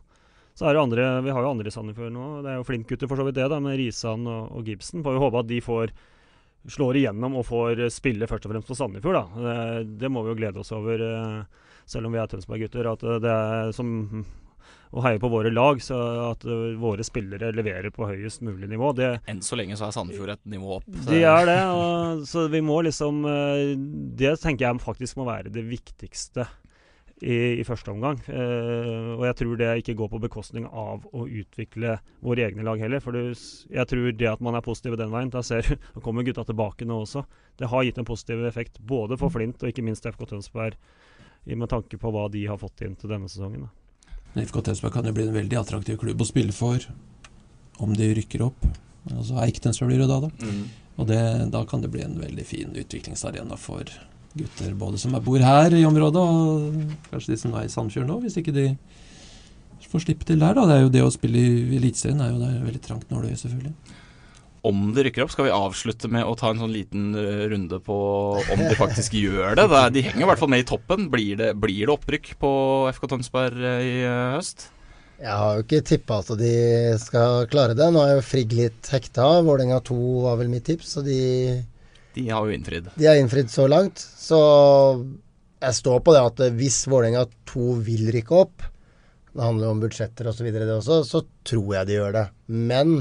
Så 0.54 0.68
er 0.68 0.76
det 0.76 0.84
andre, 0.84 1.06
Vi 1.26 1.32
har 1.34 1.42
jo 1.42 1.50
andre 1.50 1.70
i 1.70 1.74
Sandefjord 1.74 2.12
nå. 2.14 2.26
Det 2.46 2.52
er 2.52 2.60
jo 2.60 2.66
Flint-gutter 2.68 3.10
for 3.10 3.18
så 3.18 3.26
vidt 3.26 3.40
det, 3.40 3.48
da, 3.50 3.58
med 3.64 3.78
Risan 3.80 4.28
og, 4.30 4.52
og 4.54 4.68
Gibson. 4.68 5.02
Får 5.06 5.16
jo 5.16 5.24
håpe 5.24 5.42
at 5.42 5.50
de 5.50 5.62
får 5.66 5.94
slår 6.70 7.00
igjennom 7.02 7.40
og 7.40 7.48
får 7.48 7.82
spille 7.92 8.28
først 8.30 8.46
og 8.48 8.54
fremst 8.54 8.70
på 8.70 8.78
Sandefjord. 8.78 9.18
da. 9.18 9.46
Det, 9.48 9.98
det 10.04 10.12
må 10.14 10.24
vi 10.24 10.32
jo 10.32 10.38
glede 10.40 10.62
oss 10.62 10.72
over, 10.76 11.02
eh, 11.02 11.66
selv 11.90 12.08
om 12.08 12.16
vi 12.16 12.22
er 12.22 12.30
Tønsberg-gutter. 12.32 12.92
At 12.94 13.04
eh, 13.04 13.20
det 13.24 13.34
er 13.34 13.74
som 13.76 13.90
å 14.94 15.02
heier 15.02 15.22
på 15.22 15.30
våre 15.34 15.50
lag, 15.54 15.82
så 15.82 15.98
at 16.30 16.46
eh, 16.46 16.74
våre 16.80 17.06
spillere 17.06 17.52
leverer 17.56 17.94
på 17.94 18.08
høyest 18.08 18.44
mulig 18.46 18.70
nivå. 18.70 18.92
Det, 18.98 19.10
Enn 19.30 19.42
så 19.46 19.58
lenge 19.58 19.78
så 19.80 19.88
er 19.88 19.96
Sandefjord 19.96 20.36
et 20.36 20.44
nivå 20.54 20.78
opp. 20.78 20.90
så- 20.90 21.10
de 21.10 21.24
er 21.24 21.48
det, 21.50 21.60
og, 21.74 22.26
så 22.30 22.48
vi 22.54 22.62
må 22.62 22.82
liksom 22.86 23.24
eh, 23.26 23.74
Det 24.14 24.36
tenker 24.42 24.68
jeg 24.68 24.84
faktisk 24.84 25.18
må 25.18 25.26
være 25.26 25.52
det 25.54 25.66
viktigste 25.66 26.46
i, 27.24 27.60
i 27.60 27.64
første 27.64 27.92
omgang. 27.94 28.20
Uh, 28.28 29.16
og 29.16 29.24
jeg 29.30 29.38
tror 29.40 29.60
det 29.60 29.70
ikke 29.80 29.96
går 30.00 30.10
på 30.12 30.22
bekostning 30.26 30.66
av 30.68 31.06
å 31.16 31.26
utvikle 31.28 31.98
våre 32.26 32.48
egne 32.48 32.66
lag 32.68 32.82
heller. 32.84 33.04
For 33.04 33.16
det, 33.16 33.38
jeg 33.72 33.90
tror 33.90 34.10
det 34.12 34.30
at 34.30 34.44
man 34.44 34.58
er 34.58 34.66
positiv 34.66 34.98
den 35.00 35.14
veien 35.14 35.32
Da 35.34 35.44
ser 35.46 35.68
kommer 36.06 36.26
gutta 36.28 36.46
tilbake 36.48 36.88
nå 36.90 37.04
også. 37.06 37.24
Det 37.60 37.70
har 37.72 37.86
gitt 37.88 38.02
en 38.02 38.10
positiv 38.10 38.44
effekt 38.50 38.82
både 38.82 39.18
for 39.22 39.34
Flint 39.34 39.64
og 39.64 39.72
ikke 39.72 39.86
minst 39.86 40.06
FK 40.10 40.26
Tønsberg, 40.34 40.76
med 41.46 41.72
tanke 41.72 42.00
på 42.00 42.12
hva 42.12 42.30
de 42.32 42.46
har 42.48 42.60
fått 42.60 42.84
inn 42.86 42.98
til 43.00 43.12
denne 43.12 43.32
sesongen. 43.32 43.68
Da. 43.68 43.83
FK 44.42 44.62
Tønsberg 44.66 44.96
kan 44.96 45.06
jo 45.06 45.14
bli 45.16 45.28
en 45.28 45.36
veldig 45.36 45.60
attraktiv 45.60 46.00
klubb 46.02 46.24
å 46.24 46.28
spille 46.28 46.56
for 46.56 46.82
om 47.84 47.94
de 47.98 48.10
rykker 48.18 48.42
opp. 48.46 48.66
Men 49.04 49.20
altså 49.22 49.38
Eik 49.44 49.60
Tønsberg 49.62 49.92
blir 49.92 50.04
det 50.04 50.10
da, 50.10 50.20
da. 50.26 50.32
Mm. 50.42 50.64
Og 51.02 51.08
det, 51.10 51.22
da 51.54 51.64
kan 51.70 51.82
det 51.84 51.92
bli 51.94 52.04
en 52.06 52.20
veldig 52.22 52.46
fin 52.46 52.74
utviklingsarena 52.78 53.58
for 53.60 53.90
gutter 54.34 54.74
både 54.78 54.98
som 54.98 55.14
bor 55.22 55.42
her 55.46 55.74
i 55.78 55.86
området, 55.86 56.22
og 56.22 57.10
kanskje 57.12 57.34
de 57.34 57.40
som 57.42 57.54
er 57.58 57.68
i 57.68 57.74
Sandfjord 57.74 58.10
nå, 58.10 58.20
hvis 58.24 58.38
ikke 58.42 58.54
de 58.56 58.68
får 59.94 60.08
slippe 60.08 60.26
til 60.26 60.42
der. 60.42 60.56
da. 60.58 60.66
Det 60.66 60.76
er 60.76 60.86
jo 60.86 60.94
det 60.94 61.04
å 61.06 61.12
spille 61.14 61.38
i 61.38 61.78
Eliteserien 61.78 62.22
er 62.24 62.32
jo 62.32 62.40
det 62.42 62.50
er 62.50 62.66
veldig 62.66 62.82
trangt 62.82 63.12
nåløye, 63.14 63.38
selvfølgelig. 63.38 63.74
Om 64.64 64.94
de 64.96 65.04
rykker 65.04 65.26
opp, 65.26 65.32
skal 65.34 65.50
vi 65.50 65.52
avslutte 65.52 66.08
med 66.08 66.24
å 66.24 66.38
ta 66.40 66.54
en 66.54 66.62
sånn 66.62 66.72
liten 66.72 67.10
eh, 67.20 67.42
runde 67.52 67.82
på 67.84 67.96
om 68.40 68.62
de 68.62 68.76
faktisk 68.80 69.16
gjør 69.20 69.58
det. 69.60 69.66
de 69.92 70.04
henger 70.06 70.24
i 70.24 70.28
hvert 70.30 70.40
fall 70.40 70.52
med 70.54 70.64
i 70.64 70.68
toppen. 70.70 71.10
Blir 71.12 71.36
det, 71.40 71.50
blir 71.60 71.82
det 71.84 71.92
opprykk 71.92 72.30
på 72.40 72.52
FK 72.96 73.10
Tønsberg 73.12 73.60
eh, 73.60 73.82
i 73.84 73.98
eh, 74.08 74.38
høst? 74.38 74.70
Jeg 75.20 75.36
har 75.40 75.58
jo 75.58 75.66
ikke 75.66 75.82
tippa 75.88 76.22
at 76.24 76.32
de 76.40 76.54
skal 77.00 77.50
klare 77.52 77.76
det. 77.76 77.90
Nå 77.92 78.06
er 78.06 78.16
jo 78.16 78.24
Frigg 78.24 78.56
litt 78.56 78.88
hekta. 78.92 79.26
Vålerenga 79.44 79.82
2 79.84 79.98
var 80.24 80.40
vel 80.40 80.52
mitt 80.52 80.64
tips, 80.68 80.96
så 80.96 81.04
de 81.04 81.20
De 82.16 82.24
har 82.30 82.48
jo 82.48 82.56
innfridd. 82.56 82.88
De 82.96 83.08
har 83.10 83.20
innfridd 83.20 83.52
så 83.52 83.68
langt. 83.68 84.00
Så 84.00 84.40
jeg 85.64 85.76
står 85.80 86.00
på 86.08 86.16
det 86.16 86.24
at 86.24 86.40
hvis 86.56 86.86
Vålerenga 86.88 87.26
2 87.52 87.68
vil 87.84 88.08
rykke 88.16 88.40
opp, 88.46 88.64
det 89.34 89.44
handler 89.44 89.68
jo 89.68 89.74
om 89.76 89.84
budsjetter 89.84 90.30
osv., 90.30 90.48
det 90.54 90.72
også, 90.72 91.02
så 91.08 91.24
tror 91.48 91.76
jeg 91.80 91.90
de 91.90 91.96
gjør 91.98 92.16
det. 92.16 92.26
Men 92.48 92.96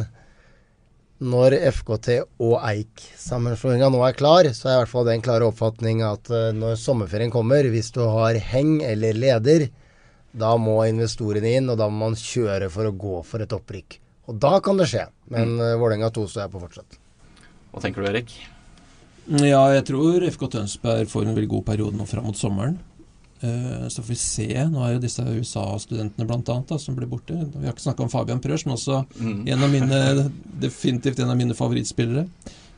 når 1.23 1.55
FKT 1.79 2.09
og 2.43 2.57
Eik-sammenslåinga 2.59 3.89
nå 3.93 4.01
er 4.07 4.16
klar, 4.18 4.49
så 4.57 4.68
er 4.68 4.75
i 4.75 4.81
hvert 4.83 4.93
fall 4.93 5.07
den 5.09 5.23
klare 5.25 5.47
oppfatning 5.47 6.03
at 6.07 6.31
uh, 6.33 6.51
når 6.57 6.81
sommerferien 6.81 7.33
kommer, 7.33 7.68
hvis 7.70 7.93
du 7.95 8.03
har 8.03 8.39
heng 8.53 8.81
eller 8.87 9.18
leder, 9.18 9.68
da 10.33 10.55
må 10.59 10.81
investorene 10.89 11.57
inn, 11.59 11.70
og 11.70 11.79
da 11.79 11.89
må 11.93 12.09
man 12.09 12.18
kjøre 12.18 12.70
for 12.73 12.89
å 12.89 12.97
gå 12.97 13.20
for 13.29 13.45
et 13.45 13.55
opprykk. 13.55 13.99
Og 14.31 14.39
da 14.43 14.57
kan 14.64 14.79
det 14.81 14.89
skje. 14.91 15.07
Men 15.33 15.57
mm. 15.59 15.66
Vålerenga 15.81 16.12
2 16.14 16.27
står 16.31 16.45
jeg 16.45 16.53
på 16.55 16.62
fortsatt. 16.62 16.99
Hva 17.73 17.83
tenker 17.85 18.05
du, 18.05 18.09
Erik? 18.09 18.33
Ja, 19.43 19.62
jeg 19.70 19.85
tror 19.87 20.25
FK 20.27 20.49
Tønsberg 20.57 21.11
får 21.11 21.27
en 21.27 21.37
veldig 21.37 21.51
god 21.53 21.66
periode 21.68 21.99
nå 21.99 22.07
fram 22.11 22.27
mot 22.27 22.39
sommeren. 22.39 22.79
Uh, 23.43 23.88
så 23.90 24.03
får 24.03 24.12
vi 24.12 24.18
se. 24.20 24.49
Nå 24.70 24.82
er 24.86 24.95
jo 24.95 25.03
disse 25.03 25.22
USA-studentene 25.26 26.26
bl.a. 26.28 26.78
som 26.78 26.99
blir 26.99 27.11
borte. 27.11 27.34
Vi 27.34 27.66
har 27.66 27.74
ikke 27.74 27.88
snakka 27.88 28.07
om 28.07 28.12
Fabian 28.12 28.43
Prøsch, 28.43 28.66
men 28.68 28.76
også 28.76 29.03
mm. 29.18 29.47
en 29.51 29.64
av 29.66 29.72
mine, 29.72 30.03
definitivt 30.62 31.22
en 31.22 31.32
av 31.32 31.40
mine 31.40 31.57
favorittspillere. 31.59 32.26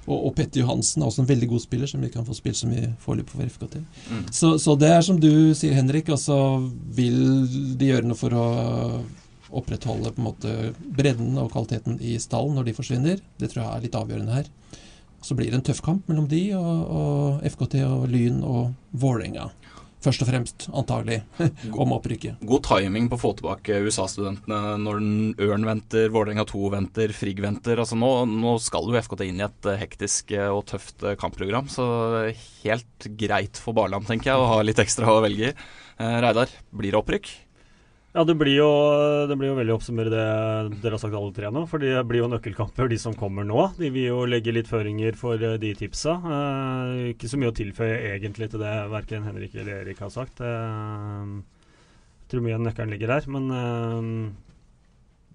Og, 0.04 0.16
og 0.18 0.32
Petter 0.36 0.60
Johansen 0.60 1.02
er 1.02 1.08
også 1.08 1.22
en 1.24 1.28
veldig 1.28 1.48
god 1.54 1.62
spiller, 1.64 1.88
som 1.88 2.02
vi 2.04 2.10
kan 2.12 2.26
få 2.26 2.36
spilt 2.36 2.58
så 2.58 2.68
mye 2.68 2.92
foreløpig 3.04 3.36
for 3.36 3.52
FKT. 3.56 3.76
Mm. 4.10 4.24
Så, 4.32 4.54
så, 4.60 4.76
det 4.80 4.90
er 4.92 5.04
som 5.04 5.20
du 5.20 5.30
sier, 5.56 5.76
Henrik. 5.76 6.10
Altså 6.12 6.36
vil 6.96 7.20
de 7.78 7.92
gjøre 7.92 8.08
noe 8.08 8.18
for 8.18 8.36
å 8.36 8.46
opprettholde 9.54 10.12
på 10.12 10.20
en 10.20 10.28
måte 10.28 10.52
bredden 10.96 11.38
og 11.40 11.52
kvaliteten 11.52 12.00
i 12.02 12.16
stallen 12.20 12.56
når 12.58 12.68
de 12.68 12.76
forsvinner. 12.76 13.20
Det 13.40 13.52
tror 13.52 13.64
jeg 13.64 13.70
er 13.70 13.84
litt 13.86 13.98
avgjørende 13.98 14.40
her. 14.40 14.50
Så 15.24 15.36
blir 15.38 15.48
det 15.48 15.60
en 15.60 15.64
tøff 15.64 15.80
kamp 15.84 16.08
mellom 16.10 16.26
de 16.28 16.42
og, 16.58 16.72
og 16.84 17.44
FKT 17.48 17.78
og 17.86 18.08
Lyn 18.12 18.42
og 18.44 18.74
Vålerenga 18.92 19.48
først 20.05 20.24
og 20.24 20.28
fremst, 20.28 20.66
antagelig, 20.76 21.20
om 21.82 21.94
opprykket. 21.96 22.42
God 22.44 22.64
timing 22.66 23.09
på 23.11 23.18
å 23.18 23.22
få 23.22 23.32
tilbake 23.38 23.80
USA-studentene 23.86 24.76
når 24.82 25.00
Ørn 25.46 25.68
venter, 25.68 26.11
Vålerenga 26.14 26.46
2 26.50 26.72
venter, 26.74 27.14
Frigg 27.16 27.40
venter. 27.44 27.80
Altså 27.80 27.98
nå, 27.98 28.11
nå, 28.30 28.57
skal 28.62 28.90
jo 28.90 29.00
FKT 29.00 29.26
inn 29.28 29.40
i 29.42 29.46
et 29.46 29.70
eh, 29.70 29.80
hektisk 29.80 30.34
eh, 30.36 30.50
og 30.52 30.66
tøft 30.70 31.05
eh, 31.05 31.16
kampprogram, 31.20 31.70
så 31.72 31.86
helt 32.64 33.09
greit 33.20 33.61
for 33.61 33.76
Barland, 33.76 34.09
tenker 34.09 34.32
jeg, 34.32 34.40
å 34.40 34.50
ha 34.52 34.61
litt 34.64 34.82
ekstra 34.82 35.12
å 35.12 35.24
velge 35.24 35.52
i. 35.52 35.57
Reidar, 35.94 36.50
blir 36.74 36.90
det 36.90 36.98
opprykk? 36.98 37.28
Ja, 38.14 38.22
det 38.22 38.36
blir, 38.38 38.54
jo, 38.54 38.68
det 39.26 39.34
blir 39.34 39.48
jo 39.50 39.56
veldig 39.58 39.72
å 39.74 39.76
oppsummere 39.80 40.10
det 40.12 40.26
dere 40.84 40.94
har 40.94 41.00
sagt 41.02 41.16
alle 41.18 41.34
tre 41.34 41.48
nå. 41.50 41.64
For 41.66 41.82
det 41.82 41.96
blir 42.06 42.22
jo 42.22 42.28
nøkkelkamper, 42.30 42.86
de 42.92 42.98
som 43.02 43.16
kommer 43.18 43.42
nå. 43.48 43.64
De 43.74 43.90
vil 43.90 44.06
jo 44.06 44.20
legge 44.30 44.54
litt 44.54 44.70
føringer 44.70 45.18
for 45.18 45.42
eh, 45.42 45.56
de 45.58 45.72
tipsa. 45.74 46.14
Eh, 46.22 46.92
ikke 47.10 47.32
så 47.32 47.42
mye 47.42 47.50
å 47.50 47.56
tilføye 47.58 47.98
egentlig 48.12 48.52
til 48.52 48.62
det 48.62 48.76
verken 48.94 49.26
Henrik 49.26 49.58
eller 49.58 49.82
Erik 49.82 50.06
har 50.06 50.14
sagt. 50.14 50.38
Eh, 50.46 51.34
jeg 52.22 52.30
tror 52.30 52.46
mye 52.46 52.54
av 52.54 52.64
nøkkelen 52.68 52.94
ligger 52.94 53.16
der. 53.16 53.28
Men 53.34 53.50
eh, 53.58 54.08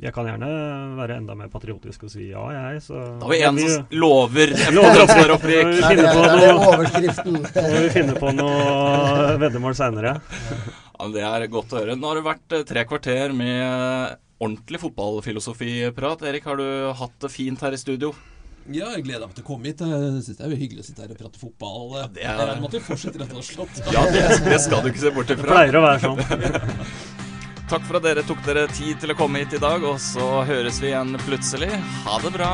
jeg 0.08 0.16
kan 0.16 0.32
gjerne 0.32 0.56
være 1.04 1.20
enda 1.20 1.36
mer 1.36 1.52
patriotisk 1.52 2.08
og 2.08 2.16
si 2.16 2.32
ja, 2.32 2.48
jeg. 2.56 2.84
Så 2.88 2.96
da 2.96 3.28
har 3.28 3.36
vi 3.36 3.44
en 3.44 3.60
som 3.60 3.98
lover. 4.00 4.56
Det 4.56 6.00
er 6.08 6.54
overskriften. 6.56 7.42
Så 7.44 7.66
må 7.74 7.88
vi 7.90 7.96
finne 8.00 8.16
på 8.24 8.38
noe 8.40 9.34
veddemål 9.44 9.76
seinere. 9.84 10.22
Ja, 11.00 11.08
det 11.14 11.24
er 11.24 11.46
godt 11.52 11.72
å 11.72 11.80
høre. 11.80 11.96
Nå 11.96 12.10
har 12.10 12.20
det 12.20 12.26
vært 12.26 12.56
eh, 12.58 12.66
tre 12.68 12.84
kvarter 12.88 13.32
med 13.36 14.18
ordentlig 14.40 14.82
fotballfilosofiprat. 14.84 16.26
Erik, 16.28 16.48
har 16.48 16.60
du 16.60 16.68
hatt 17.00 17.16
det 17.24 17.32
fint 17.32 17.64
her 17.64 17.76
i 17.76 17.80
studio? 17.80 18.12
Ja, 18.70 18.92
jeg 18.94 19.06
gleder 19.08 19.26
meg 19.26 19.38
til 19.38 19.46
å 19.46 19.48
komme 19.48 19.72
hit. 19.72 19.80
Jeg 19.82 20.12
synes 20.20 20.28
Det 20.38 20.46
er 20.46 20.52
jo 20.52 20.60
hyggelig 20.60 20.84
å 20.84 20.90
sitte 20.90 21.06
her 21.06 21.14
og 21.16 21.22
prate 21.22 21.42
fotball. 21.42 21.88
Ja, 21.96 22.10
det 22.12 22.28
er... 22.28 22.44
Jeg 22.52 22.66
måtte 22.66 22.84
fortsette 22.84 23.24
rett 23.24 23.34
og 23.34 23.48
slett. 23.48 23.82
Ja, 23.96 24.04
det, 24.12 24.26
det, 24.46 24.60
skal 24.66 24.84
du 24.84 24.92
ikke 24.92 25.06
se 25.06 25.16
bort 25.16 25.34
ifra. 25.34 25.48
Det 25.48 25.56
pleier 25.56 25.80
å 25.80 25.86
være 25.88 26.04
sånn. 26.04 26.86
Takk 27.72 27.86
for 27.86 28.00
at 28.00 28.06
dere 28.10 28.26
tok 28.26 28.44
dere 28.48 28.68
tid 28.74 29.00
til 29.00 29.14
å 29.14 29.18
komme 29.18 29.44
hit 29.44 29.56
i 29.56 29.62
dag, 29.62 29.84
og 29.86 30.02
så 30.04 30.44
høres 30.50 30.82
vi 30.84 30.92
igjen 30.92 31.16
plutselig. 31.26 31.72
Ha 32.06 32.22
det 32.26 32.36
bra. 32.36 32.54